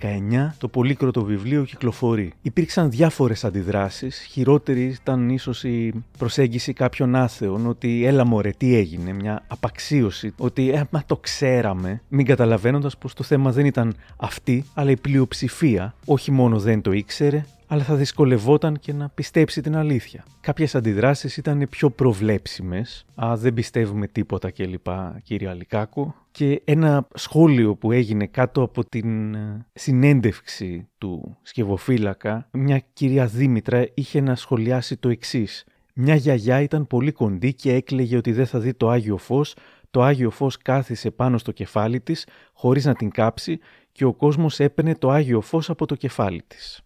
2019 0.00 0.54
το 0.58 0.68
πολύκροτο 0.68 1.24
βιβλίο 1.24 1.64
κυκλοφορεί. 1.64 2.32
Υπήρξαν 2.42 2.90
διάφορες 2.90 3.44
αντιδράσεις. 3.44 4.18
Χειρότερη 4.30 4.84
ήταν 4.84 5.28
ίσως 5.28 5.64
η 5.64 6.04
προσέγγιση 6.18 6.72
κάποιων 6.72 7.14
άθεων 7.14 7.66
ότι 7.66 8.04
έλα 8.04 8.26
μωρέ 8.26 8.50
τι 8.50 8.74
έγινε, 8.76 9.12
μια 9.12 9.42
απαξίωση. 9.48 10.34
Ότι 10.38 10.70
ε, 10.70 10.82
μα 10.90 11.02
το 11.06 11.16
ξέραμε, 11.16 12.02
μην 12.08 12.26
καταλαβαίνοντας 12.26 12.96
πως 12.96 13.14
το 13.14 13.22
θέμα 13.22 13.52
δεν 13.52 13.66
ήταν 13.66 13.94
αυτή, 14.16 14.64
αλλά 14.74 14.90
η 14.90 14.96
πλειοψηφία 14.96 15.94
όχι 16.04 16.30
μόνο 16.30 16.58
δεν 16.58 16.80
το 16.82 16.92
ήξερε, 16.92 17.44
αλλά 17.72 17.82
θα 17.82 17.94
δυσκολευόταν 17.94 18.78
και 18.78 18.92
να 18.92 19.08
πιστέψει 19.08 19.60
την 19.60 19.76
αλήθεια. 19.76 20.24
Κάποιες 20.40 20.74
αντιδράσεις 20.74 21.36
ήταν 21.36 21.66
πιο 21.70 21.90
προβλέψιμες. 21.90 23.04
Α, 23.24 23.36
δεν 23.36 23.54
πιστεύουμε 23.54 24.06
τίποτα 24.06 24.50
κλπ. 24.50 24.86
κύριε 25.22 25.48
Αλικάκου. 25.48 26.14
Και 26.30 26.62
ένα 26.64 27.06
σχόλιο 27.14 27.74
που 27.74 27.92
έγινε 27.92 28.26
κάτω 28.26 28.62
από 28.62 28.84
την 28.84 29.34
ε, 29.34 29.66
συνέντευξη 29.72 30.88
του 30.98 31.36
σκευοφύλακα, 31.42 32.48
μια 32.52 32.82
κυρία 32.92 33.26
Δήμητρα 33.26 33.86
είχε 33.94 34.20
να 34.20 34.34
σχολιάσει 34.34 34.96
το 34.96 35.08
εξής. 35.08 35.64
Μια 35.94 36.14
γιαγιά 36.14 36.60
ήταν 36.60 36.86
πολύ 36.86 37.12
κοντή 37.12 37.54
και 37.54 37.74
έκλαιγε 37.74 38.16
ότι 38.16 38.32
δεν 38.32 38.46
θα 38.46 38.58
δει 38.58 38.74
το 38.74 38.88
Άγιο 38.88 39.16
Φως. 39.16 39.54
Το 39.90 40.02
Άγιο 40.02 40.30
Φως 40.30 40.56
κάθισε 40.56 41.10
πάνω 41.10 41.38
στο 41.38 41.52
κεφάλι 41.52 42.00
της 42.00 42.26
χωρίς 42.52 42.84
να 42.84 42.94
την 42.94 43.10
κάψει 43.10 43.58
και 43.92 44.04
ο 44.04 44.12
κόσμος 44.12 44.60
έπαιρνε 44.60 44.94
το 44.94 45.10
Άγιο 45.10 45.40
Φως 45.40 45.70
από 45.70 45.86
το 45.86 45.94
κεφάλι 45.94 46.42
της. 46.46 46.82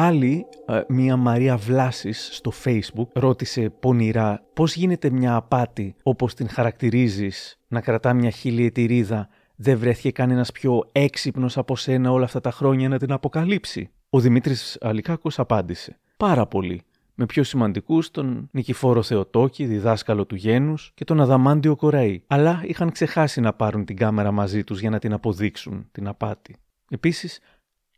Άλλη, 0.00 0.46
ε, 0.66 0.80
μία 0.88 1.16
Μαρία 1.16 1.56
Βλάσης 1.56 2.28
στο 2.32 2.52
facebook 2.64 3.06
ρώτησε 3.12 3.70
πονηρά 3.80 4.42
πώς 4.52 4.74
γίνεται 4.74 5.10
μια 5.10 5.34
απάτη 5.34 5.94
όπως 6.02 6.34
την 6.34 6.48
χαρακτηρίζεις 6.48 7.58
να 7.68 7.80
κρατά 7.80 8.12
μια 8.12 8.30
χιλιετηρίδα 8.30 9.28
δεν 9.56 9.78
βρέθηκε 9.78 10.10
κανένας 10.10 10.52
πιο 10.52 10.88
έξυπνος 10.92 11.58
από 11.58 11.76
σένα 11.76 12.12
όλα 12.12 12.24
αυτά 12.24 12.40
τα 12.40 12.50
χρόνια 12.50 12.88
να 12.88 12.98
την 12.98 13.12
αποκαλύψει; 13.12 13.90
Ο 14.10 14.20
Δημήτρης 14.20 14.78
Αλικάκος 14.80 15.38
απάντησε 15.38 15.98
«Πάρα 16.16 16.46
πολύ 16.46 16.82
με 17.14 17.26
πιο 17.26 17.42
σημαντικούς 17.42 18.10
τον 18.10 18.48
Νικηφόρο 18.52 19.02
Θεοτόκη, 19.02 19.64
διδάσκαλο 19.64 20.26
του 20.26 20.34
γένους 20.34 20.92
και 20.94 21.04
τον 21.04 21.20
Αδαμάντιο 21.20 21.76
Κοραή, 21.76 22.22
αλλά 22.26 22.62
είχαν 22.64 22.92
ξεχάσει 22.92 23.40
να 23.40 23.52
πάρουν 23.52 23.84
την 23.84 23.96
κάμερα 23.96 24.30
μαζί 24.30 24.64
τους 24.64 24.80
για 24.80 24.90
να 24.90 24.98
την 24.98 25.12
αποδείξουν 25.12 25.88
την 25.92 26.06
απάτη. 26.08 26.56
Επίσης, 26.90 27.40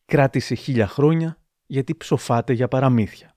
κράτησε 0.05 0.55
χίλια 0.55 0.87
χρόνια 0.87 1.35
γιατί 1.71 1.95
ψοφάτε 1.95 2.53
για 2.53 2.68
παραμύθια. 2.68 3.35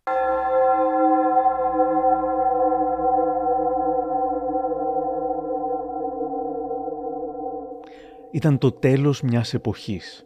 Ήταν 8.32 8.58
το 8.58 8.72
τέλος 8.72 9.22
μιας 9.22 9.54
εποχής. 9.54 10.26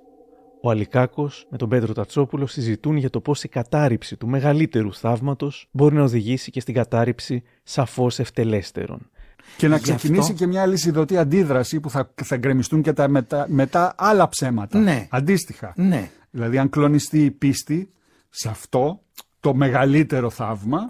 Ο 0.61 0.69
Αλικάκος 0.69 1.47
με 1.49 1.57
τον 1.57 1.69
Πέτρο 1.69 1.93
Τατσόπουλο 1.93 2.47
συζητούν 2.47 2.97
για 2.97 3.09
το 3.09 3.21
πώς 3.21 3.43
η 3.43 3.47
κατάρριψη 3.47 4.17
του 4.17 4.27
μεγαλύτερου 4.27 4.93
θαύματος 4.93 5.67
μπορεί 5.71 5.95
να 5.95 6.03
οδηγήσει 6.03 6.51
και 6.51 6.59
στην 6.59 6.73
κατάρριψη 6.73 7.43
σαφώς 7.63 8.19
ευτελέστερων. 8.19 9.09
Και 9.57 9.67
να 9.67 9.79
ξεκινήσει 9.79 10.33
και 10.33 10.47
μια 10.47 10.65
λυσιδωτή 10.65 11.17
αντίδραση 11.17 11.79
που 11.79 11.89
θα, 11.89 12.13
θα 12.23 12.37
γκρεμιστούν 12.37 12.81
και 12.81 12.93
τα 12.93 13.07
μετά, 13.07 13.45
μετά 13.49 13.95
άλλα 13.97 14.29
ψέματα. 14.29 14.79
Ναι. 14.79 15.07
Αντίστοιχα. 15.09 15.73
Ναι. 15.75 16.09
Δηλαδή 16.31 16.57
αν 16.57 16.69
κλονιστεί 16.69 17.25
η 17.25 17.31
πίστη 17.31 17.91
σε 18.29 18.49
αυτό 18.49 19.01
το 19.39 19.53
μεγαλύτερο 19.53 20.29
θαύμα, 20.29 20.89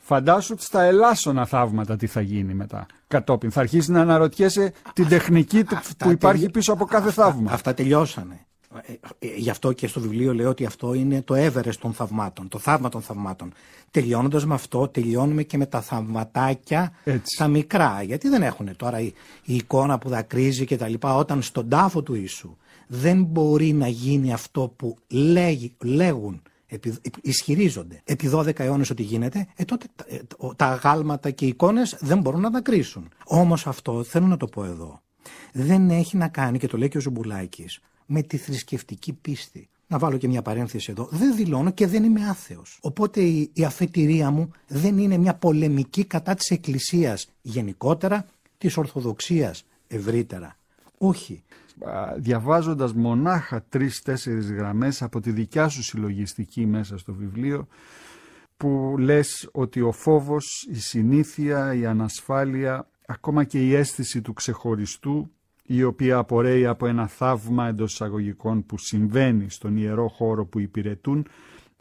φαντάσου 0.00 0.52
ότι 0.52 0.62
στα 0.62 0.82
ελάσσονα 0.82 1.46
θαύματα 1.46 1.96
τι 1.96 2.06
θα 2.06 2.20
γίνει 2.20 2.54
μετά. 2.54 2.86
Κατόπιν 3.06 3.50
θα 3.50 3.60
αρχίσει 3.60 3.90
να 3.90 4.00
αναρωτιέσαι 4.00 4.72
την 4.92 5.08
τεχνική 5.08 5.64
που 5.98 6.10
υπάρχει 6.10 6.50
πίσω 6.50 6.72
από 6.72 6.84
κάθε 6.84 7.10
θαύμα. 7.10 7.52
Αυτά 7.52 7.74
τελειώσανε. 7.74 8.40
Ε, 8.86 8.92
ε, 9.18 9.34
γι' 9.36 9.50
αυτό 9.50 9.72
και 9.72 9.86
στο 9.86 10.00
βιβλίο 10.00 10.34
λέω 10.34 10.48
ότι 10.48 10.64
αυτό 10.64 10.94
είναι 10.94 11.22
το 11.22 11.34
Everest 11.36 11.76
των 11.80 11.92
θαυμάτων, 11.92 12.48
το 12.48 12.58
θαύμα 12.58 12.88
των 12.88 13.02
θαυμάτων. 13.02 13.52
Τελειώνοντας 13.90 14.46
με 14.46 14.54
αυτό, 14.54 14.88
τελειώνουμε 14.88 15.42
και 15.42 15.56
με 15.56 15.66
τα 15.66 15.80
θαυματάκια 15.80 16.92
τα 17.36 17.48
μικρά. 17.48 18.02
Γιατί 18.02 18.28
δεν 18.28 18.42
έχουν 18.42 18.76
τώρα 18.76 19.00
η, 19.00 19.12
η 19.44 19.54
εικόνα 19.54 19.98
που 19.98 20.08
δακρύζει 20.08 20.64
και 20.64 20.76
τα 20.76 20.88
λοιπά 20.88 21.16
όταν 21.16 21.42
στον 21.42 21.68
τάφο 21.68 22.02
του 22.02 22.14
Ιησού 22.14 22.56
δεν 22.86 23.22
μπορεί 23.22 23.72
να 23.72 23.88
γίνει 23.88 24.32
αυτό 24.32 24.72
που 24.76 24.96
λέγει, 25.08 25.74
λέγουν 25.84 26.42
επί, 26.68 26.94
ισχυρίζονται 27.22 28.00
επί 28.04 28.30
12 28.32 28.58
αιώνες 28.60 28.90
ότι 28.90 29.02
γίνεται, 29.02 29.46
ε, 29.56 29.64
τότε 29.64 29.86
ε, 30.06 30.18
τα 30.56 30.66
αγάλματα 30.66 31.30
και 31.30 31.44
οι 31.44 31.48
εικόνες 31.48 31.96
δεν 32.00 32.20
μπορούν 32.20 32.40
να 32.40 32.50
δακρύσουν. 32.50 33.08
Όμως 33.24 33.66
αυτό 33.66 34.02
θέλω 34.02 34.26
να 34.26 34.36
το 34.36 34.46
πω 34.46 34.64
εδώ. 34.64 35.00
Δεν 35.52 35.90
έχει 35.90 36.16
να 36.16 36.28
κάνει, 36.28 36.58
και 36.58 36.66
το 36.66 36.76
λέει 36.76 36.88
και 36.88 36.96
ο 36.96 37.00
Ζουμπουλάκης, 37.00 37.80
με 38.06 38.22
τη 38.22 38.36
θρησκευτική 38.36 39.12
πίστη. 39.12 39.68
Να 39.86 39.98
βάλω 39.98 40.16
και 40.16 40.28
μια 40.28 40.42
παρένθεση 40.42 40.90
εδώ. 40.90 41.08
Δεν 41.10 41.36
δηλώνω 41.36 41.70
και 41.70 41.86
δεν 41.86 42.04
είμαι 42.04 42.28
άθεος. 42.28 42.78
Οπότε 42.82 43.20
η, 43.20 43.50
η 43.52 43.64
αφετηρία 43.64 44.30
μου 44.30 44.50
δεν 44.66 44.98
είναι 44.98 45.16
μια 45.16 45.34
πολεμική 45.34 46.04
κατά 46.04 46.34
της 46.34 46.50
Εκκλησίας 46.50 47.28
γενικότερα, 47.42 48.26
της 48.58 48.76
Ορθοδοξίας 48.76 49.64
ευρύτερα. 49.86 50.57
Όχι 50.98 51.42
διαβάζοντας 52.16 52.92
μονάχα 52.92 53.62
τρεις-τέσσερις 53.68 54.52
γραμμές 54.52 55.02
από 55.02 55.20
τη 55.20 55.30
δικιά 55.30 55.68
σου 55.68 55.82
συλλογιστική 55.82 56.66
μέσα 56.66 56.98
στο 56.98 57.12
βιβλίο 57.14 57.66
που 58.56 58.94
λες 58.98 59.48
ότι 59.52 59.80
ο 59.80 59.92
φόβος, 59.92 60.68
η 60.70 60.80
συνήθεια, 60.80 61.74
η 61.74 61.86
ανασφάλεια, 61.86 62.88
ακόμα 63.06 63.44
και 63.44 63.66
η 63.66 63.74
αίσθηση 63.74 64.20
του 64.22 64.32
ξεχωριστού 64.32 65.30
η 65.62 65.82
οποία 65.82 66.16
απορρέει 66.16 66.66
από 66.66 66.86
ένα 66.86 67.06
θαύμα 67.06 67.68
εντός 67.68 67.92
εισαγωγικών 67.92 68.66
που 68.66 68.78
συμβαίνει 68.78 69.50
στον 69.50 69.76
ιερό 69.76 70.08
χώρο 70.08 70.46
που 70.46 70.58
υπηρετούν, 70.58 71.26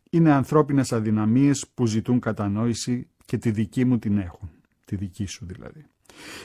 είναι 0.09 0.31
ανθρώπινες 0.31 0.93
αδυναμίες 0.93 1.67
που 1.73 1.85
ζητούν 1.85 2.19
κατανόηση 2.19 3.07
και 3.25 3.37
τη 3.37 3.51
δική 3.51 3.85
μου 3.85 3.99
την 3.99 4.17
έχουν, 4.17 4.49
τη 4.85 4.95
δική 4.95 5.25
σου 5.25 5.45
δηλαδή. 5.45 5.85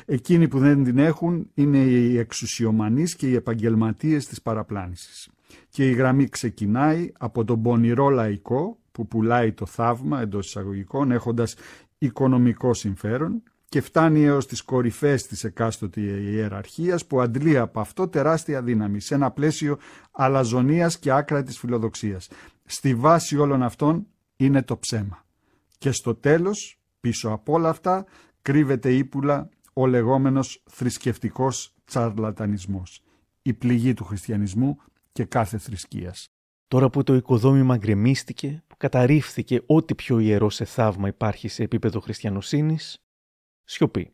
Εκείνοι 0.05 0.49
που 0.49 0.59
δεν 0.59 0.85
την 0.85 0.99
έχουν 0.99 1.51
είναι 1.55 1.79
οι 1.79 2.19
εξουσιομανείς 2.19 3.17
και 3.17 3.29
οι 3.29 3.35
επαγγελματίες 3.35 4.27
της 4.27 4.43
παραπλάνησης. 4.43 5.29
Και 5.69 5.89
η 5.89 5.93
γραμμή 5.93 6.29
ξεκινάει 6.29 7.13
από 7.19 7.45
τον 7.45 7.63
πονηρό 7.63 8.09
λαϊκό 8.09 8.79
που 8.93 9.07
πουλάει 9.07 9.53
το 9.53 9.67
θαύμα 9.67 10.21
εντός 10.21 10.47
εισαγωγικών 10.47 11.11
έχοντας 11.11 11.55
οικονομικό 11.99 12.75
συμφέρον 12.75 13.43
και 13.69 13.81
φτάνει 13.81 14.25
έως 14.25 14.47
τις 14.47 14.63
κορυφές 14.63 15.27
της 15.27 15.45
εκάστοτε 15.45 16.01
ιεραρχίας 16.01 17.07
που 17.07 17.21
αντλεί 17.21 17.59
από 17.59 17.81
αυτό 17.81 18.09
τεράστια 18.09 18.63
δύναμη 18.63 19.01
σε 19.01 19.15
ένα 19.15 19.31
πλαίσιο 19.31 19.79
αλαζονίας 20.11 20.99
και 20.99 21.13
άκρα 21.13 21.43
της 21.43 21.59
φιλοδοξίας. 21.59 22.29
Στη 22.65 22.95
βάση 22.95 23.37
όλων 23.39 23.63
αυτών 23.63 24.07
είναι 24.37 24.63
το 24.63 24.79
ψέμα. 24.79 25.25
Και 25.79 25.91
στο 25.91 26.15
τέλος, 26.15 26.81
πίσω 27.01 27.29
από 27.29 27.53
όλα 27.53 27.69
αυτά, 27.69 28.05
κρύβεται 28.43 28.93
ύπουλα 28.93 29.49
ο 29.73 29.87
λεγόμενος 29.87 30.63
θρησκευτικός 30.71 31.75
τσαρλατανισμός, 31.85 33.03
η 33.43 33.53
πληγή 33.53 33.95
του 33.95 34.05
χριστιανισμού 34.05 34.77
και 35.13 35.25
κάθε 35.25 35.59
θρησκείας. 35.59 36.29
Τώρα 36.69 36.91
που 36.91 37.03
το 37.03 37.15
οικοδόμημα 37.15 37.77
γκρεμίστηκε, 37.77 38.63
που 38.67 38.77
καταρρίφθηκε 38.77 39.63
ό,τι 39.67 39.95
πιο 39.95 40.19
ιερό 40.19 40.51
σε 40.51 40.65
θαύμα 40.65 41.09
υπάρχει 41.09 41.49
σε 41.49 41.63
επίπεδο 41.63 42.01
χριστιανοσύνης, 42.01 43.03
σιωπή. 43.65 44.13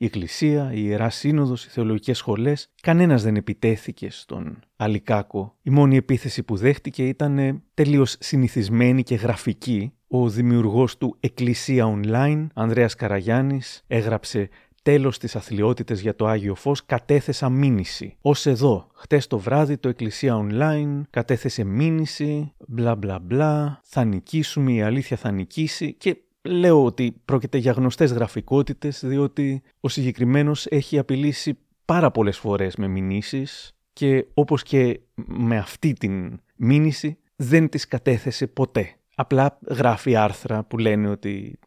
Η 0.00 0.04
Εκκλησία, 0.04 0.72
η 0.72 0.80
Ιερά 0.84 1.10
Σύνοδος, 1.10 1.64
οι 1.64 1.68
θεολογικές 1.68 2.18
σχολές, 2.18 2.70
κανένας 2.82 3.22
δεν 3.22 3.36
επιτέθηκε 3.36 4.10
στον 4.10 4.58
Αλικάκο. 4.76 5.56
Η 5.62 5.70
μόνη 5.70 5.96
επίθεση 5.96 6.42
που 6.42 6.56
δέχτηκε 6.56 7.08
ήταν 7.08 7.62
τελείως 7.74 8.16
συνηθισμένη 8.20 9.02
και 9.02 9.14
γραφική 9.14 9.92
ο 10.08 10.28
δημιουργός 10.28 10.96
του 10.96 11.16
Εκκλησία 11.20 12.00
Online, 12.00 12.46
Ανδρέας 12.54 12.94
Καραγιάννης, 12.94 13.84
έγραψε 13.86 14.48
τέλος 14.82 15.18
της 15.18 15.36
αθλειότητες 15.36 16.00
για 16.00 16.16
το 16.16 16.26
Άγιο 16.26 16.54
Φως, 16.54 16.86
κατέθεσα 16.86 17.48
μήνυση. 17.48 18.16
Ως 18.20 18.46
εδώ, 18.46 18.86
χτες 18.94 19.26
το 19.26 19.38
βράδυ 19.38 19.76
το 19.76 19.88
Εκκλησία 19.88 20.46
Online 20.46 21.00
κατέθεσε 21.10 21.64
μήνυση, 21.64 22.52
μπλα 22.66 22.94
μπλα 22.94 23.18
μπλα, 23.18 23.80
θα 23.84 24.04
νικήσουμε, 24.04 24.72
η 24.72 24.82
αλήθεια 24.82 25.16
θα 25.16 25.30
νικήσει 25.30 25.92
και 25.92 26.16
λέω 26.42 26.84
ότι 26.84 27.20
πρόκειται 27.24 27.58
για 27.58 27.72
γνωστές 27.72 28.12
γραφικότητες 28.12 29.04
διότι 29.04 29.62
ο 29.80 29.88
συγκεκριμένος 29.88 30.66
έχει 30.66 30.98
απειλήσει 30.98 31.58
πάρα 31.84 32.10
πολλές 32.10 32.38
φορές 32.38 32.76
με 32.76 32.88
μηνύσεις 32.88 33.76
και 33.92 34.26
όπως 34.34 34.62
και 34.62 35.00
με 35.26 35.58
αυτή 35.58 35.92
την 35.92 36.40
μήνυση 36.56 37.18
δεν 37.36 37.68
τις 37.68 37.88
κατέθεσε 37.88 38.46
ποτέ. 38.46 38.97
Απλά 39.20 39.58
γράφει 39.68 40.16
άρθρα 40.16 40.64
που 40.64 40.78
λένε 40.78 41.08
ότι 41.08 41.58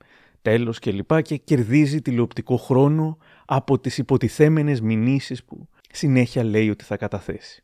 τέλος 0.42 0.80
και 0.80 0.92
λοιπά 0.92 1.22
και 1.22 1.38
κερδίζει 1.38 2.02
τηλεοπτικό 2.02 2.58
χρόνο 2.58 3.18
από 3.46 3.80
τις 3.80 3.98
υποτιθέμενες 3.98 4.82
μηνύσεις 4.82 5.44
που 5.44 5.68
συνέχεια 5.92 6.44
λέει 6.44 6.70
ότι 6.70 6.84
θα 6.84 6.98
καταθέσει. 6.98 7.64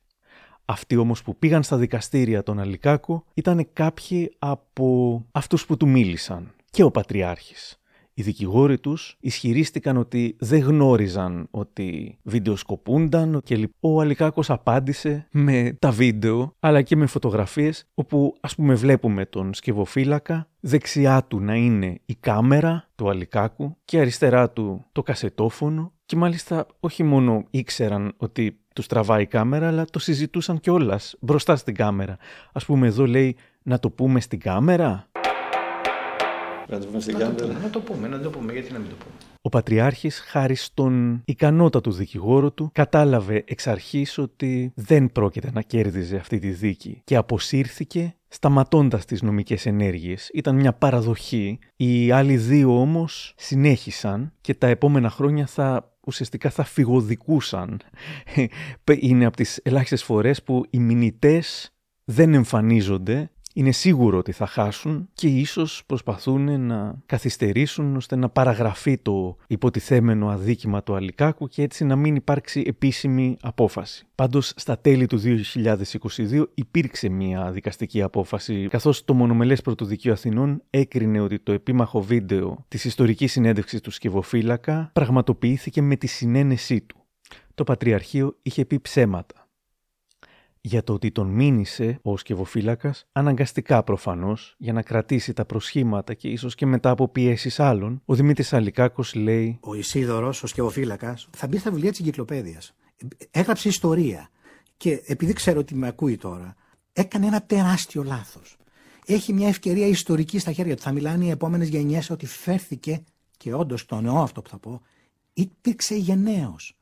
Αυτοί 0.65 0.95
όμως 0.95 1.23
που 1.23 1.37
πήγαν 1.37 1.63
στα 1.63 1.77
δικαστήρια 1.77 2.43
τον 2.43 2.59
Αλικάκο 2.59 3.25
ήταν 3.33 3.69
κάποιοι 3.73 4.35
από 4.39 5.25
αυτούς 5.31 5.65
που 5.65 5.77
του 5.77 5.87
μίλησαν 5.87 6.53
και 6.71 6.83
ο 6.83 6.91
Πατριάρχης. 6.91 7.79
Οι 8.19 8.23
δικηγόροι 8.23 8.79
τους 8.79 9.17
ισχυρίστηκαν 9.19 9.97
ότι 9.97 10.35
δεν 10.39 10.59
γνώριζαν 10.59 11.47
ότι 11.51 12.17
βιντεοσκοπούνταν 12.23 13.41
και 13.43 13.69
ο 13.79 14.01
Αλικάκος 14.01 14.49
απάντησε 14.49 15.27
με 15.31 15.77
τα 15.79 15.91
βίντεο 15.91 16.55
αλλά 16.59 16.81
και 16.81 16.95
με 16.95 17.05
φωτογραφίες 17.05 17.87
όπου 17.93 18.37
ας 18.39 18.55
πούμε 18.55 18.75
βλέπουμε 18.75 19.25
τον 19.25 19.53
σκευοφύλακα 19.53 20.47
δεξιά 20.59 21.23
του 21.27 21.39
να 21.39 21.55
είναι 21.55 21.99
η 22.05 22.15
κάμερα 22.15 22.89
του 22.95 23.09
Αλικάκου 23.09 23.77
και 23.85 23.99
αριστερά 23.99 24.49
του 24.49 24.85
το 24.91 25.03
κασετόφωνο 25.03 25.91
και 26.05 26.15
μάλιστα 26.15 26.65
όχι 26.79 27.03
μόνο 27.03 27.45
ήξεραν 27.49 28.13
ότι 28.17 28.59
τους 28.73 28.87
τραβάει 28.87 29.21
η 29.21 29.25
κάμερα, 29.25 29.67
αλλά 29.67 29.85
το 29.85 29.99
συζητούσαν 29.99 30.59
κιόλας 30.59 31.15
μπροστά 31.19 31.55
στην 31.55 31.75
κάμερα. 31.75 32.17
Α 32.51 32.59
πούμε, 32.59 32.87
εδώ 32.87 33.05
λέει 33.05 33.35
να 33.63 33.79
το 33.79 33.89
πούμε 33.89 34.19
στην 34.19 34.39
κάμερα. 34.39 35.07
Να 36.69 36.79
το 36.79 36.85
πούμε 36.85 36.99
στην 36.99 37.17
Να 37.17 37.19
το 37.19 37.25
κάμερα. 37.25 37.47
πούμε, 37.47 37.63
να 37.63 37.69
το 37.69 37.79
πούμε, 37.79 38.07
να 38.07 38.19
το 38.19 38.29
πούμε, 38.29 38.51
γιατί 38.51 38.71
να 38.71 38.79
μην 38.79 38.89
το 38.89 38.95
πούμε; 38.95 39.15
Ο 39.41 39.49
Πατριάρχης, 39.49 40.19
χάρη 40.19 40.55
στον 40.55 41.21
ικανότατο 41.25 41.91
δικηγόρο 41.91 42.51
του, 42.51 42.69
κατάλαβε 42.73 43.43
εξ 43.47 43.67
αρχής 43.67 44.17
ότι 44.17 44.71
δεν 44.75 45.11
πρόκειται 45.11 45.51
να 45.53 45.61
κέρδιζε 45.61 46.15
αυτή 46.17 46.39
τη 46.39 46.49
δίκη 46.49 47.01
και 47.03 47.15
αποσύρθηκε 47.15 48.15
σταματώντας 48.27 49.05
τις 49.05 49.21
νομικές 49.21 49.65
ενέργειες. 49.65 50.29
Ήταν 50.33 50.55
μια 50.55 50.73
παραδοχή. 50.73 51.59
Οι 51.75 52.11
άλλοι 52.11 52.37
δύο 52.37 52.81
όμως 52.81 53.33
συνέχισαν 53.37 54.33
και 54.41 54.53
τα 54.53 54.67
επόμενα 54.67 55.09
χρόνια 55.09 55.45
θα 55.45 55.91
ουσιαστικά 56.07 56.49
θα 56.49 56.63
φυγοδικούσαν. 56.63 57.79
Είναι 58.99 59.25
από 59.25 59.35
τις 59.35 59.59
ελάχιστες 59.63 60.03
φορές 60.03 60.43
που 60.43 60.65
οι 60.69 60.79
μηνυτές 60.79 61.71
δεν 62.03 62.33
εμφανίζονται 62.33 63.31
είναι 63.57 63.71
σίγουρο 63.71 64.17
ότι 64.17 64.31
θα 64.31 64.45
χάσουν 64.45 65.09
και 65.13 65.27
ίσως 65.27 65.83
προσπαθούν 65.85 66.65
να 66.65 66.95
καθυστερήσουν 67.05 67.95
ώστε 67.95 68.15
να 68.15 68.29
παραγραφεί 68.29 68.97
το 68.97 69.37
υποτιθέμενο 69.47 70.29
αδίκημα 70.29 70.83
του 70.83 70.95
Αλικάκου 70.95 71.47
και 71.47 71.61
έτσι 71.61 71.85
να 71.85 71.95
μην 71.95 72.15
υπάρξει 72.15 72.63
επίσημη 72.67 73.37
απόφαση. 73.41 74.07
Πάντως 74.15 74.53
στα 74.55 74.77
τέλη 74.77 75.05
του 75.05 75.21
2022 75.21 76.45
υπήρξε 76.53 77.09
μια 77.09 77.51
δικαστική 77.51 78.01
απόφαση 78.01 78.67
καθώς 78.69 79.05
το 79.05 79.13
μονομελές 79.13 79.61
πρωτοδικείο 79.61 80.13
Αθηνών 80.13 80.61
έκρινε 80.69 81.19
ότι 81.19 81.39
το 81.39 81.51
επίμαχο 81.51 82.01
βίντεο 82.01 82.65
της 82.67 82.85
ιστορικής 82.85 83.31
συνέντευξης 83.31 83.81
του 83.81 83.91
σκευοφύλακα 83.91 84.89
πραγματοποιήθηκε 84.93 85.81
με 85.81 85.95
τη 85.95 86.07
συνένεσή 86.07 86.81
του. 86.81 86.97
Το 87.55 87.63
Πατριαρχείο 87.63 88.37
είχε 88.41 88.65
πει 88.65 88.79
ψέματα 88.79 89.46
για 90.61 90.83
το 90.83 90.93
ότι 90.93 91.11
τον 91.11 91.27
μήνυσε 91.27 91.99
ο 92.01 92.17
σκευοφύλακας, 92.17 93.07
αναγκαστικά 93.11 93.83
προφανώς, 93.83 94.55
για 94.57 94.73
να 94.73 94.81
κρατήσει 94.81 95.33
τα 95.33 95.45
προσχήματα 95.45 96.13
και 96.13 96.27
ίσως 96.27 96.55
και 96.55 96.65
μετά 96.65 96.89
από 96.89 97.07
πιέσεις 97.07 97.59
άλλων, 97.59 98.01
ο 98.05 98.15
Δημήτρης 98.15 98.53
Αλικάκος 98.53 99.15
λέει. 99.15 99.57
Ο 99.61 99.73
Ισίδωρος, 99.73 100.43
ο 100.43 100.47
σκευοφύλακας, 100.47 101.29
θα 101.35 101.47
μπει 101.47 101.57
στα 101.57 101.71
βιβλία 101.71 101.89
της 101.89 101.99
εγκυκλοπαίδειας. 101.99 102.75
Έγραψε 103.31 103.67
ιστορία. 103.67 104.29
Και 104.77 105.03
επειδή 105.05 105.33
ξέρω 105.33 105.59
ότι 105.59 105.75
με 105.75 105.87
ακούει 105.87 106.17
τώρα, 106.17 106.55
έκανε 106.93 107.25
ένα 107.25 107.41
τεράστιο 107.41 108.03
λάθος. 108.03 108.57
Έχει 109.05 109.33
μια 109.33 109.47
ευκαιρία 109.47 109.87
ιστορική 109.87 110.39
στα 110.39 110.51
χέρια 110.51 110.75
του. 110.75 110.81
Θα 110.81 110.91
μιλάνε 110.91 111.25
οι 111.25 111.29
επόμενες 111.29 111.67
γενιές 111.67 112.09
ότι 112.09 112.25
φέρθηκε, 112.25 113.03
και 113.37 113.53
όντως 113.53 113.85
το 113.85 113.95
εννοώ 113.95 114.21
αυτό 114.21 114.41
που 114.41 114.49
θα 114.49 114.57
πω, 114.57 114.81
υπήρξε 115.33 115.95
γενναίος 115.95 116.77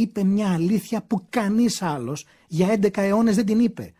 είπε 0.00 0.24
μια 0.24 0.52
αλήθεια 0.52 1.02
που 1.06 1.22
κανείς 1.30 1.82
άλλος 1.82 2.26
για 2.48 2.78
11 2.82 2.88
αιώνες 2.96 3.36
δεν 3.36 3.46
την 3.46 3.60
είπε. 3.60 3.92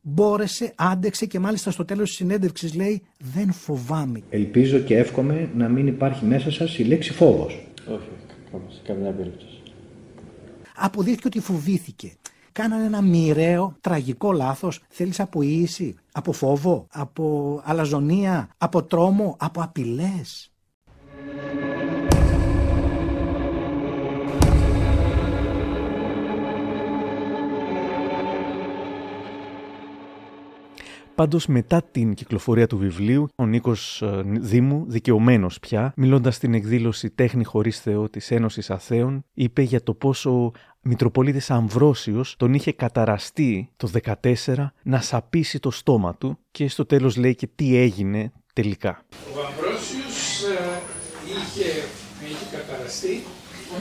Μπόρεσε, 0.00 0.72
άντεξε 0.76 1.26
και 1.26 1.38
μάλιστα 1.38 1.70
στο 1.70 1.84
τέλος 1.84 2.08
της 2.08 2.16
συνέντευξης 2.16 2.74
λέει 2.74 3.02
«Δεν 3.18 3.52
φοβάμαι». 3.52 4.22
Ελπίζω 4.30 4.78
και 4.78 4.96
εύχομαι 4.96 5.50
να 5.54 5.68
μην 5.68 5.86
υπάρχει 5.86 6.24
μέσα 6.24 6.50
σας 6.50 6.78
η 6.78 6.84
λέξη 6.84 7.12
φόβος. 7.12 7.66
Όχι, 7.88 8.08
σε 8.68 8.80
καμιά 8.86 9.10
περίπτωση. 9.10 9.62
Αποδείχθηκε 10.76 11.26
ότι 11.26 11.40
φοβήθηκε. 11.40 12.12
Κάνανε 12.52 12.84
ένα 12.84 13.02
μοιραίο, 13.02 13.76
τραγικό 13.80 14.32
λάθος. 14.32 14.80
Θέλεις 14.88 15.20
από 15.20 15.42
ίηση, 15.42 15.94
από 16.12 16.32
φόβο, 16.32 16.86
από 16.90 17.60
αλαζονία, 17.64 18.48
από 18.58 18.82
τρόμο, 18.82 19.36
από 19.38 19.62
απειλές. 19.62 20.52
Πάντως 31.18 31.46
μετά 31.46 31.82
την 31.82 32.14
κυκλοφορία 32.14 32.66
του 32.66 32.78
βιβλίου, 32.78 33.28
ο 33.36 33.46
Νίκος 33.46 34.02
ε, 34.02 34.22
Δήμου, 34.24 34.84
δικαιωμένος 34.88 35.58
πια, 35.58 35.92
μιλώντας 35.96 36.34
στην 36.34 36.54
εκδήλωση 36.54 37.10
«Τέχνη 37.10 37.44
χωρίς 37.44 37.80
Θεό» 37.80 38.08
της 38.08 38.30
Ένωσης 38.30 38.70
Αθέων, 38.70 39.24
είπε 39.34 39.62
για 39.62 39.82
το 39.82 39.94
πόσο 39.94 40.30
ο 40.30 40.52
Μητροπολίτης 40.80 41.50
Αμβρόσιος 41.50 42.34
τον 42.36 42.54
είχε 42.54 42.72
καταραστεί 42.72 43.70
το 43.76 43.90
14 44.44 44.70
να 44.82 45.00
σαπίσει 45.00 45.58
το 45.58 45.70
στόμα 45.70 46.14
του 46.14 46.38
και 46.50 46.68
στο 46.68 46.86
τέλος 46.86 47.16
λέει 47.16 47.34
και 47.34 47.48
τι 47.54 47.76
έγινε 47.76 48.32
τελικά. 48.52 49.04
Ο 49.36 49.46
Αμβρόσιος 49.46 50.42
ε, 50.42 50.80
είχε, 51.24 51.70
με 52.20 52.28
είχε 52.28 52.56
καταραστεί 52.56 53.22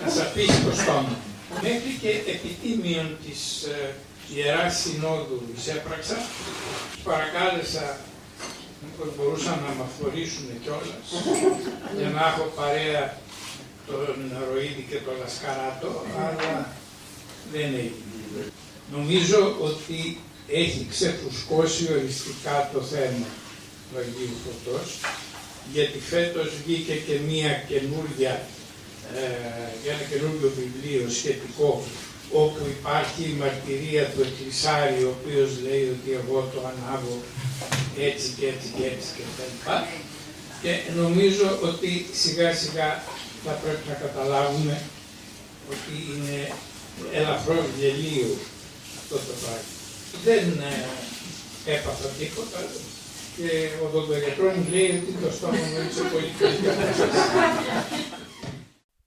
να 0.04 0.10
σαπίσει 0.10 0.64
το 0.64 0.72
στόμα. 0.72 1.16
Μέχρι 1.52 1.92
και 2.02 2.10
επιτίμιον 2.32 3.18
της 3.26 3.64
ε, 3.64 3.96
Ιεράς 4.36 4.80
Συνόδου 4.82 5.42
εισέπραξα, 5.56 6.18
τους 6.92 7.04
παρακάλεσα 7.04 7.98
μήπως 8.82 9.10
μπορούσαν 9.16 9.58
να 9.66 9.72
με 9.78 9.84
αφορήσουν 9.90 10.48
κιόλας 10.64 11.08
για 11.98 12.10
να 12.16 12.22
έχω 12.32 12.46
παρέα 12.56 13.18
τον 13.88 14.16
Ροίδη 14.52 14.86
και 14.90 15.00
τον 15.06 15.16
Λασκαράτο, 15.22 15.92
αλλά 16.26 16.74
δεν 17.54 17.70
έγινε. 17.84 18.42
Νομίζω 18.96 19.56
ότι 19.68 20.20
έχει 20.48 20.88
ξεφουσκώσει 20.90 21.84
οριστικά 21.94 22.70
το 22.74 22.82
θέμα 22.82 23.28
του 23.88 23.98
Αγίου 24.02 24.36
Φωτός, 24.44 24.90
γιατί 25.74 26.00
φέτος 26.00 26.50
βγήκε 26.66 26.96
και 27.08 27.16
μία 27.30 27.52
καινούρια, 27.70 28.34
ε, 29.16 29.22
για 29.84 29.92
ένα 29.94 30.06
καινούργιο 30.12 30.52
βιβλίο 30.60 31.10
σχετικό 31.10 31.84
όπου 32.32 32.62
υπάρχει 32.78 33.22
η 33.24 33.38
μαρτυρία 33.42 34.04
του 34.12 34.22
Εκκλησάρη, 34.28 35.04
ο 35.04 35.16
οποίος 35.18 35.50
λέει 35.66 35.86
ότι 35.96 36.10
εγώ 36.22 36.38
το 36.54 36.60
ανάβω 36.72 37.16
έτσι 38.08 38.28
και 38.38 38.46
έτσι 38.54 38.68
και 38.76 38.86
έτσι 38.94 39.08
και 39.16 39.24
τα 39.38 39.46
λοιπά. 39.52 39.78
Και 40.62 40.74
νομίζω 41.02 41.48
ότι 41.70 41.90
σιγά 42.22 42.50
σιγά 42.62 42.90
θα 43.46 43.54
πρέπει 43.62 43.84
να 43.92 43.96
καταλάβουμε 44.06 44.76
ότι 45.72 45.94
είναι 46.14 46.40
ελαφρώς 47.20 47.66
γελίο 47.80 48.32
αυτό 49.00 49.16
το 49.28 49.34
πράγμα. 49.42 49.72
Δεν 50.28 50.46
ε, 50.72 51.74
έπαθα 51.76 52.08
τίποτα 52.20 52.60
και 53.38 53.50
ο 53.84 53.86
δοντογετρός 53.94 54.54
μου 54.58 54.68
λέει 54.74 54.90
ότι 55.00 55.12
το 55.24 55.30
στόμα 55.38 55.58
μου 55.70 55.78
είναι 55.80 55.92
σε 55.98 56.04
πολύ 56.14 56.32
καλή 56.40 56.58
κατάσταση. 56.66 58.27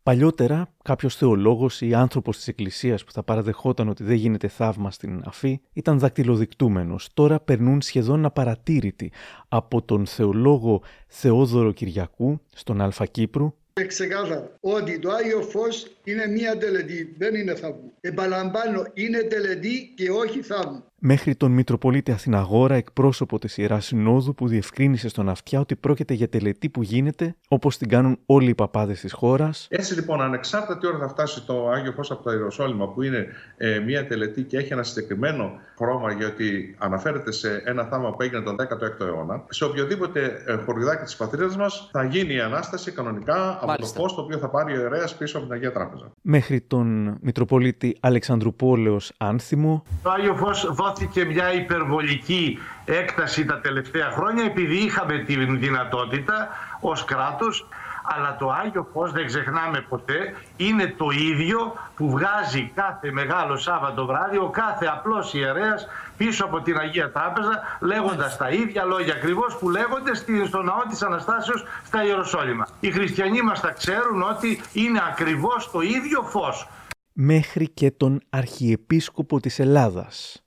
Παλιότερα, 0.03 0.75
κάποιος 0.85 1.17
θεολόγος 1.17 1.81
ή 1.81 1.95
άνθρωπος 1.95 2.37
της 2.37 2.49
Εκκλησίας 2.49 3.05
που 3.05 3.13
θα 3.13 3.23
παραδεχόταν 3.23 3.89
ότι 3.89 4.05
δεν 4.05 4.15
γίνεται 4.15 4.49
θαύμα 4.49 4.91
στην 4.91 5.23
αφή 5.25 5.61
ήταν 5.73 5.99
δακτυλοδεικτούμενος. 5.99 7.09
Τώρα 7.15 7.41
περνούν 7.41 7.81
σχεδόν 7.81 8.25
απαρατήρητοι 8.25 9.13
από 9.49 9.83
τον 9.83 10.07
θεολόγο 10.07 10.83
Θεόδωρο 11.07 11.73
Κυριακού 11.73 12.41
στον 12.55 12.81
Αλφα 12.81 13.07
Κύπρου. 13.07 13.55
Ξεκάθαρα 13.87 14.57
ότι 14.61 14.99
το 14.99 15.11
Άγιο 15.11 15.43
Φως 15.43 15.91
είναι 16.05 16.27
μία 16.27 16.59
τελετή, 16.59 17.15
δεν 17.19 17.35
είναι 17.35 17.55
θαύμα. 17.55 17.91
Επαναλαμβάνω, 18.01 18.87
είναι 18.95 19.19
τελετή 19.19 19.93
και 19.97 20.11
όχι 20.11 20.43
θαύμα 20.43 20.90
μέχρι 21.01 21.35
τον 21.35 21.53
Μητροπολίτη 21.53 22.13
Αθηναγόρα, 22.13 22.75
εκπρόσωπο 22.75 23.39
της 23.39 23.57
Ιεράς 23.59 23.85
Συνόδου, 23.85 24.35
που 24.35 24.49
διευκρίνησε 24.49 25.09
στον 25.09 25.29
Αυτιά 25.29 25.61
ότι 25.61 25.77
πρόκειται 25.77 26.15
για 26.15 26.29
τελετή 26.29 26.69
που 26.69 26.83
γίνεται 26.83 27.35
όπως 27.49 27.79
την 27.79 27.89
κάνουν 27.89 28.19
όλοι 28.27 28.51
οι 28.51 28.55
παπάδες 28.55 29.01
της 29.01 29.13
χώρας. 29.13 29.67
Έτσι 29.71 29.95
λοιπόν, 29.95 30.21
ανεξάρτητα 30.23 30.79
τι 30.79 30.87
ώρα 30.87 30.99
θα 30.99 31.09
φτάσει 31.09 31.47
το 31.47 31.69
Άγιο 31.69 31.93
Φως 31.93 32.11
από 32.11 32.23
το 32.23 32.31
Ιεροσόλυμα, 32.31 32.89
που 32.89 33.03
είναι 33.03 33.27
ε, 33.57 33.79
μια 33.79 34.07
τελετή 34.07 34.43
και 34.43 34.57
έχει 34.57 34.73
ένα 34.73 34.83
συγκεκριμένο 34.83 35.53
χρώμα, 35.77 36.13
γιατί 36.13 36.77
αναφέρεται 36.79 37.33
σε 37.33 37.63
ένα 37.65 37.85
θάμα 37.85 38.11
που 38.11 38.23
έγινε 38.23 38.41
τον 38.41 38.57
16ο 38.61 39.07
αιώνα, 39.07 39.45
σε 39.49 39.65
οποιοδήποτε 39.65 40.43
ε, 40.47 40.55
χωριδάκι 40.55 41.05
της 41.05 41.17
πατρίδας 41.17 41.57
μας 41.57 41.89
θα 41.93 42.05
γίνει 42.05 42.35
η 42.35 42.41
ανάσταση 42.41 42.91
κανονικά 42.91 43.51
από 43.51 43.67
Μάλιστα. 43.67 43.95
το 43.95 44.01
φως 44.01 44.15
το 44.15 44.21
οποίο 44.21 44.39
θα 44.39 44.49
πάρει 44.49 44.77
ο 44.77 44.81
ιερέας 44.81 45.17
πίσω 45.17 45.39
από 45.39 45.47
την 45.47 45.55
Αγία 45.55 45.73
Τράπεζα. 45.73 46.11
Μέχρι 46.21 46.61
τον 46.61 47.19
Μητροπολίτη 47.21 47.97
Αλεξανδρουπόλεως 48.01 49.13
Άνθιμο. 49.17 49.83
Το 50.03 50.11
Άγιο 50.11 50.35
Φως 50.35 50.69
δόθηκε 50.91 51.25
μια 51.25 51.53
υπερβολική 51.53 52.59
έκταση 52.85 53.45
τα 53.45 53.61
τελευταία 53.61 54.11
χρόνια 54.11 54.45
επειδή 54.45 54.77
είχαμε 54.77 55.19
τη 55.19 55.35
δυνατότητα 55.45 56.49
ως 56.81 57.05
κράτος 57.05 57.67
αλλά 58.03 58.37
το 58.37 58.51
Άγιο 58.51 58.89
Φως 58.93 59.13
δεν 59.13 59.27
ξεχνάμε 59.27 59.81
ποτέ 59.89 60.35
είναι 60.57 60.95
το 60.97 61.07
ίδιο 61.11 61.75
που 61.97 62.11
βγάζει 62.11 62.73
κάθε 62.75 63.13
μεγάλο 63.13 63.57
Σάββατο 63.57 64.07
βράδυ 64.07 64.37
ο 64.37 64.49
κάθε 64.49 64.87
απλός 64.87 65.35
ιερέας 65.35 65.87
πίσω 66.17 66.45
από 66.45 66.61
την 66.61 66.79
Αγία 66.79 67.11
Τράπεζα 67.13 67.79
λέγοντας 67.81 68.37
τα 68.37 68.49
ίδια 68.51 68.85
λόγια 68.85 69.15
ακριβώς 69.15 69.57
που 69.57 69.71
λέγονται 69.71 70.15
στο 70.47 70.63
ναό 70.63 70.83
της 70.89 71.03
Αναστάσεως 71.03 71.65
στα 71.85 72.05
Ιεροσόλυμα. 72.05 72.67
Οι 72.81 72.91
χριστιανοί 72.91 73.43
μας 73.43 73.61
τα 73.61 73.71
ξέρουν 73.71 74.23
ότι 74.23 74.61
είναι 74.73 75.01
ακριβώς 75.11 75.71
το 75.71 75.81
ίδιο 75.81 76.23
φως. 76.23 76.69
Μέχρι 77.13 77.69
και 77.69 77.91
τον 77.91 78.21
Αρχιεπίσκοπο 78.31 79.41
της 79.41 79.59
Ελλάδας 79.59 80.45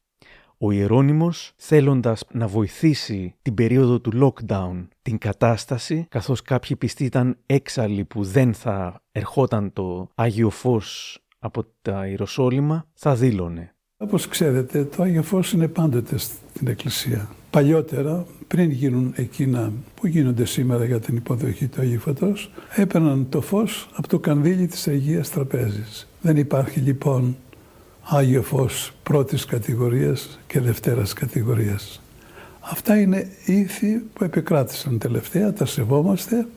ο 0.66 0.72
Ιερώνυμος 0.72 1.54
θέλοντας 1.56 2.24
να 2.32 2.48
βοηθήσει 2.48 3.36
την 3.42 3.54
περίοδο 3.54 4.00
του 4.00 4.12
lockdown 4.22 4.88
την 5.02 5.18
κατάσταση, 5.18 6.06
καθώς 6.10 6.42
κάποιοι 6.42 6.76
πιστοί 6.76 7.04
ήταν 7.04 7.38
έξαλλοι 7.46 8.04
που 8.04 8.24
δεν 8.24 8.54
θα 8.54 9.02
ερχόταν 9.12 9.74
το 9.74 10.10
Άγιο 10.16 10.50
Φως 10.50 11.20
από 11.40 11.66
τα 11.82 12.08
Ιεροσόλυμα, 12.08 12.88
θα 12.94 13.16
δήλωνε. 13.16 13.76
Όπως 13.98 14.28
ξέρετε, 14.28 14.84
το 14.84 15.04
Άγιο 15.04 15.24
Φως 15.24 15.52
είναι 15.52 15.68
πάντοτε 15.68 16.18
στην 16.18 16.68
Εκκλησία. 16.68 17.30
παλιότερα, 17.50 18.26
πριν 18.48 18.72
γίνουν 18.72 19.14
εκείνα 19.16 19.72
που 19.96 20.08
γίνονται 20.08 20.46
σήμερα 20.46 20.86
για 20.86 21.00
την 21.00 21.16
υποδοχή 21.16 21.68
του 21.68 21.82
Αγίου 21.82 22.00
Φωτός, 22.00 22.52
έπαιρναν 22.76 23.30
το 23.30 23.42
φως 23.42 23.90
από 23.94 24.08
το 24.08 24.20
κανδύλι 24.20 24.68
της 24.68 24.88
Αγίας 24.88 25.30
Τραπέζης. 25.30 26.08
Δεν 26.22 26.38
υπάρχει 26.38 26.80
λοιπόν 26.80 27.38
Άγιο 28.06 28.42
Φως 28.42 28.94
πρώτης 29.04 29.46
κατηγορίας 29.46 30.40
και 30.48 30.60
δευτέρας 30.60 31.14
κατηγορίας. 31.14 32.02
Αυτά 32.60 33.00
είναι 33.00 33.28
ήθη 33.46 33.98
που 34.14 34.24
επικράτησαν 34.24 34.98
τελευταία, 34.98 35.54
τα 35.54 35.66
σεβόμαστε. 35.66 36.48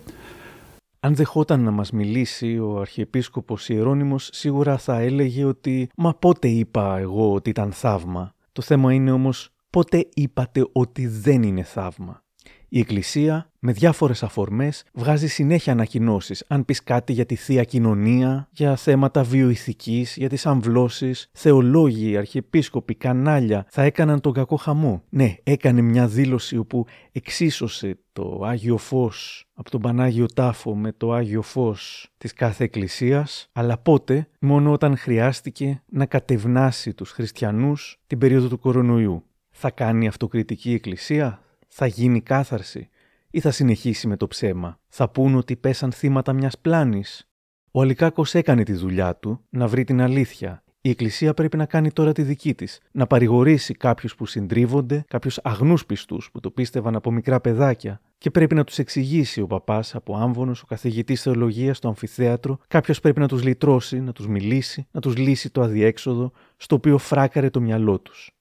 Αν 1.00 1.14
δεχόταν 1.14 1.60
να 1.60 1.70
μας 1.70 1.90
μιλήσει 1.90 2.58
ο 2.58 2.80
Αρχιεπίσκοπος 2.80 3.68
Ιερώνυμος 3.68 4.28
σίγουρα 4.32 4.78
θα 4.78 4.98
έλεγε 4.98 5.44
ότι 5.44 5.88
«Μα 5.96 6.14
πότε 6.14 6.48
είπα 6.48 6.98
εγώ 6.98 7.32
ότι 7.32 7.50
ήταν 7.50 7.72
θαύμα». 7.72 8.34
Το 8.52 8.62
θέμα 8.62 8.92
είναι 8.92 9.10
όμως 9.10 9.48
πότε 9.70 10.08
είπατε 10.14 10.66
ότι 10.72 11.06
δεν 11.06 11.42
είναι 11.42 11.62
θαύμα. 11.62 12.24
Η 12.68 12.78
Εκκλησία 12.78 13.50
με 13.58 13.72
διάφορες 13.72 14.22
αφορμές 14.22 14.84
βγάζει 14.92 15.28
συνέχεια 15.28 15.72
ανακοινώσεις 15.72 16.44
αν 16.46 16.64
πεις 16.64 16.82
κάτι 16.82 17.12
για 17.12 17.26
τη 17.26 17.34
Θεία 17.34 17.64
Κοινωνία, 17.64 18.48
για 18.52 18.76
θέματα 18.76 19.22
βιοειθικής, 19.22 20.16
για 20.16 20.28
τις 20.28 20.46
αμβλώσεις, 20.46 21.30
θεολόγοι, 21.32 22.16
αρχιεπίσκοποι, 22.16 22.94
κανάλια 22.94 23.66
θα 23.68 23.82
έκαναν 23.82 24.20
τον 24.20 24.32
κακό 24.32 24.56
χαμό. 24.56 25.02
Ναι, 25.08 25.34
έκανε 25.42 25.80
μια 25.80 26.06
δήλωση 26.06 26.56
όπου 26.56 26.86
εξίσωσε 27.12 27.98
το 28.12 28.40
Άγιο 28.44 28.76
Φως 28.76 29.46
από 29.54 29.70
τον 29.70 29.80
Πανάγιο 29.80 30.26
Τάφο 30.34 30.76
με 30.76 30.92
το 30.92 31.12
Άγιο 31.12 31.42
Φως 31.42 32.08
της 32.18 32.32
κάθε 32.32 32.64
Εκκλησίας, 32.64 33.48
αλλά 33.52 33.78
πότε 33.78 34.28
μόνο 34.40 34.72
όταν 34.72 34.96
χρειάστηκε 34.96 35.82
να 35.86 36.06
κατευνάσει 36.06 36.94
τους 36.94 37.10
χριστιανούς 37.10 38.00
την 38.06 38.18
περίοδο 38.18 38.48
του 38.48 38.58
κορονοϊού. 38.58 39.24
Θα 39.50 39.70
κάνει 39.70 40.06
αυτοκριτική 40.06 40.72
Εκκλησία, 40.72 41.40
θα 41.78 41.86
γίνει 41.86 42.20
κάθαρση 42.20 42.88
ή 43.30 43.40
θα 43.40 43.50
συνεχίσει 43.50 44.06
με 44.06 44.16
το 44.16 44.26
ψέμα. 44.26 44.80
Θα 44.88 45.08
πούν 45.08 45.34
ότι 45.34 45.56
πέσαν 45.56 45.92
θύματα 45.92 46.32
μιας 46.32 46.58
πλάνης. 46.58 47.28
Ο 47.70 47.80
Αλικάκος 47.80 48.34
έκανε 48.34 48.62
τη 48.62 48.72
δουλειά 48.72 49.16
του 49.16 49.40
να 49.48 49.66
βρει 49.66 49.84
την 49.84 50.00
αλήθεια. 50.00 50.64
Η 50.80 50.90
Εκκλησία 50.90 51.34
πρέπει 51.34 51.56
να 51.56 51.66
κάνει 51.66 51.90
τώρα 51.92 52.12
τη 52.12 52.22
δική 52.22 52.54
της. 52.54 52.80
Να 52.90 53.06
παρηγορήσει 53.06 53.74
κάποιους 53.74 54.14
που 54.14 54.26
συντρίβονται, 54.26 55.04
κάποιους 55.08 55.38
αγνούς 55.42 55.86
πιστούς 55.86 56.30
που 56.32 56.40
το 56.40 56.50
πίστευαν 56.50 56.96
από 56.96 57.10
μικρά 57.10 57.40
παιδάκια. 57.40 58.00
Και 58.18 58.30
πρέπει 58.30 58.54
να 58.54 58.64
τους 58.64 58.78
εξηγήσει 58.78 59.40
ο 59.40 59.46
παπάς 59.46 59.94
από 59.94 60.16
άμβονος, 60.16 60.62
ο 60.62 60.66
καθηγητής 60.66 61.22
θεολογίας 61.22 61.76
στο 61.76 61.88
αμφιθέατρο. 61.88 62.58
Κάποιος 62.68 63.00
πρέπει 63.00 63.20
να 63.20 63.28
τους 63.28 63.42
λυτρώσει, 63.42 64.00
να 64.00 64.12
τους 64.12 64.28
μιλήσει, 64.28 64.86
να 64.90 65.00
τους 65.00 65.16
λύσει 65.16 65.50
το 65.50 65.62
αδιέξοδο 65.62 66.32
στο 66.56 66.74
οποίο 66.74 66.98
φράκαρε 66.98 67.50
το 67.50 67.60
μυαλό 67.60 67.98
τους. 67.98 68.35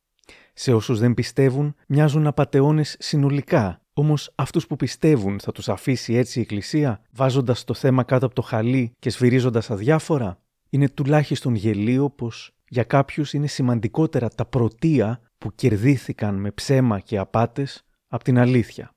Σε 0.58 0.74
όσους 0.74 1.00
δεν 1.00 1.14
πιστεύουν, 1.14 1.76
μοιάζουν 1.88 2.28
απαταιώνες 2.28 2.96
συνολικά. 3.00 3.82
Όμως 3.94 4.32
αυτούς 4.36 4.68
που 4.68 4.76
πιστεύουν 4.76 5.40
θα 5.40 5.52
τους 5.52 5.70
αφήσει 5.70 6.14
έτσι 6.14 6.40
η 6.40 6.42
Εκκλησία, 6.42 7.02
βάζοντας 7.12 7.64
το 7.64 7.74
θέμα 7.74 8.04
κάτω 8.04 8.26
από 8.26 8.36
το 8.36 8.42
χαλί 8.42 8.92
και 9.00 9.10
σφυρίζοντας 9.10 9.72
αδιάφορα; 9.72 10.40
Είναι 10.70 10.90
τουλάχιστον 10.90 11.56
γελίο 11.56 12.10
πως 12.10 12.52
για 12.70 12.84
κάποιους 12.84 13.34
είναι 13.34 13.48
σημαντικότερα 13.48 14.30
τα 14.30 14.46
πρωτεία 14.46 15.22
που 15.38 15.52
κερδίθηκαν 15.56 16.36
με 16.36 16.52
ψέμα 16.52 17.00
και 17.00 17.18
απάτες 17.18 17.86
από 18.08 18.24
την 18.24 18.38
αλήθεια. 18.40 18.92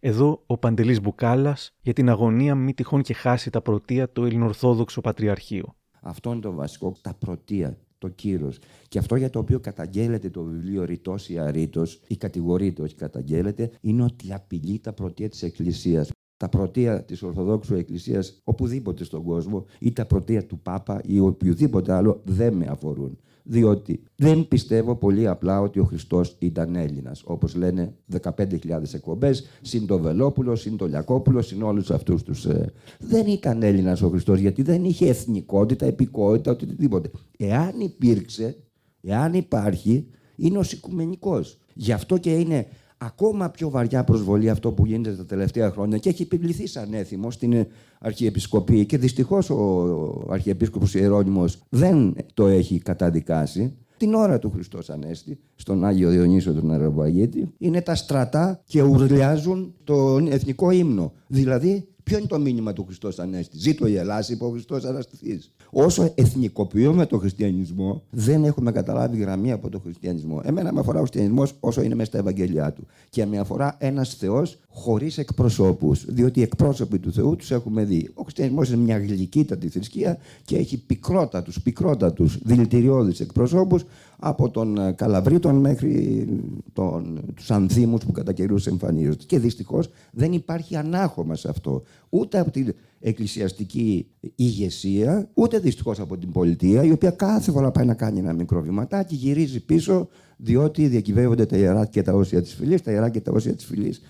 Εδώ 0.00 0.42
ο 0.46 0.58
Παντελής 0.58 1.00
Μπουκάλας 1.00 1.74
για 1.80 1.92
την 1.92 2.08
αγωνία 2.08 2.54
μη 2.54 2.74
τυχόν 2.74 3.02
και 3.02 3.14
χάσει 3.14 3.50
τα 3.50 3.60
πρωτεία 3.60 4.12
το 4.12 4.24
Ελληνορθόδοξο 4.24 5.00
Πατριαρχείο. 5.00 5.76
Αυτό 6.00 6.32
είναι 6.32 6.40
το 6.40 6.52
βασικό, 6.52 6.96
τα 7.02 7.14
πρωτεία 7.14 7.78
το 7.98 8.08
κύρος. 8.08 8.58
Και 8.88 8.98
αυτό 8.98 9.16
για 9.16 9.30
το 9.30 9.38
οποίο 9.38 9.60
καταγγέλλεται 9.60 10.30
το 10.30 10.42
βιβλίο 10.42 10.84
Ρητός 10.84 11.28
ή 11.28 11.38
Αρήτος, 11.38 12.00
ή 12.06 12.16
κατηγορείται, 12.16 12.82
όχι 12.82 12.94
καταγγέλλεται, 12.94 13.70
είναι 13.80 14.02
ότι 14.02 14.32
απειλεί 14.32 14.78
τα 14.78 14.92
πρωτεία 14.92 15.28
της 15.28 15.42
Εκκλησίας. 15.42 16.10
Τα 16.36 16.48
πρωτεία 16.48 17.04
της 17.04 17.22
Ορθοδόξου 17.22 17.74
Εκκλησίας 17.74 18.40
οπουδήποτε 18.44 19.04
στον 19.04 19.22
κόσμο 19.22 19.64
ή 19.78 19.92
τα 19.92 20.06
πρωτεία 20.06 20.46
του 20.46 20.60
Πάπα 20.60 21.00
ή 21.04 21.20
οποιοδήποτε 21.20 21.92
άλλο 21.92 22.20
δεν 22.24 22.54
με 22.54 22.66
αφορούν 22.66 23.18
διότι 23.48 24.02
δεν 24.16 24.48
πιστεύω 24.48 24.96
πολύ 24.96 25.28
απλά 25.28 25.60
ότι 25.60 25.78
ο 25.78 25.84
Χριστός 25.84 26.36
ήταν 26.38 26.76
Έλληνας. 26.76 27.22
Όπως 27.24 27.54
λένε 27.54 27.94
15.000 28.20 28.94
εκπομπές, 28.94 29.46
συν 29.60 29.86
το 29.86 29.98
Βελόπουλο, 29.98 30.56
συν 30.56 30.76
το 30.76 30.86
Λιακόπουλο, 30.86 31.42
συν 31.42 31.62
όλους 31.62 31.90
αυτούς 31.90 32.22
τους... 32.22 32.44
Ε... 32.44 32.72
Δεν 32.98 33.26
ήταν 33.26 33.62
Έλληνας 33.62 34.02
ο 34.02 34.08
Χριστός 34.08 34.38
γιατί 34.38 34.62
δεν 34.62 34.84
είχε 34.84 35.08
εθνικότητα, 35.08 35.86
επικότητα, 35.86 36.50
οτιδήποτε. 36.50 37.10
Εάν 37.38 37.80
υπήρξε, 37.80 38.56
εάν 39.02 39.34
υπάρχει, 39.34 40.06
είναι 40.36 40.58
ο 40.58 40.62
οικουμενικός. 40.72 41.58
Γι' 41.74 41.92
αυτό 41.92 42.18
και 42.18 42.30
είναι 42.30 42.66
ακόμα 42.98 43.50
πιο 43.50 43.70
βαριά 43.70 44.04
προσβολή 44.04 44.50
αυτό 44.50 44.72
που 44.72 44.86
γίνεται 44.86 45.16
τα 45.16 45.24
τελευταία 45.24 45.70
χρόνια 45.70 45.98
και 45.98 46.08
έχει 46.08 46.22
επιβληθεί 46.22 46.66
σαν 46.66 46.94
έθιμο 46.94 47.30
στην 47.30 47.66
Αρχιεπισκοπή 47.98 48.86
και 48.86 48.98
δυστυχώς 48.98 49.50
ο 49.50 50.26
Αρχιεπίσκοπος 50.30 50.94
Ιερώνυμος 50.94 51.58
δεν 51.68 52.16
το 52.34 52.46
έχει 52.46 52.78
καταδικάσει. 52.78 53.76
Την 53.96 54.14
ώρα 54.14 54.38
του 54.38 54.50
Χριστός 54.50 54.90
Ανέστη, 54.90 55.38
στον 55.54 55.84
Άγιο 55.84 56.10
Διονύσιο 56.10 56.52
τον 56.52 56.70
Αραβαγίτη, 56.70 57.52
είναι 57.58 57.80
τα 57.80 57.94
στρατά 57.94 58.60
και 58.64 58.82
ουρλιάζουν 58.82 59.74
τον 59.84 60.26
εθνικό 60.26 60.70
ύμνο. 60.70 61.12
Δηλαδή, 61.26 61.88
ποιο 62.08 62.18
είναι 62.18 62.26
το 62.26 62.38
μήνυμα 62.38 62.72
του 62.72 62.84
Χριστός 62.84 63.18
Ανέστη. 63.18 63.58
Ζήτω 63.58 63.86
η 63.86 63.96
Ελλάδα, 63.96 64.26
είπε 64.28 64.44
ο 64.44 64.50
Χριστός 64.50 64.84
Αναστηθής 64.84 65.50
όσο 65.70 66.12
εθνικοποιούμε 66.14 67.06
τον 67.06 67.20
χριστιανισμό, 67.20 68.02
δεν 68.10 68.44
έχουμε 68.44 68.72
καταλάβει 68.72 69.18
γραμμή 69.18 69.52
από 69.52 69.68
τον 69.68 69.80
χριστιανισμό. 69.80 70.40
Εμένα 70.44 70.72
με 70.72 70.80
αφορά 70.80 70.98
ο 70.98 71.00
χριστιανισμός 71.00 71.54
όσο 71.60 71.82
είναι 71.82 71.94
μέσα 71.94 72.08
στα 72.08 72.18
Ευαγγέλια 72.18 72.72
του. 72.72 72.86
Και 73.10 73.26
με 73.26 73.38
αφορά 73.38 73.76
ένας 73.78 74.14
Θεός 74.14 74.58
χωρίς 74.68 75.18
εκπροσώπους. 75.18 76.04
Διότι 76.08 76.40
οι 76.40 76.42
εκπρόσωποι 76.42 76.98
του 76.98 77.12
Θεού 77.12 77.36
τους 77.36 77.50
έχουμε 77.50 77.84
δει. 77.84 78.10
Ο 78.14 78.22
χριστιανισμός 78.22 78.68
είναι 78.68 78.82
μια 78.82 78.98
γλυκύτατη 78.98 79.68
θρησκεία 79.68 80.18
και 80.44 80.56
έχει 80.56 80.78
πικρότατους, 80.78 81.60
πικρότατους 81.60 82.38
δηλητηριώδεις 82.42 83.20
εκπροσώπους 83.20 83.84
από 84.18 84.50
τον 84.50 84.78
ε, 84.78 84.92
Καλαβρίτων 84.92 85.56
μέχρι 85.56 86.26
τον, 86.72 87.20
τους 87.34 87.50
ανθίμους 87.50 88.04
που 88.04 88.12
κατά 88.12 88.32
καιρούς 88.32 88.66
εμφανίζονται. 88.66 89.24
Και 89.26 89.38
δυστυχώς 89.38 89.88
δεν 90.10 90.32
υπάρχει 90.32 90.76
ανάχωμα 90.76 91.34
σε 91.34 91.48
αυτό. 91.48 91.82
Ούτε 92.16 92.38
από 92.38 92.50
την 92.50 92.74
εκκλησιαστική 93.00 94.06
ηγεσία, 94.34 95.30
ούτε 95.34 95.58
δυστυχώς 95.58 96.00
από 96.00 96.18
την 96.18 96.32
πολιτεία, 96.32 96.82
η 96.82 96.90
οποία 96.90 97.10
κάθε 97.10 97.50
φορά 97.50 97.70
πάει 97.70 97.84
να 97.84 97.94
κάνει 97.94 98.18
ένα 98.18 98.32
μικρό 98.32 98.62
βηματάκι, 98.62 99.14
γυρίζει 99.14 99.64
πίσω, 99.64 100.08
διότι 100.36 100.86
διακυβεύονται 100.86 101.46
τα 101.46 101.56
ιερά 101.56 101.86
και 101.86 102.02
τα 102.02 102.12
όσια 102.12 102.42
της 102.42 102.54
φυλής. 102.54 102.82
Τα 102.82 102.90
ιερά 102.90 103.08
και 103.08 103.20
τα 103.20 103.32
όσια 103.32 103.54
της 103.54 103.64
φυλής 103.64 104.00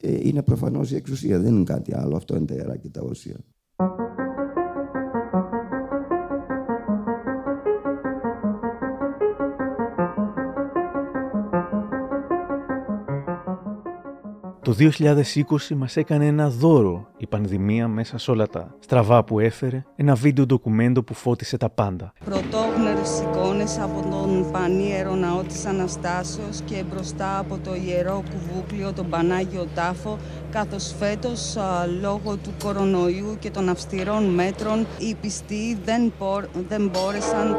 ε, 0.00 0.28
είναι 0.28 0.42
προφανώς 0.42 0.90
η 0.90 0.96
εξουσία, 0.96 1.38
δεν 1.38 1.54
είναι 1.54 1.64
κάτι 1.64 1.94
άλλο. 1.94 2.16
Αυτό 2.16 2.36
είναι 2.36 2.46
τα 2.46 2.54
ιερά 2.54 2.76
και 2.76 2.88
τα 2.88 3.00
όσια. 3.00 3.36
Το 14.68 14.74
2020 14.78 15.74
μας 15.76 15.96
έκανε 15.96 16.26
ένα 16.26 16.48
δώρο 16.48 17.06
η 17.16 17.26
πανδημία 17.26 17.88
μέσα 17.88 18.18
σε 18.18 18.30
όλα 18.30 18.46
τα 18.46 18.74
στραβά 18.78 19.24
που 19.24 19.40
έφερε, 19.40 19.84
ένα 19.96 20.14
βίντεο 20.14 20.46
ντοκουμέντο 20.46 21.02
που 21.02 21.14
φώτισε 21.14 21.56
τα 21.56 21.70
πάντα. 21.70 22.12
Πρωτόγνωρες 22.24 23.20
εικόνες 23.20 23.78
από 23.78 24.08
τον 24.10 24.50
πανίερο 24.52 25.14
ναό 25.14 25.42
της 25.42 25.66
Αναστάσεως 25.66 26.60
και 26.64 26.84
μπροστά 26.90 27.38
από 27.38 27.58
το 27.58 27.74
ιερό 27.74 28.22
κουβούκλιο, 28.30 28.92
τον 28.92 29.08
Πανάγιο 29.08 29.66
Τάφο, 29.74 30.18
καθώς 30.50 30.94
φέτος 30.98 31.56
λόγω 32.00 32.36
του 32.36 32.50
κορονοϊού 32.62 33.36
και 33.38 33.50
των 33.50 33.68
αυστηρών 33.68 34.24
μέτρων 34.24 34.86
οι 34.98 35.14
πιστοί 35.20 35.78
δεν, 35.84 36.12
δεν 36.68 36.90
μπόρεσαν 36.92 37.56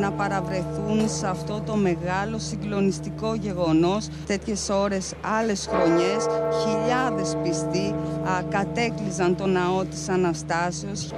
να 0.00 0.12
παραβρεθούν 0.12 1.08
σε 1.08 1.26
αυτό 1.26 1.62
το 1.66 1.76
μεγάλο 1.76 2.38
συγκλονιστικό 2.38 3.34
γεγονός. 3.34 4.08
Τέτοιες 4.26 4.68
ώρες 4.68 5.14
άλλες 5.38 5.68
χρονιές 5.70 6.25
χιλιάδες 6.62 7.36
πιστοί 7.42 7.94
α, 8.28 8.42
κατέκλυζαν 8.48 9.36
το 9.36 9.46
ναό 9.46 9.84
της 9.84 10.08
Αναστάσεως. 10.08 11.12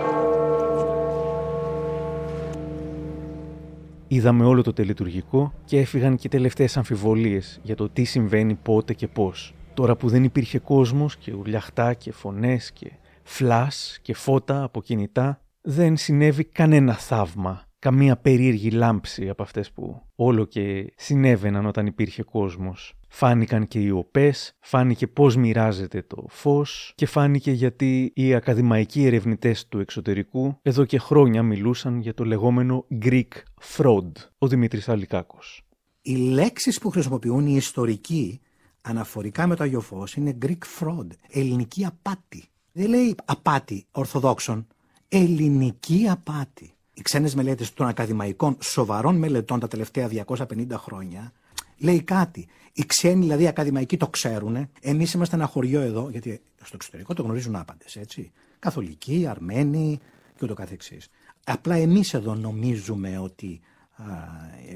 Είδαμε 4.08 4.44
όλο 4.44 4.62
το 4.62 4.72
τελετουργικό 4.72 5.52
και 5.64 5.78
έφυγαν 5.78 6.16
και 6.16 6.28
τελευταίες 6.28 6.76
αμφιβολίες 6.76 7.60
για 7.62 7.76
το 7.76 7.88
τι 7.88 8.04
συμβαίνει 8.04 8.54
πότε 8.54 8.94
και 8.94 9.08
πώς. 9.08 9.54
Τώρα 9.74 9.96
που 9.96 10.08
δεν 10.08 10.24
υπήρχε 10.24 10.58
κόσμος 10.58 11.16
και 11.16 11.32
ουρλιαχτά 11.32 11.94
και 11.94 12.12
φωνές 12.12 12.72
και 12.72 12.90
φλάς 13.22 13.98
και 14.02 14.14
φώτα 14.14 14.62
από 14.62 14.82
κινητά, 14.82 15.40
δεν 15.60 15.96
συνέβη 15.96 16.44
κανένα 16.44 16.94
θαύμα, 16.94 17.64
καμία 17.78 18.16
περίεργη 18.16 18.70
λάμψη 18.70 19.28
από 19.28 19.42
αυτές 19.42 19.70
που 19.70 20.02
όλο 20.14 20.44
και 20.44 20.92
συνέβαιναν 20.96 21.66
όταν 21.66 21.86
υπήρχε 21.86 22.22
κόσμος. 22.22 22.97
Φάνηκαν 23.08 23.68
και 23.68 23.80
οι 23.80 23.90
οπές, 23.90 24.56
φάνηκε 24.60 25.06
πώς 25.06 25.36
μοιράζεται 25.36 26.02
το 26.02 26.24
φως 26.28 26.92
και 26.94 27.06
φάνηκε 27.06 27.50
γιατί 27.50 28.12
οι 28.14 28.34
ακαδημαϊκοί 28.34 29.06
ερευνητές 29.06 29.66
του 29.68 29.78
εξωτερικού 29.78 30.58
εδώ 30.62 30.84
και 30.84 30.98
χρόνια 30.98 31.42
μιλούσαν 31.42 32.00
για 32.00 32.14
το 32.14 32.24
λεγόμενο 32.24 32.86
Greek 33.02 33.28
fraud, 33.76 34.12
ο 34.38 34.48
Δημήτρης 34.48 34.88
Αλικάκος. 34.88 35.62
Οι 36.02 36.16
λέξεις 36.16 36.78
που 36.78 36.90
χρησιμοποιούν 36.90 37.46
οι 37.46 37.54
ιστορικοί 37.56 38.40
αναφορικά 38.82 39.46
με 39.46 39.54
το 39.54 39.64
Άγιο 39.64 39.80
Φως 39.80 40.14
είναι 40.14 40.38
Greek 40.42 40.80
fraud, 40.80 41.06
ελληνική 41.28 41.84
απάτη. 41.84 42.44
Δεν 42.72 42.88
λέει 42.88 43.14
απάτη 43.24 43.86
Ορθοδόξων, 43.90 44.66
ελληνική 45.08 46.06
απάτη. 46.08 46.72
Οι 46.94 47.02
ξένες 47.02 47.34
μελέτες 47.34 47.74
των 47.74 47.86
ακαδημαϊκών 47.86 48.56
σοβαρών 48.62 49.16
μελετών 49.16 49.60
τα 49.60 49.68
τελευταία 49.68 50.08
250 50.26 50.66
χρόνια 50.70 51.32
λέει 51.78 52.02
κάτι. 52.02 52.46
Οι 52.78 52.86
ξένοι 52.86 53.20
δηλαδή 53.20 53.46
ακαδημαϊκοί 53.46 53.96
το 53.96 54.08
ξέρουν. 54.08 54.68
Εμείς 54.80 55.12
είμαστε 55.12 55.36
ένα 55.36 55.46
χωριό 55.46 55.80
εδώ, 55.80 56.08
γιατί 56.10 56.40
στο 56.56 56.72
εξωτερικό 56.74 57.14
το 57.14 57.22
γνωρίζουν 57.22 57.56
άπαντες, 57.56 57.96
έτσι. 57.96 58.32
Καθολικοί, 58.58 59.26
Αρμένοι 59.26 59.98
και 60.36 60.44
ούτω 60.44 60.54
καθεξής. 60.54 61.08
Απλά 61.44 61.74
εμείς 61.74 62.14
εδώ 62.14 62.34
νομίζουμε 62.34 63.18
ότι 63.18 63.60
α, 63.96 64.04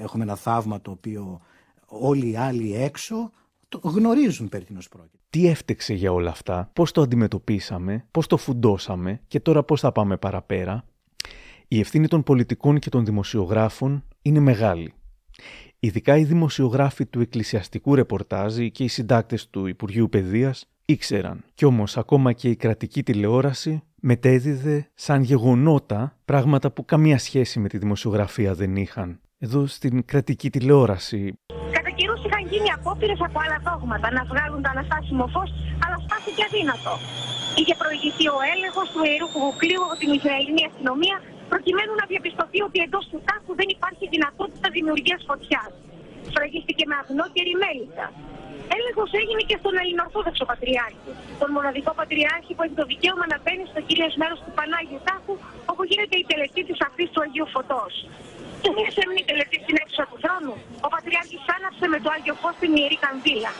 έχουμε 0.00 0.24
ένα 0.24 0.36
θαύμα 0.36 0.80
το 0.80 0.90
οποίο 0.90 1.40
όλοι 1.86 2.30
οι 2.30 2.36
άλλοι 2.36 2.74
έξω 2.74 3.32
το 3.68 3.80
γνωρίζουν 3.82 4.48
περί 4.48 4.64
τίνος 4.64 4.88
πρόκειται. 4.88 5.18
Τι 5.30 5.46
έφτεξε 5.46 5.94
για 5.94 6.12
όλα 6.12 6.30
αυτά, 6.30 6.70
πώς 6.72 6.92
το 6.92 7.00
αντιμετωπίσαμε, 7.00 8.06
πώς 8.10 8.26
το 8.26 8.36
φουντώσαμε 8.36 9.20
και 9.28 9.40
τώρα 9.40 9.62
πώς 9.62 9.80
θα 9.80 9.92
πάμε 9.92 10.16
παραπέρα. 10.16 10.84
Η 11.68 11.80
ευθύνη 11.80 12.08
των 12.08 12.22
πολιτικών 12.22 12.78
και 12.78 12.88
των 12.88 13.04
δημοσιογράφων 13.04 14.04
είναι 14.22 14.40
μεγάλη. 14.40 14.94
Ειδικά 15.84 16.16
οι 16.16 16.24
δημοσιογράφοι 16.24 17.06
του 17.06 17.20
εκκλησιαστικού 17.20 17.94
ρεπορτάζ 17.94 18.56
και 18.72 18.84
οι 18.84 18.88
συντάκτες 18.88 19.50
του 19.50 19.66
Υπουργείου 19.66 20.08
Παιδείας 20.08 20.66
ήξεραν. 20.84 21.44
Κι 21.54 21.64
όμως 21.64 21.96
ακόμα 21.96 22.32
και 22.32 22.48
η 22.48 22.56
κρατική 22.56 23.02
τηλεόραση 23.02 23.82
μετέδιδε 23.94 24.90
σαν 24.94 25.22
γεγονότα 25.22 26.18
πράγματα 26.24 26.70
που 26.70 26.84
καμία 26.84 27.18
σχέση 27.18 27.58
με 27.60 27.68
τη 27.68 27.78
δημοσιογραφία 27.78 28.54
δεν 28.54 28.76
είχαν. 28.76 29.20
Εδώ 29.38 29.66
στην 29.66 30.04
κρατική 30.04 30.50
τηλεόραση 30.50 31.38
Κατά 31.76 31.90
καιρούς 31.96 32.20
είχαν 32.26 32.42
γίνει 32.52 32.70
απόπειρες 32.78 33.20
από 33.26 33.38
άλλα 33.44 33.58
δόγματα 33.66 34.08
να 34.18 34.22
βγάλουν 34.30 34.62
το 34.62 34.68
αναστάσιμο 34.74 35.26
φως, 35.34 35.50
αλλά 35.84 35.96
στάθηκε 36.04 36.42
αδύνατο. 36.48 36.92
Είχε 37.58 37.74
προηγηθεί 37.82 38.26
ο 38.36 38.38
έλεγχος 38.54 38.86
του 38.92 39.00
ιερού 39.08 39.28
κουβουκλίου 39.34 39.82
από 39.86 39.96
την 40.02 40.10
Ισραηλινή 40.18 40.62
αστυνομία, 40.70 41.16
προκειμένου 41.52 41.92
να 42.00 42.04
διαπιστωθεί 42.12 42.58
ότι 42.68 42.78
εντός 42.86 43.04
του 43.10 43.18
τάφου 43.28 43.52
δεν 43.60 43.68
υπάρχει 43.76 44.04
δυνατότητα 44.14 44.66
δημιουργίας 44.76 45.20
φωτιάς. 45.28 45.72
Σφραγίστηκε 46.28 46.84
με 46.90 46.94
αγνό 47.00 47.26
και 47.34 47.42
ρημέλισσα. 47.48 48.06
Έλεγχος 48.76 49.10
έγινε 49.20 49.42
και 49.50 49.56
στον 49.62 49.74
Ελληνοορθόδοξο 49.82 50.44
Πατριάρχη, 50.50 51.10
τον 51.40 51.50
μοναδικό 51.56 51.92
Πατριάρχη 52.00 52.52
που 52.54 52.62
έχει 52.66 52.76
το 52.80 52.86
δικαίωμα 52.92 53.24
να 53.32 53.36
μπαίνει 53.42 53.64
στο 53.72 53.80
κυρίω 53.88 54.08
μέρος 54.20 54.38
του 54.44 54.52
Πανάγιου 54.58 55.00
Τάφου, 55.08 55.34
όπου 55.70 55.82
γίνεται 55.90 56.16
η 56.22 56.24
τελετή 56.30 56.62
της 56.68 56.78
αφή 56.86 57.04
του 57.12 57.20
Αγίου 57.24 57.48
Φωτός. 57.54 57.94
Και 58.62 58.70
μια 58.76 58.90
έμεινε 59.02 59.20
η 59.24 59.26
τελετή 59.30 59.58
στην 59.64 59.76
έξοδο 59.82 60.06
του 60.10 60.18
θρόνου. 60.22 60.54
Ο 60.86 60.88
Πατριάρχης 60.94 61.42
άναψε 61.56 61.84
με 61.92 61.98
το 62.04 62.08
Άγιο 62.16 62.34
Φως 62.40 62.54
την 62.62 62.70
ιερή 62.78 62.98
κανδύλα. 63.04 63.52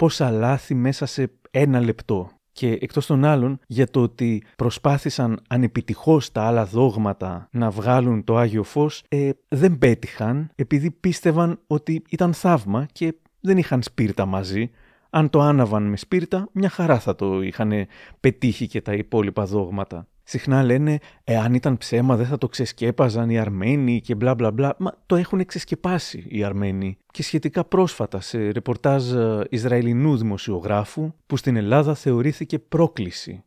πόσα 0.00 0.30
λάθη 0.30 0.74
μέσα 0.74 1.04
σε 1.14 1.22
ένα 1.50 1.78
λεπτό. 1.88 2.18
Και 2.60 2.78
εκτός 2.80 3.06
των 3.06 3.24
άλλων 3.24 3.58
για 3.66 3.90
το 3.90 4.02
ότι 4.02 4.42
προσπάθησαν 4.56 5.40
ανεπιτυχώς 5.48 6.32
τα 6.32 6.42
άλλα 6.42 6.64
δόγματα 6.64 7.48
να 7.50 7.70
βγάλουν 7.70 8.24
το 8.24 8.36
Άγιο 8.36 8.62
Φως, 8.62 9.02
ε, 9.08 9.30
δεν 9.48 9.78
πέτυχαν 9.78 10.50
επειδή 10.54 10.90
πίστευαν 10.90 11.60
ότι 11.66 12.02
ήταν 12.08 12.32
θαύμα 12.34 12.86
και 12.92 13.14
δεν 13.40 13.58
είχαν 13.58 13.82
σπίρτα 13.82 14.26
μαζί. 14.26 14.70
Αν 15.10 15.30
το 15.30 15.40
άναβαν 15.40 15.82
με 15.82 15.96
σπίρτα, 15.96 16.48
μια 16.52 16.68
χαρά 16.68 16.98
θα 16.98 17.14
το 17.14 17.42
είχαν 17.42 17.72
πετύχει 18.20 18.66
και 18.66 18.80
τα 18.80 18.92
υπόλοιπα 18.92 19.44
δόγματα. 19.44 20.06
Συχνά 20.30 20.62
λένε, 20.62 20.98
εάν 21.24 21.54
ήταν 21.54 21.76
ψέμα 21.76 22.16
δεν 22.16 22.26
θα 22.26 22.38
το 22.38 22.48
ξεσκέπαζαν 22.48 23.30
οι 23.30 23.38
Αρμένοι 23.38 24.00
και 24.00 24.14
μπλα 24.14 24.34
μπλα 24.34 24.50
μπλα. 24.50 24.74
Μα 24.78 24.92
το 25.06 25.16
έχουν 25.16 25.44
ξεσκεπάσει 25.44 26.24
οι 26.28 26.44
Αρμένοι. 26.44 26.98
Και 27.12 27.22
σχετικά 27.22 27.64
πρόσφατα 27.64 28.20
σε 28.20 28.50
ρεπορτάζ 28.50 29.12
ε, 29.12 29.46
Ισραηλινού 29.50 30.16
δημοσιογράφου 30.16 31.12
που 31.26 31.36
στην 31.36 31.56
Ελλάδα 31.56 31.94
θεωρήθηκε 31.94 32.58
πρόκληση 32.58 33.44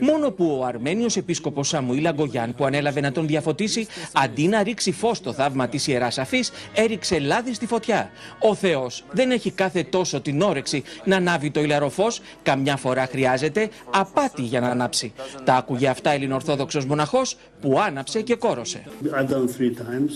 Μόνο 0.00 0.30
που 0.30 0.58
ο 0.60 0.64
Αρμένιος 0.64 1.16
επίσκοπος 1.16 1.68
Σαμουήλ 1.68 2.06
Αγκογιάν, 2.06 2.54
που 2.54 2.64
ανέλαβε 2.64 3.00
να 3.00 3.12
τον 3.12 3.26
διαφωτίσει, 3.26 3.86
αντί 4.12 4.46
να 4.46 4.62
ρίξει 4.62 4.92
φως 4.92 5.16
στο 5.16 5.32
θαύμα 5.32 5.68
της 5.68 5.86
ιεράς 5.86 6.18
αφής, 6.18 6.50
έριξε 6.74 7.18
λάδι 7.18 7.54
στη 7.54 7.66
φωτιά. 7.66 8.10
Ο 8.38 8.54
Θεός 8.54 9.04
δεν 9.12 9.30
έχει 9.30 9.50
κάθε 9.50 9.82
τόσο 9.82 10.20
την 10.20 10.40
όρεξη 10.42 10.82
να 11.04 11.16
ανάβει 11.16 11.50
το 11.50 11.60
ηλαροφό, 11.60 12.06
καμιά 12.42 12.76
φορά 12.76 13.06
χρειάζεται 13.06 13.68
απάτη 13.90 14.42
για 14.42 14.60
να 14.60 14.68
ανάψει. 14.68 15.12
Τα 15.44 15.54
άκουγε 15.54 15.88
αυτά 15.88 16.10
Ελληνοορθόδοξος 16.10 16.84
μοναχός 16.84 17.36
που 17.60 17.80
άναψε 17.80 18.20
και 18.22 18.34
κόρωσε. 18.34 18.82
I've 19.04 19.28
done 19.28 19.48
three 19.58 19.74
times. 19.74 20.10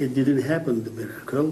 It 0.00 0.10
didn't 0.18 0.42
happen, 0.52 0.74
the 0.86 0.94
miracle. 1.00 1.46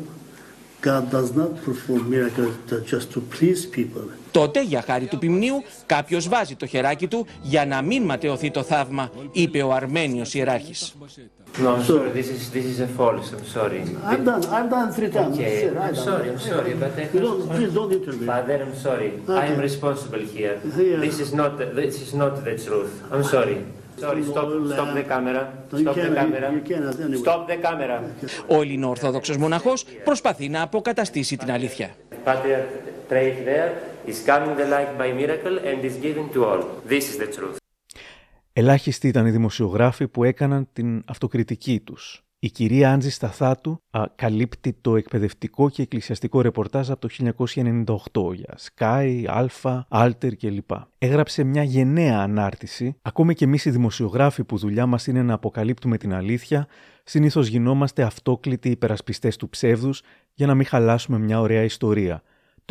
God 0.90 1.05
does 1.16 1.30
not 1.40 1.50
perform 1.66 2.03
miracles 2.16 2.55
to- 2.68 2.80
just 2.92 3.07
to 3.14 3.20
please 3.34 3.61
people. 3.78 4.07
Τότε, 4.33 4.62
για 4.62 4.83
χάρη 4.87 5.05
του 5.05 5.18
ποιμνίου, 5.18 5.62
κάποιο 5.87 6.20
βάζει 6.28 6.55
το 6.57 6.66
χεράκι 6.66 7.07
του 7.07 7.26
για 7.43 7.66
να 7.66 7.83
μην 7.83 8.03
ματαιωθεί 8.03 8.51
το 8.51 8.62
θαύμα, 8.62 9.11
είπε 9.33 9.62
ο 9.62 9.72
Αρμένιο 9.72 10.24
ιεράρχη. 10.33 10.74
No, 11.62 11.68
I'm 11.76 11.83
sorry. 11.91 12.11
This 12.18 12.28
is 12.37 12.43
this 12.57 12.66
is 12.72 12.78
a 12.89 12.91
false. 12.99 13.28
I'm 13.37 13.47
sorry. 13.59 13.80
I've 14.12 14.24
done, 14.30 14.43
I've 14.57 14.70
done 14.76 14.89
three 14.97 15.11
times. 15.16 15.35
Okay, 15.39 15.55
Sir, 15.62 15.72
I've 15.78 15.89
I'm 15.89 15.95
done. 15.95 16.05
sorry. 16.09 16.28
I'm 16.33 16.43
sorry, 16.53 16.72
but 16.83 16.93
I 17.03 17.05
You 17.16 17.20
don't, 17.26 17.41
please 17.55 17.72
don't 17.78 17.93
intervene. 17.99 18.26
Father, 18.33 18.57
I'm 18.66 18.76
sorry. 18.89 19.11
Okay. 19.20 19.41
I'm 19.45 19.59
responsible 19.68 20.22
here. 20.37 20.55
Yeah. 20.64 21.05
This 21.07 21.16
is 21.24 21.30
not 21.41 21.51
the, 21.59 21.66
this 21.80 21.97
is 22.05 22.11
not 22.22 22.33
the 22.47 22.55
truth. 22.66 22.93
I'm 23.14 23.24
sorry. 23.35 23.57
Sorry. 24.05 24.22
Stop. 24.33 24.47
Stop 24.76 24.89
the 25.01 25.05
camera. 25.12 25.43
No, 25.72 25.76
you 25.78 25.85
Stop 25.85 25.95
the 25.97 26.03
cannot- 26.03 26.20
camera. 26.22 26.47
you 26.57 26.62
cannot 26.70 26.95
anyway. 27.05 27.22
Stop 27.24 27.41
the 27.51 27.59
camera. 27.66 27.97
Ο 28.47 28.61
Ελληνοορθόδοξος 28.61 29.37
μοναχός 29.37 29.85
προσπαθεί 30.05 30.49
να 30.49 30.62
αποκαταστήσει 30.62 31.37
την 31.37 31.51
αλήθεια. 31.53 31.89
Patriarch 32.24 32.70
right 33.18 33.38
there 33.50 33.72
is 34.10 34.18
coming 34.30 34.54
the 34.60 34.66
light 34.74 34.92
by 35.00 35.08
miracle 35.22 35.56
and 35.68 35.78
is 35.90 35.96
giving 36.06 36.28
to 36.34 36.40
all. 36.48 36.62
This 36.92 37.04
is 37.10 37.16
the 37.22 37.30
truth. 37.36 37.56
Ελάχιστοι 38.52 39.08
ήταν 39.08 39.26
οι 39.26 39.30
δημοσιογράφοι 39.30 40.08
που 40.08 40.24
έκαναν 40.24 40.68
την 40.72 41.02
αυτοκριτική 41.06 41.80
τους. 41.80 42.24
Η 42.38 42.50
κυρία 42.50 42.92
Άντζη 42.92 43.10
Σταθάτου 43.10 43.82
α, 43.90 44.04
καλύπτει 44.14 44.72
το 44.80 44.96
εκπαιδευτικό 44.96 45.70
και 45.70 45.82
εκκλησιαστικό 45.82 46.40
ρεπορτάζ 46.40 46.90
από 46.90 47.08
το 47.08 47.32
1998 48.12 48.34
για 48.34 48.58
Sky, 48.58 49.24
Alpha, 49.26 49.80
Alter 49.88 50.36
κλπ. 50.38 50.70
Έγραψε 50.98 51.44
μια 51.44 51.62
γενναία 51.62 52.18
ανάρτηση. 52.18 52.96
Ακόμη 53.02 53.34
και 53.34 53.44
εμείς 53.44 53.64
οι 53.64 53.70
δημοσιογράφοι 53.70 54.44
που 54.44 54.56
δουλειά 54.56 54.86
μας 54.86 55.06
είναι 55.06 55.22
να 55.22 55.34
αποκαλύπτουμε 55.34 55.98
την 55.98 56.14
αλήθεια, 56.14 56.66
συνήθως 57.04 57.46
γινόμαστε 57.46 58.02
αυτόκλητοι 58.02 58.70
υπερασπιστές 58.70 59.36
του 59.36 59.48
ψεύδους 59.48 60.02
για 60.34 60.46
να 60.46 60.54
μην 60.54 60.66
χαλάσουμε 60.66 61.18
μια 61.18 61.40
ωραία 61.40 61.62
ιστορία. 61.62 62.22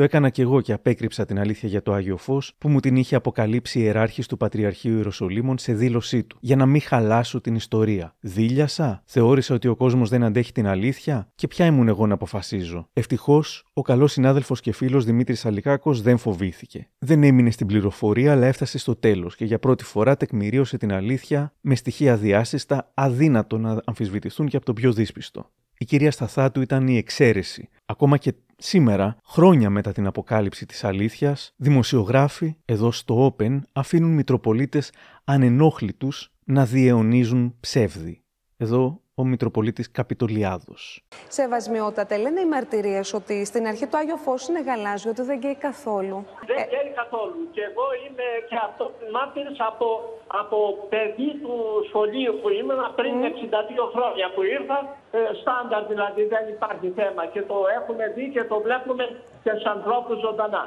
Το 0.02 0.08
έκανα 0.08 0.30
κι 0.30 0.42
εγώ 0.42 0.62
και 0.62 0.74
απέκρυψα 0.74 1.26
την 1.26 1.40
αλήθεια 1.40 1.70
για 1.70 1.82
το 1.82 1.94
Άγιο 1.94 2.18
Φως 2.18 2.54
που 2.58 2.70
μου 2.70 2.80
την 2.80 2.96
είχε 2.96 3.16
αποκαλύψει 3.16 3.80
η 3.80 3.82
ιεράρχης 3.86 4.28
του 4.28 4.38
Πατριαρχείου 4.38 4.96
Ιεροσολύμων 4.96 5.58
σε 5.58 5.74
δήλωσή 5.74 6.24
του, 6.24 6.38
για 6.40 6.56
να 6.56 6.66
μην 6.66 6.82
χαλάσω 6.82 7.42
την 7.42 7.56
ιστορία. 7.56 8.16
Δίλιασα, 8.20 9.02
θεώρησα 9.06 9.56
ότι 9.56 9.68
ο 9.68 9.76
κόσμος 9.76 10.10
δεν 10.10 10.24
αντέχει 10.24 10.52
την 10.52 10.68
αλήθεια 10.68 11.32
και 11.36 11.48
ποια 11.48 11.66
ήμουν 11.66 11.88
εγώ 11.88 12.08
να 12.08 12.14
αποφασίζω. 12.14 12.90
Ευτυχώς, 12.94 13.66
ο 13.74 13.82
καλός 13.82 14.12
συνάδελφος 14.12 14.62
και 14.62 14.72
φίλος 14.72 15.06
Δημήτρης 15.06 15.46
Αλικάκος 15.46 16.02
δεν 16.02 16.18
φοβήθηκε. 16.18 16.90
Δεν 16.98 17.24
έμεινε 17.24 17.52
στην 17.52 17.68
πληροφορία, 17.68 18.32
αλλά 18.32 18.48
έφτασε 18.48 18.78
στο 18.78 18.96
τέλος 18.96 19.36
και 19.36 19.46
για 19.46 19.60
πρώτη 19.60 19.84
φορά 19.84 20.18
τεκμηρίωσε 20.18 20.78
την 20.78 20.94
αλήθεια 20.94 21.54
με 21.62 21.76
στοιχεία 21.76 22.18
διάσυστα, 22.18 22.92
αδύνατο 22.94 23.58
να 23.58 23.82
αμφισβητηθούν 23.86 24.48
και 24.48 24.56
από 24.56 24.66
τον 24.66 24.76
πιο 24.76 24.94
δύσπιστο. 24.94 25.50
Η 25.82 25.86
κυρία 25.86 26.12
Σταθάτου 26.12 26.62
ήταν 26.62 26.88
η 26.88 26.98
εξαίρεση. 26.98 27.70
Ακόμα 27.86 28.18
και 28.18 28.34
σήμερα, 28.58 29.18
χρόνια 29.26 29.70
μετά 29.70 29.92
την 29.92 30.08
αποκάλυψη 30.08 30.66
της 30.66 30.84
αλήθειας, 30.84 31.54
δημοσιογράφοι 31.56 32.56
εδώ 32.66 32.92
στο 32.92 33.36
Open 33.38 33.60
αφήνουν 33.72 34.14
Μητροπολίτες 34.14 34.92
ανενόχλητους 35.24 36.32
να 36.46 36.66
διαιωνίζουν 36.66 37.56
ψεύδι. 37.60 38.22
Εδώ 38.58 39.02
ο 39.16 39.24
Μητροπολίτης 39.26 39.92
Καπιτολιάδος. 39.92 41.04
Σεβασμιότατε, 41.28 42.18
λένε 42.18 42.40
οι 42.40 42.46
μαρτυρίες 42.46 43.14
ότι 43.14 43.46
στην 43.46 43.68
αρχή 43.68 43.88
το 43.88 43.98
Άγιο 43.98 44.16
Φως 44.16 44.48
είναι 44.48 44.62
γαλάζιο, 44.62 45.12
ότι 45.12 45.22
δεν 45.22 45.40
καίει 45.40 45.56
καθόλου. 45.56 46.26
Δεν 46.48 46.68
καίει 46.72 46.92
καθόλου. 47.02 47.40
Και 47.52 47.62
εγώ 47.70 47.86
είμαι 48.04 48.28
και 48.50 48.58
αυτό 48.68 48.92
μάρτυρης 49.16 49.60
από, 49.72 49.88
από 50.42 50.58
παιδί 50.90 51.32
του 51.42 51.54
σχολείου 51.88 52.34
που 52.42 52.50
ήμουν 52.60 52.82
πριν 53.00 53.16
62 53.24 53.94
χρόνια 53.96 54.28
που 54.34 54.42
ήρθα. 54.58 54.78
Ε, 55.12 55.20
στάνταρ 55.42 55.84
δηλαδή 55.92 56.24
δεν 56.34 56.44
υπάρχει 56.56 56.88
θέμα 57.00 57.24
και 57.34 57.42
το 57.42 57.58
έχουμε 57.78 58.04
δει 58.16 58.26
και 58.36 58.44
το 58.44 58.58
βλέπουμε 58.66 59.04
και 59.44 59.52
σε 59.62 59.70
ανθρώπους 59.76 60.18
ζωντανά. 60.26 60.64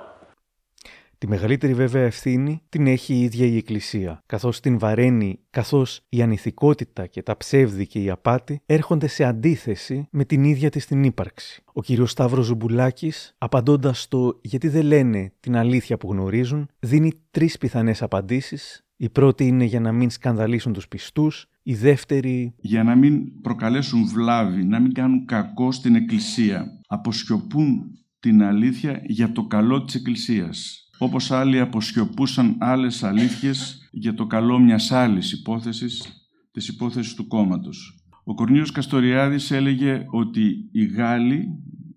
Τη 1.25 1.31
μεγαλύτερη 1.31 1.75
βέβαια 1.75 2.03
ευθύνη 2.03 2.63
την 2.69 2.87
έχει 2.87 3.15
η 3.15 3.23
ίδια 3.23 3.47
η 3.47 3.57
Εκκλησία, 3.57 4.23
καθώς 4.27 4.61
την 4.61 4.79
βαραίνει, 4.79 5.39
καθώς 5.51 6.01
η 6.09 6.23
ανηθικότητα 6.23 7.07
και 7.07 7.23
τα 7.23 7.37
ψεύδη 7.37 7.87
και 7.87 8.03
η 8.03 8.11
απάτη 8.11 8.61
έρχονται 8.67 9.07
σε 9.07 9.25
αντίθεση 9.25 10.09
με 10.11 10.25
την 10.25 10.45
ίδια 10.45 10.71
της 10.71 10.87
την 10.87 11.05
ύπαρξη. 11.05 11.63
Ο 11.73 11.83
κύριος 11.83 12.11
Σταύρος 12.11 12.47
Ζουμπουλάκης, 12.47 13.35
απαντώντας 13.39 14.01
στο 14.01 14.39
γιατί 14.43 14.69
δεν 14.69 14.85
λένε 14.85 15.33
την 15.41 15.57
αλήθεια 15.57 15.97
που 15.97 16.13
γνωρίζουν, 16.13 16.69
δίνει 16.79 17.13
τρεις 17.31 17.59
πιθανές 17.59 18.03
απαντήσεις. 18.03 18.85
Η 18.97 19.09
πρώτη 19.09 19.47
είναι 19.47 19.65
για 19.65 19.81
να 19.81 19.93
μην 19.93 20.11
σκανδαλίσουν 20.11 20.73
τους 20.73 20.89
πιστούς, 20.89 21.47
η 21.63 21.75
δεύτερη 21.75 22.55
για 22.57 22.85
να 22.85 22.95
μην 22.95 23.41
προκαλέσουν 23.41 24.07
βλάβη, 24.07 24.65
να 24.65 24.81
μην 24.81 24.93
κάνουν 24.93 25.25
κακό 25.25 25.73
στην 25.73 25.95
Εκκλησία. 25.95 26.81
Αποσιωπούν 26.87 27.99
την 28.21 28.43
αλήθεια 28.43 29.03
για 29.07 29.33
το 29.33 29.47
καλό 29.47 29.85
της 29.85 29.95
Εκκλησίας, 29.95 30.84
όπως 30.99 31.31
άλλοι 31.31 31.61
αποσιωπούσαν 31.61 32.57
άλλες 32.59 33.03
αλήθειες 33.03 33.89
για 33.93 34.15
το 34.15 34.27
καλό 34.27 34.59
μιας 34.59 34.93
άλλης 34.93 35.33
υπόθεσης, 35.33 36.13
της 36.51 36.69
υπόθεσης 36.69 37.15
του 37.15 37.27
κόμματος. 37.27 38.05
Ο 38.25 38.35
Κορνίος 38.35 38.71
Καστοριάδης 38.71 39.51
έλεγε 39.51 40.07
ότι 40.11 40.69
οι 40.73 40.85
Γάλλοι, 40.85 41.49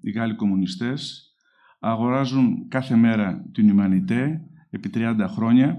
οι 0.01 0.11
Γάλλοι 0.11 0.35
κομμουνιστές, 0.35 1.31
αγοράζουν 1.79 2.67
κάθε 2.67 2.95
μέρα 2.95 3.45
την 3.51 3.67
Ιμανιτέ 3.67 4.41
επί 4.69 4.89
30 4.93 5.27
χρόνια. 5.27 5.77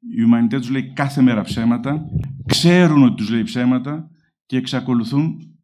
Η 0.00 0.22
Ιμανιτέ 0.22 0.58
τους 0.58 0.70
λέει 0.70 0.92
κάθε 0.92 1.22
μέρα 1.22 1.42
ψέματα, 1.42 2.04
ξέρουν 2.46 3.02
ότι 3.02 3.14
τους 3.14 3.30
λέει 3.30 3.42
ψέματα 3.42 4.10
και 4.46 4.56
εξακολουθούν 4.56 5.56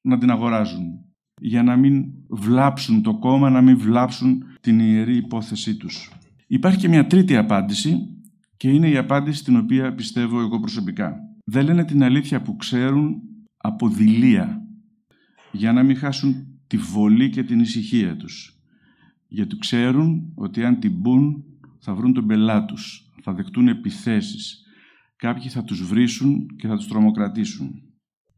να 0.00 0.18
την 0.18 0.30
αγοράζουν 0.30 1.04
για 1.40 1.62
να 1.62 1.76
μην 1.76 2.04
βλάψουν 2.28 3.02
το 3.02 3.18
κόμμα, 3.18 3.50
να 3.50 3.60
μην 3.60 3.78
βλάψουν 3.78 4.42
την 4.60 4.78
ιερή 4.78 5.16
υπόθεσή 5.16 5.76
τους. 5.76 6.10
Υπάρχει 6.46 6.78
και 6.78 6.88
μια 6.88 7.06
τρίτη 7.06 7.36
απάντηση 7.36 7.98
και 8.56 8.68
είναι 8.70 8.88
η 8.88 8.96
απάντηση 8.96 9.44
την 9.44 9.56
οποία 9.56 9.94
πιστεύω 9.94 10.40
εγώ 10.40 10.60
προσωπικά. 10.60 11.16
Δεν 11.44 11.64
λένε 11.64 11.84
την 11.84 12.02
αλήθεια 12.02 12.42
που 12.42 12.56
ξέρουν 12.56 13.20
από 13.56 13.88
δειλία 13.88 14.62
για 15.52 15.72
να 15.72 15.82
μην 15.82 15.96
χάσουν 15.96 16.46
τη 16.66 16.76
βολή 16.76 17.30
και 17.30 17.42
την 17.42 17.60
ησυχία 17.60 18.16
τους. 18.16 18.58
Γιατί 19.28 19.58
ξέρουν 19.58 20.32
ότι 20.34 20.64
αν 20.64 20.78
την 20.78 20.92
μπουν 20.92 21.44
θα 21.78 21.94
βρουν 21.94 22.12
τον 22.12 22.26
πελά 22.26 22.64
τους, 22.64 23.12
θα 23.22 23.32
δεχτούν 23.32 23.68
επιθέσεις. 23.68 24.62
Κάποιοι 25.16 25.48
θα 25.48 25.64
τους 25.64 25.82
βρίσουν 25.82 26.46
και 26.56 26.68
θα 26.68 26.76
τους 26.76 26.88
τρομοκρατήσουν. 26.88 27.82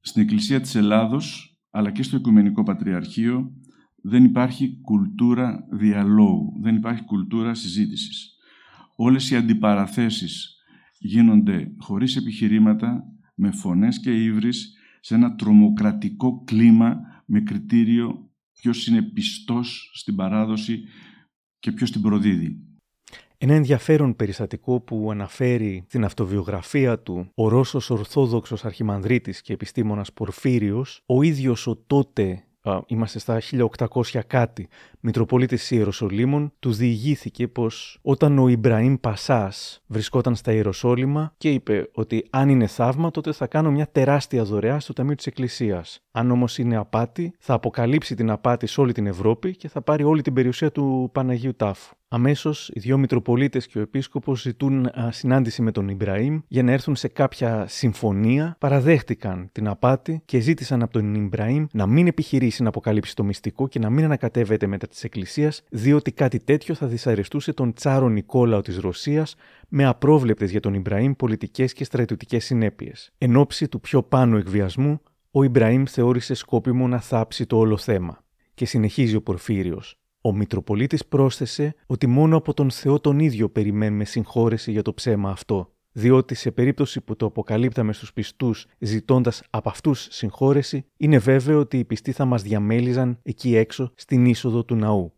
Στην 0.01 0.23
Εκκλησία 0.23 0.61
της 0.61 0.75
Ελλάδος, 0.75 1.57
αλλά 1.71 1.91
και 1.91 2.03
στο 2.03 2.17
Οικουμενικό 2.17 2.63
Πατριαρχείο, 2.63 3.53
δεν 4.09 4.25
υπάρχει 4.25 4.79
κουλτούρα 4.83 5.67
διαλόγου, 5.71 6.53
δεν 6.61 6.77
υπάρχει 6.77 7.03
κουλτούρα 7.03 7.55
συζήτησης. 7.55 8.37
Όλες 8.97 9.31
οι 9.31 9.37
αντιπαραθέσεις 9.37 10.57
γίνονται 10.99 11.73
χωρίς 11.79 12.17
επιχειρήματα, 12.17 13.05
με 13.35 13.51
φωνές 13.51 14.01
και 14.01 14.23
ύβρις, 14.23 14.75
σε 15.01 15.15
ένα 15.15 15.35
τρομοκρατικό 15.35 16.43
κλίμα 16.45 17.01
με 17.27 17.41
κριτήριο 17.41 18.31
ποιος 18.61 18.87
είναι 18.87 19.03
πιστός 19.03 19.91
στην 19.95 20.17
παράδοση 20.17 20.83
και 21.59 21.73
ποιος 21.73 21.91
την 21.91 22.01
προδίδει. 22.01 22.61
Ένα 23.39 23.55
ενδιαφέρον 23.55 24.17
περιστατικό 24.17 24.81
που 24.81 25.11
αναφέρει 25.11 25.85
στην 25.89 26.05
αυτοβιογραφία 26.05 26.99
του 26.99 27.31
ο 27.35 27.49
Ρώσος 27.49 27.91
Ορθόδοξος 27.91 28.65
Αρχιμανδρίτης 28.65 29.43
και 29.43 29.53
επιστήμονας 29.53 30.13
Πορφύριος, 30.13 31.03
ο 31.07 31.23
ίδιος 31.23 31.67
ο 31.67 31.77
τότε 31.77 32.46
είμαστε 32.87 33.19
στα 33.19 33.41
1800 33.77 34.21
κάτι, 34.27 34.69
Μητροπολίτης 35.01 35.71
Ιεροσολύμων, 35.71 36.53
τους 36.59 36.77
διηγήθηκε 36.77 37.49
πως 37.49 37.99
όταν 38.03 38.39
ο 38.39 38.49
Ιμπραήμ 38.49 38.95
Πασάς 39.01 39.83
βρισκόταν 39.87 40.35
στα 40.35 40.53
Ιεροσόλυμα 40.53 41.35
και 41.39 41.51
είπε 41.51 41.91
ότι 41.93 42.27
αν 42.31 42.49
είναι 42.49 42.67
θαύμα 42.67 43.11
τότε 43.11 43.33
θα 43.33 43.47
κάνω 43.47 43.71
μια 43.71 43.89
τεράστια 43.93 44.45
δωρεά 44.45 44.81
στο 44.81 44.93
Ταμείο 44.93 45.15
της 45.15 45.27
Εκκλησίας. 45.27 46.01
Αν 46.11 46.31
όμως 46.31 46.59
είναι 46.59 46.77
απάτη 46.77 47.35
θα 47.39 47.55
αποκαλύψει 47.55 48.15
την 48.15 48.31
απάτη 48.31 48.67
σε 48.67 48.81
όλη 48.81 48.93
την 48.93 49.07
Ευρώπη 49.07 49.57
και 49.57 49.69
θα 49.69 49.83
πάρει 49.83 50.05
όλη 50.05 50.23
την 50.23 50.33
περιουσία 50.33 50.73
του 50.73 51.11
Παναγίου 51.13 51.55
Τάφου. 51.55 51.95
Αμέσως, 52.09 52.71
οι 52.75 52.81
δύο 52.81 52.99
Μητροπολίτες 52.99 53.67
και 53.67 53.79
ο 53.79 53.81
Επίσκοπος 53.81 54.41
ζητούν 54.41 54.91
συνάντηση 55.11 55.63
με 55.63 55.73
τον 55.73 55.89
Ιμπραήμ 55.89 56.41
για 56.49 56.63
να 56.63 56.73
έρθουν 56.73 56.97
σε 56.97 57.09
κάποια 57.09 57.67
συμφωνία. 57.69 58.57
Παραδέχτηκαν 58.59 59.49
την 59.53 59.69
απάτη 59.69 60.23
και 60.25 60.39
ζήτησαν 60.41 60.83
από 60.83 60.93
τον 60.93 61.15
Ιμπραήμ 61.15 61.67
να 61.73 61.87
μην 61.87 62.07
επιχειρήσει 62.07 62.63
να 62.63 62.69
αποκαλύψει 62.69 63.15
το 63.15 63.25
μυστικό 63.25 63.69
και 63.69 63.79
να 63.79 63.91
μην 63.91 64.05
ανακατεύεται 64.05 64.67
μετά 64.67 64.87
της 64.87 65.05
Εκκλησίας, 65.05 65.63
διότι 65.71 66.13
κάτι 66.13 66.39
τέτοιο 66.39 66.75
θα 66.75 66.87
δυσαρεστούσε 66.87 67.53
τον 67.53 67.73
Τσάρο 67.73 68.09
Νικόλαο 68.09 68.61
της 68.61 68.79
Ρωσίας 68.79 69.35
με 69.69 69.85
απρόβλεπτες 69.85 70.51
για 70.51 70.61
τον 70.61 70.75
Ιμπραήμ 70.75 71.13
πολιτικές 71.13 71.73
και 71.73 71.85
στρατιωτικές 71.85 72.45
συνέπειες. 72.45 73.13
Εν 73.19 73.37
ώψη 73.37 73.69
του 73.69 73.81
πιο 73.81 74.03
πάνω 74.03 74.37
εκβιασμού, 74.37 75.01
ο 75.31 75.43
Ιμπραήμ 75.43 75.83
θεώρησε 75.87 76.35
σκόπιμο 76.35 76.89
να 76.89 77.01
θάψει 77.01 77.47
το 77.47 77.59
όλο 77.59 77.77
θέμα. 77.77 78.25
Και 78.55 78.67
συνεχίζει 78.67 79.17
ο 79.17 79.23
Πορφύριος. 79.23 79.99
Ο 80.27 80.33
Μητροπολίτης 80.33 81.07
πρόσθεσε 81.07 81.75
ότι 81.87 82.07
μόνο 82.07 82.37
από 82.37 82.55
τον 82.55 82.71
Θεό 82.71 83.01
τον 83.01 83.19
ίδιο 83.19 83.49
περιμένουμε 83.49 84.05
συγχώρεση 84.05 84.71
για 84.71 84.83
το 84.83 84.95
ψέμα 84.95 85.31
αυτό, 85.31 85.73
διότι 85.93 86.35
σε 86.35 86.51
περίπτωση 86.51 87.01
που 87.01 87.17
το 87.17 87.27
αποκαλύπταμε 87.27 87.93
στους 87.93 88.13
πιστούς 88.13 88.67
ζητώντας 88.79 89.43
από 89.51 89.69
αυτούς 89.69 90.07
συγχώρεση, 90.11 90.85
είναι 90.97 91.19
βέβαιο 91.19 91.59
ότι 91.59 91.79
οι 91.79 91.85
πιστοί 91.85 92.13
θα 92.13 92.25
μας 92.25 92.43
διαμέλιζαν 92.43 93.19
εκεί 93.23 93.57
έξω 93.57 93.93
στην 93.95 94.27
είσοδο 94.27 94.65
του 94.65 94.75
ναού. 94.75 95.13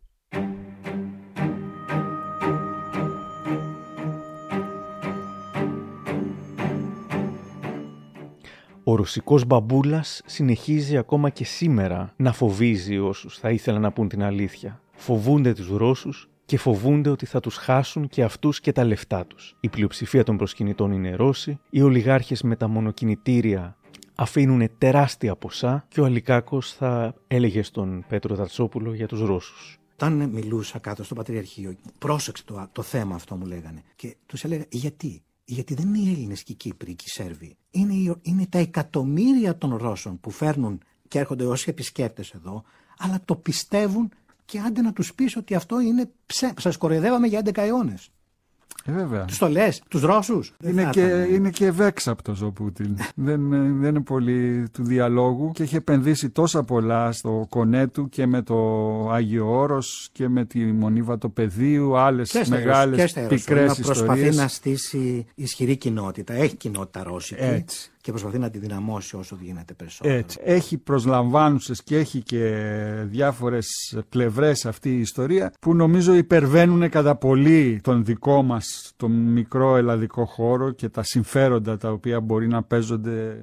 Ο 8.84 8.94
ρωσικός 8.94 9.44
μπαμπούλας 9.44 10.22
συνεχίζει 10.26 10.96
ακόμα 10.96 11.30
και 11.30 11.44
σήμερα 11.44 12.14
να 12.16 12.32
φοβίζει 12.32 12.98
όσους 12.98 13.38
θα 13.38 13.50
ήθελαν 13.50 13.80
να 13.80 13.92
πούν 13.92 14.08
την 14.08 14.22
αλήθεια 14.22 14.80
φοβούνται 14.98 15.52
τους 15.52 15.68
Ρώσους 15.68 16.28
και 16.44 16.58
φοβούνται 16.58 17.10
ότι 17.10 17.26
θα 17.26 17.40
τους 17.40 17.56
χάσουν 17.56 18.08
και 18.08 18.22
αυτούς 18.22 18.60
και 18.60 18.72
τα 18.72 18.84
λεφτά 18.84 19.26
τους. 19.26 19.56
Η 19.60 19.68
πλειοψηφία 19.68 20.24
των 20.24 20.36
προσκυνητών 20.36 20.92
είναι 20.92 21.14
Ρώσοι, 21.14 21.60
οι 21.70 21.82
ολιγάρχες 21.82 22.42
με 22.42 22.56
τα 22.56 22.68
μονοκινητήρια 22.68 23.76
αφήνουν 24.14 24.70
τεράστια 24.78 25.36
ποσά 25.36 25.86
και 25.88 26.00
ο 26.00 26.04
Αλικάκος 26.04 26.72
θα 26.72 27.14
έλεγε 27.26 27.62
στον 27.62 28.04
Πέτρο 28.08 28.34
Δαρτσόπουλο 28.34 28.94
για 28.94 29.06
τους 29.06 29.20
Ρώσους. 29.20 29.78
Όταν 29.92 30.28
μιλούσα 30.28 30.78
κάτω 30.78 31.04
στο 31.04 31.14
Πατριαρχείο, 31.14 31.76
πρόσεξε 31.98 32.44
το, 32.44 32.68
το 32.72 32.82
θέμα 32.82 33.14
αυτό 33.14 33.36
μου 33.36 33.46
λέγανε. 33.46 33.82
Και 33.96 34.16
τους 34.26 34.44
έλεγα 34.44 34.64
γιατί; 34.68 35.22
Γιατί 35.44 35.74
δεν 35.74 35.94
είναι 35.94 35.98
οι 35.98 36.12
Έλληνες 36.12 36.42
και 36.42 36.52
οι 36.52 36.54
Κύπροι 36.54 36.94
και 36.94 37.04
οι 37.06 37.10
Σέρβοι. 37.10 37.56
Είναι, 37.70 38.16
είναι 38.22 38.46
τα 38.48 38.58
εκατομμύρια 38.58 39.56
των 39.56 39.76
Ρώσων 39.76 40.20
που 40.20 40.30
φέρνουν 40.30 40.80
και 41.08 41.18
έρχονται 41.18 41.46
όσοι 41.46 41.70
επισκέπτες 41.70 42.30
εδώ, 42.30 42.62
αλλά 42.98 43.20
το 43.24 43.36
πιστεύουν 43.36 44.10
και 44.48 44.58
άντε 44.66 44.82
να 44.82 44.92
τους 44.92 45.14
πεις 45.14 45.36
ότι 45.36 45.54
αυτό 45.54 45.80
είναι 45.80 46.10
ψε... 46.26 46.52
Σας 46.58 46.76
κοροϊδεύαμε 46.76 47.26
για 47.26 47.42
11 47.44 47.50
αιώνες. 47.56 48.10
Ε, 48.84 48.92
βέβαια. 48.92 49.24
Τους 49.24 49.38
το 49.38 49.48
λες, 49.48 49.82
τους 49.88 50.02
Ρώσους. 50.02 50.54
Είναι, 50.62 50.88
και, 50.92 51.26
είναι 51.30 51.50
και 51.50 51.66
ευέξαπτος 51.66 52.42
ο 52.42 52.50
Πούτιν. 52.50 52.96
δεν, 53.14 53.48
δεν 53.80 53.88
είναι 53.88 54.00
πολύ 54.00 54.68
του 54.72 54.84
διαλόγου 54.84 55.50
και 55.50 55.62
έχει 55.62 55.76
επενδύσει 55.76 56.30
τόσα 56.30 56.64
πολλά 56.64 57.12
στο 57.12 57.46
κονέ 57.48 57.86
του 57.86 58.08
και 58.08 58.26
με 58.26 58.42
το 58.42 58.56
Άγιο 59.10 59.50
Όρος 59.50 60.08
και 60.12 60.28
με 60.28 60.44
τη 60.44 60.64
Μονίβα 60.64 61.18
του 61.18 61.32
Πεδίου, 61.32 61.96
άλλε 61.96 62.22
μεγάλες 62.48 63.12
πικρές 63.12 63.78
ιστορίε. 63.78 64.02
Προσπαθεί 64.04 64.34
να 64.34 64.48
στήσει 64.48 65.26
ισχυρή 65.34 65.76
κοινότητα. 65.76 66.34
Έχει 66.34 66.56
κοινότητα 66.56 67.02
ρώσικη. 67.02 67.40
Έτσι 67.40 67.92
και 68.08 68.14
προσπαθεί 68.14 68.38
να 68.38 68.50
τη 68.50 68.58
δυναμώσει 68.58 69.16
όσο 69.16 69.38
γίνεται 69.40 69.74
περισσότερο. 69.74 70.14
Έτσι. 70.14 70.38
Έχει 70.42 70.78
προσλαμβάνουσες 70.78 71.82
και 71.82 71.96
έχει 71.96 72.22
και 72.22 72.54
διάφορες 73.04 73.66
πλευρές 74.08 74.66
αυτή 74.66 74.96
η 74.96 75.00
ιστορία 75.00 75.52
που 75.60 75.74
νομίζω 75.74 76.14
υπερβαίνουν 76.14 76.88
κατά 76.88 77.16
πολύ 77.16 77.80
τον 77.82 78.04
δικό 78.04 78.42
μας 78.42 78.92
τον 78.96 79.10
μικρό 79.10 79.76
ελλαδικό 79.76 80.24
χώρο 80.24 80.70
και 80.70 80.88
τα 80.88 81.02
συμφέροντα 81.02 81.76
τα 81.76 81.90
οποία 81.90 82.20
μπορεί 82.20 82.48
να 82.48 82.62
παίζονται. 82.62 83.42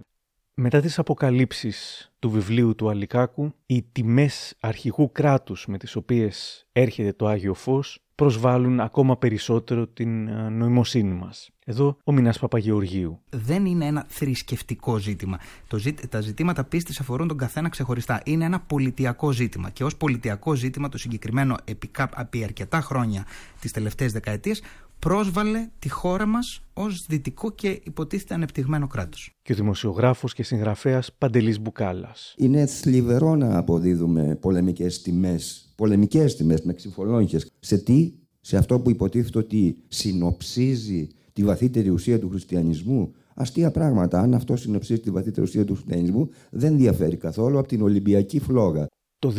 Μετά 0.54 0.80
τις 0.80 1.00
αποκαλύψεις 1.00 2.12
του 2.20 2.30
βιβλίου 2.30 2.76
του 2.76 2.90
Αλικάκου, 2.90 3.54
οι 3.66 3.86
τιμές 3.92 4.56
αρχηγού 4.60 5.12
κράτους 5.12 5.66
με 5.68 5.78
τις 5.78 5.96
οποίες 5.96 6.66
έρχεται 6.72 7.14
το 7.14 7.28
Άγιο 7.28 7.54
Φως 7.54 8.05
προσβάλλουν 8.16 8.80
ακόμα 8.80 9.18
περισσότερο 9.18 9.88
την 9.88 10.28
ε, 10.28 10.50
νοημοσύνη 10.50 11.14
μας. 11.14 11.50
Εδώ 11.66 11.98
ο 12.04 12.12
Μινάς 12.12 12.40
Παπαγεωργίου. 12.40 13.20
Δεν 13.30 13.66
είναι 13.66 13.86
ένα 13.86 14.06
θρησκευτικό 14.08 14.98
ζήτημα. 14.98 15.40
Το 15.68 15.80
Τα 16.10 16.22
ζητήματα 16.22 16.64
πίστης 16.64 17.00
αφορούν 17.00 17.28
τον 17.28 17.38
καθένα 17.38 17.70
ξεχωριστά. 17.70 18.22
Είναι 18.26 18.46
ένα 18.46 18.60
πολιτιακό 18.60 19.32
ζήτημα. 19.32 19.70
Και 19.70 19.84
ως 19.84 19.98
πολιτιακό 19.98 20.56
ζήτημα 20.56 20.90
το 20.90 20.98
συγκεκριμένο 20.98 21.56
επί, 21.64 21.92
επί 22.20 22.44
αρκετά 22.44 22.82
χρόνια 22.82 23.26
τις 23.60 23.72
τελευταίες 23.72 24.12
δεκαετίες 24.12 24.62
πρόσβαλε 25.00 25.70
τη 25.80 25.90
χώρα 25.90 26.26
μας 26.26 26.62
ως 26.74 27.06
δυτικό 27.06 27.52
και 27.52 27.82
υποτίθεται 27.84 28.34
ανεπτυγμένο 28.34 28.88
κράτος. 28.88 29.32
Και 29.42 29.54
ο 29.54 29.56
δημοσιογράφος 29.56 30.34
και 30.34 30.44
συγγραφέας 30.44 31.14
Παντελής 31.18 31.60
Μπουκάλας. 31.60 32.34
Είναι 32.38 32.66
θλιβερό 32.66 33.36
να 33.36 33.58
αποδίδουμε 33.58 34.38
πολεμικές 34.42 35.02
τιμές, 35.02 35.65
πολεμικές 35.76 36.36
τιμές 36.36 36.62
με 36.62 36.74
ξυφολόγχες. 36.74 37.52
Σε 37.60 37.78
τι, 37.78 38.14
σε 38.42 38.58
αυτό 38.58 38.80
που 38.80 38.90
υποτίθεται 38.90 39.38
ότι 39.38 39.78
συνοψίζει 39.88 41.08
τη 41.34 41.44
βαθύτερη 41.44 41.90
ουσία 41.90 42.20
του 42.20 42.30
χριστιανισμού. 42.30 43.12
Αστεία 43.36 43.72
πράγματα. 43.72 44.20
Αν 44.20 44.34
αυτό 44.34 44.56
συνοψίζει 44.56 45.00
τη 45.00 45.12
βαθύτερη 45.12 45.46
ουσία 45.46 45.66
του 45.66 45.74
χριστιανισμού, 45.74 46.30
δεν 46.50 46.78
διαφέρει 46.78 47.18
καθόλου 47.18 47.58
από 47.58 47.68
την 47.68 47.82
Ολυμπιακή 47.82 48.40
φλόγα. 48.40 48.88
Το 49.20 49.34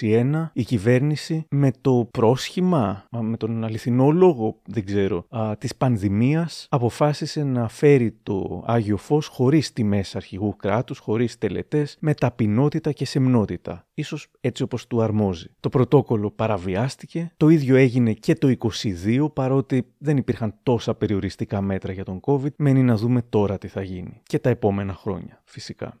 2021 0.00 0.50
η 0.52 0.64
κυβέρνηση 0.64 1.46
με 1.50 1.70
το 1.80 2.08
πρόσχημα, 2.10 3.04
με 3.20 3.36
τον 3.36 3.64
αληθινό 3.64 4.10
λόγο, 4.10 4.60
δεν 4.66 4.84
ξέρω, 4.84 5.26
α, 5.28 5.56
της 5.58 5.76
πανδημίας 5.76 6.66
αποφάσισε 6.70 7.44
να 7.44 7.68
φέρει 7.68 8.16
το 8.22 8.62
Άγιο 8.66 8.96
Φως 8.96 9.26
χωρίς 9.26 9.72
τιμές 9.72 10.16
αρχηγού 10.16 10.56
κράτους, 10.56 10.98
χωρίς 10.98 11.38
τελετές, 11.38 11.96
με 12.00 12.14
ταπεινότητα 12.14 12.92
και 12.92 13.04
σεμνότητα. 13.04 13.86
Ίσως 13.94 14.28
έτσι 14.40 14.62
όπως 14.62 14.86
του 14.86 15.02
αρμόζει. 15.02 15.46
Το 15.60 15.68
πρωτόκολλο 15.68 16.30
παραβιάστηκε, 16.30 17.32
το 17.36 17.48
ίδιο 17.48 17.76
έγινε 17.76 18.12
και 18.12 18.34
το 18.34 18.48
22 18.48 19.28
παρότι 19.32 19.86
δεν 19.98 20.16
υπήρχαν 20.16 20.54
τόσα 20.62 20.94
περιοριστικά 20.94 21.60
μέτρα 21.60 21.92
για 21.92 22.04
τον 22.04 22.20
COVID, 22.22 22.54
μένει 22.56 22.82
να 22.82 22.96
δούμε 22.96 23.22
τώρα 23.22 23.58
τι 23.58 23.68
θα 23.68 23.82
γίνει. 23.82 24.20
Και 24.22 24.38
τα 24.38 24.50
επόμενα 24.50 24.94
χρόνια 24.94 25.42
φυσικά. 25.44 25.96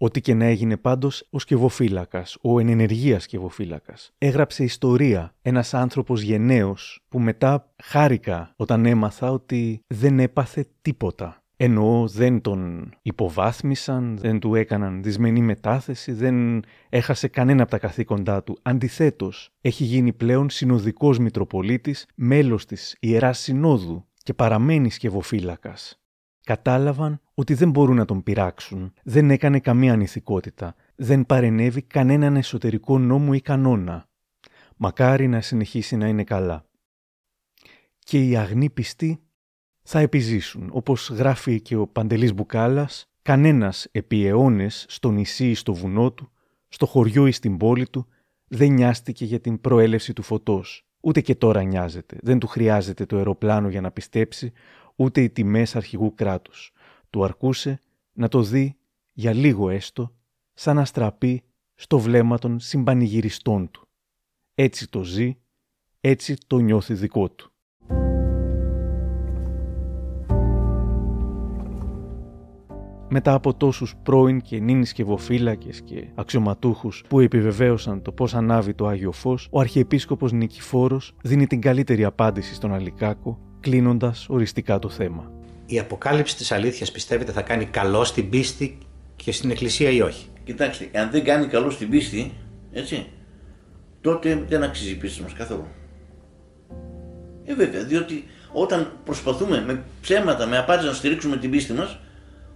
Ό,τι 0.00 0.20
και 0.20 0.34
να 0.34 0.44
έγινε 0.44 0.76
πάντως 0.76 1.26
ο 1.30 1.38
σκευοφύλακας, 1.38 2.36
ο 2.40 2.58
ενενεργίας 2.58 3.22
σκευοφύλακας. 3.22 4.12
Έγραψε 4.18 4.64
ιστορία 4.64 5.34
ένας 5.42 5.74
άνθρωπος 5.74 6.22
γενναίος 6.22 7.04
που 7.08 7.20
μετά 7.20 7.72
χάρηκα 7.82 8.52
όταν 8.56 8.86
έμαθα 8.86 9.30
ότι 9.32 9.80
δεν 9.86 10.18
έπαθε 10.18 10.66
τίποτα. 10.82 11.42
Εννοώ 11.56 12.06
δεν 12.06 12.40
τον 12.40 12.90
υποβάθμισαν, 13.02 14.18
δεν 14.18 14.38
του 14.38 14.54
έκαναν 14.54 15.02
δυσμενή 15.02 15.40
μετάθεση, 15.40 16.12
δεν 16.12 16.62
έχασε 16.88 17.28
κανένα 17.28 17.62
από 17.62 17.70
τα 17.70 17.78
καθήκοντά 17.78 18.42
του. 18.42 18.58
Αντιθέτως, 18.62 19.50
έχει 19.60 19.84
γίνει 19.84 20.12
πλέον 20.12 20.50
συνοδικός 20.50 21.18
Μητροπολίτης, 21.18 22.06
μέλος 22.14 22.66
της 22.66 22.96
Ιεράς 23.00 23.38
Συνόδου 23.38 24.06
και 24.22 24.34
παραμένει 24.34 24.90
σκευοφύλακας 24.90 26.00
κατάλαβαν 26.48 27.20
ότι 27.34 27.54
δεν 27.54 27.70
μπορούν 27.70 27.96
να 27.96 28.04
τον 28.04 28.22
πειράξουν. 28.22 28.92
Δεν 29.02 29.30
έκανε 29.30 29.60
καμία 29.60 29.92
ανηθικότητα. 29.92 30.74
Δεν 30.96 31.26
παρενέβη 31.26 31.82
κανέναν 31.82 32.36
εσωτερικό 32.36 32.98
νόμο 32.98 33.30
ή 33.34 33.40
κανόνα. 33.40 34.08
Μακάρι 34.76 35.28
να 35.28 35.40
συνεχίσει 35.40 35.96
να 35.96 36.06
είναι 36.06 36.24
καλά. 36.24 36.64
Και 37.98 38.24
οι 38.24 38.36
αγνοί 38.36 38.70
πιστοί 38.70 39.20
θα 39.82 39.98
επιζήσουν. 39.98 40.68
Όπως 40.72 41.10
γράφει 41.10 41.60
και 41.60 41.76
ο 41.76 41.86
Παντελής 41.86 42.34
Μπουκάλας, 42.34 43.10
κανένας 43.22 43.88
επί 43.90 44.26
αιώνες 44.26 44.86
στο 44.88 45.10
νησί 45.10 45.50
ή 45.50 45.54
στο 45.54 45.74
βουνό 45.74 46.12
του, 46.12 46.30
στο 46.68 46.86
χωριό 46.86 47.26
ή 47.26 47.32
στην 47.32 47.56
πόλη 47.56 47.88
του, 47.88 48.06
δεν 48.46 48.72
νοιάστηκε 48.72 49.24
για 49.24 49.40
την 49.40 49.60
προέλευση 49.60 50.12
του 50.12 50.22
φωτός. 50.22 50.82
Ούτε 51.00 51.20
και 51.20 51.34
τώρα 51.34 51.62
νοιάζεται. 51.62 52.16
Δεν 52.20 52.38
του 52.38 52.46
χρειάζεται 52.46 53.06
το 53.06 53.16
αεροπλάνο 53.16 53.68
για 53.68 53.80
να 53.80 53.90
πιστέψει 53.90 54.52
ούτε 55.00 55.20
οι 55.20 55.30
τιμές 55.30 55.76
αρχηγού 55.76 56.14
κράτους. 56.14 56.72
Του 57.10 57.24
αρκούσε 57.24 57.80
να 58.12 58.28
το 58.28 58.42
δει 58.42 58.76
για 59.12 59.32
λίγο 59.32 59.70
έστω, 59.70 60.14
σαν 60.54 60.76
να 60.76 60.84
στραπεί 60.84 61.42
στο 61.74 61.98
βλέμμα 61.98 62.38
των 62.38 62.58
συμπανηγυριστών 62.58 63.70
του. 63.70 63.88
Έτσι 64.54 64.90
το 64.90 65.02
ζει, 65.02 65.36
έτσι 66.00 66.36
το 66.46 66.58
νιώθει 66.58 66.94
δικό 66.94 67.30
του. 67.30 67.52
Μετά 73.10 73.34
από 73.34 73.54
τόσους 73.54 73.96
πρώην 74.02 74.40
και 74.40 74.58
νυν 74.58 74.84
σκευοφύλακες 74.84 75.80
και 75.80 76.08
αξιωματούχους 76.14 77.04
που 77.08 77.20
επιβεβαίωσαν 77.20 78.02
το 78.02 78.12
πώς 78.12 78.34
ανάβει 78.34 78.74
το 78.74 78.86
Άγιο 78.86 79.12
Φως, 79.12 79.48
ο 79.50 79.60
Αρχιεπίσκοπος 79.60 80.32
Νικηφόρος 80.32 81.14
δίνει 81.22 81.46
την 81.46 81.60
καλύτερη 81.60 82.04
απάντηση 82.04 82.54
στον 82.54 82.74
Αλικάκο 82.74 83.47
κλείνοντας 83.60 84.26
οριστικά 84.28 84.78
το 84.78 84.88
θέμα. 84.88 85.30
Η 85.66 85.78
αποκάλυψη 85.78 86.36
της 86.36 86.52
αλήθειας 86.52 86.92
πιστεύετε 86.92 87.32
θα 87.32 87.42
κάνει 87.42 87.64
καλό 87.64 88.04
στην 88.04 88.30
πίστη 88.30 88.78
και 89.16 89.32
στην 89.32 89.50
Εκκλησία 89.50 89.90
ή 89.90 90.00
όχι; 90.00 90.26
Κοιτάξτε, 90.48 90.90
αν 90.94 91.10
δεν 91.10 91.24
κάνει 91.24 91.46
καλό 91.46 91.70
στην 91.70 91.88
πίστη, 91.88 92.32
έτσι, 92.72 93.06
τότε 94.00 94.44
δεν 94.48 94.62
αξίζει 94.62 94.90
η 94.90 94.94
πίστη 94.94 95.22
μας 95.22 95.32
καθόλου. 95.32 95.66
Ε, 97.44 97.54
βέβαια, 97.54 97.84
διότι 97.84 98.24
όταν 98.52 98.92
προσπαθούμε 99.04 99.64
με 99.66 99.82
ψέματα, 100.00 100.46
με 100.46 100.58
απάντηση 100.58 100.86
να 100.86 100.92
στηρίξουμε 100.92 101.36
την 101.36 101.50
πίστη 101.50 101.72
μας, 101.72 101.98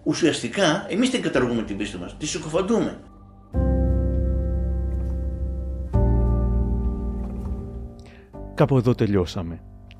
ουσιαστικά 0.03 0.87
εμείς 0.89 1.11
δεν 1.11 1.23
καταργούμε 1.23 1.63
την 1.63 1.77
πίστη 1.77 1.99
μας, 1.99 2.17
τη 2.17 2.27
συκοφαντούμε. 2.27 3.01
Κάπου 8.55 8.77
εδώ 8.77 8.95
τελειώσαμε. 8.95 9.63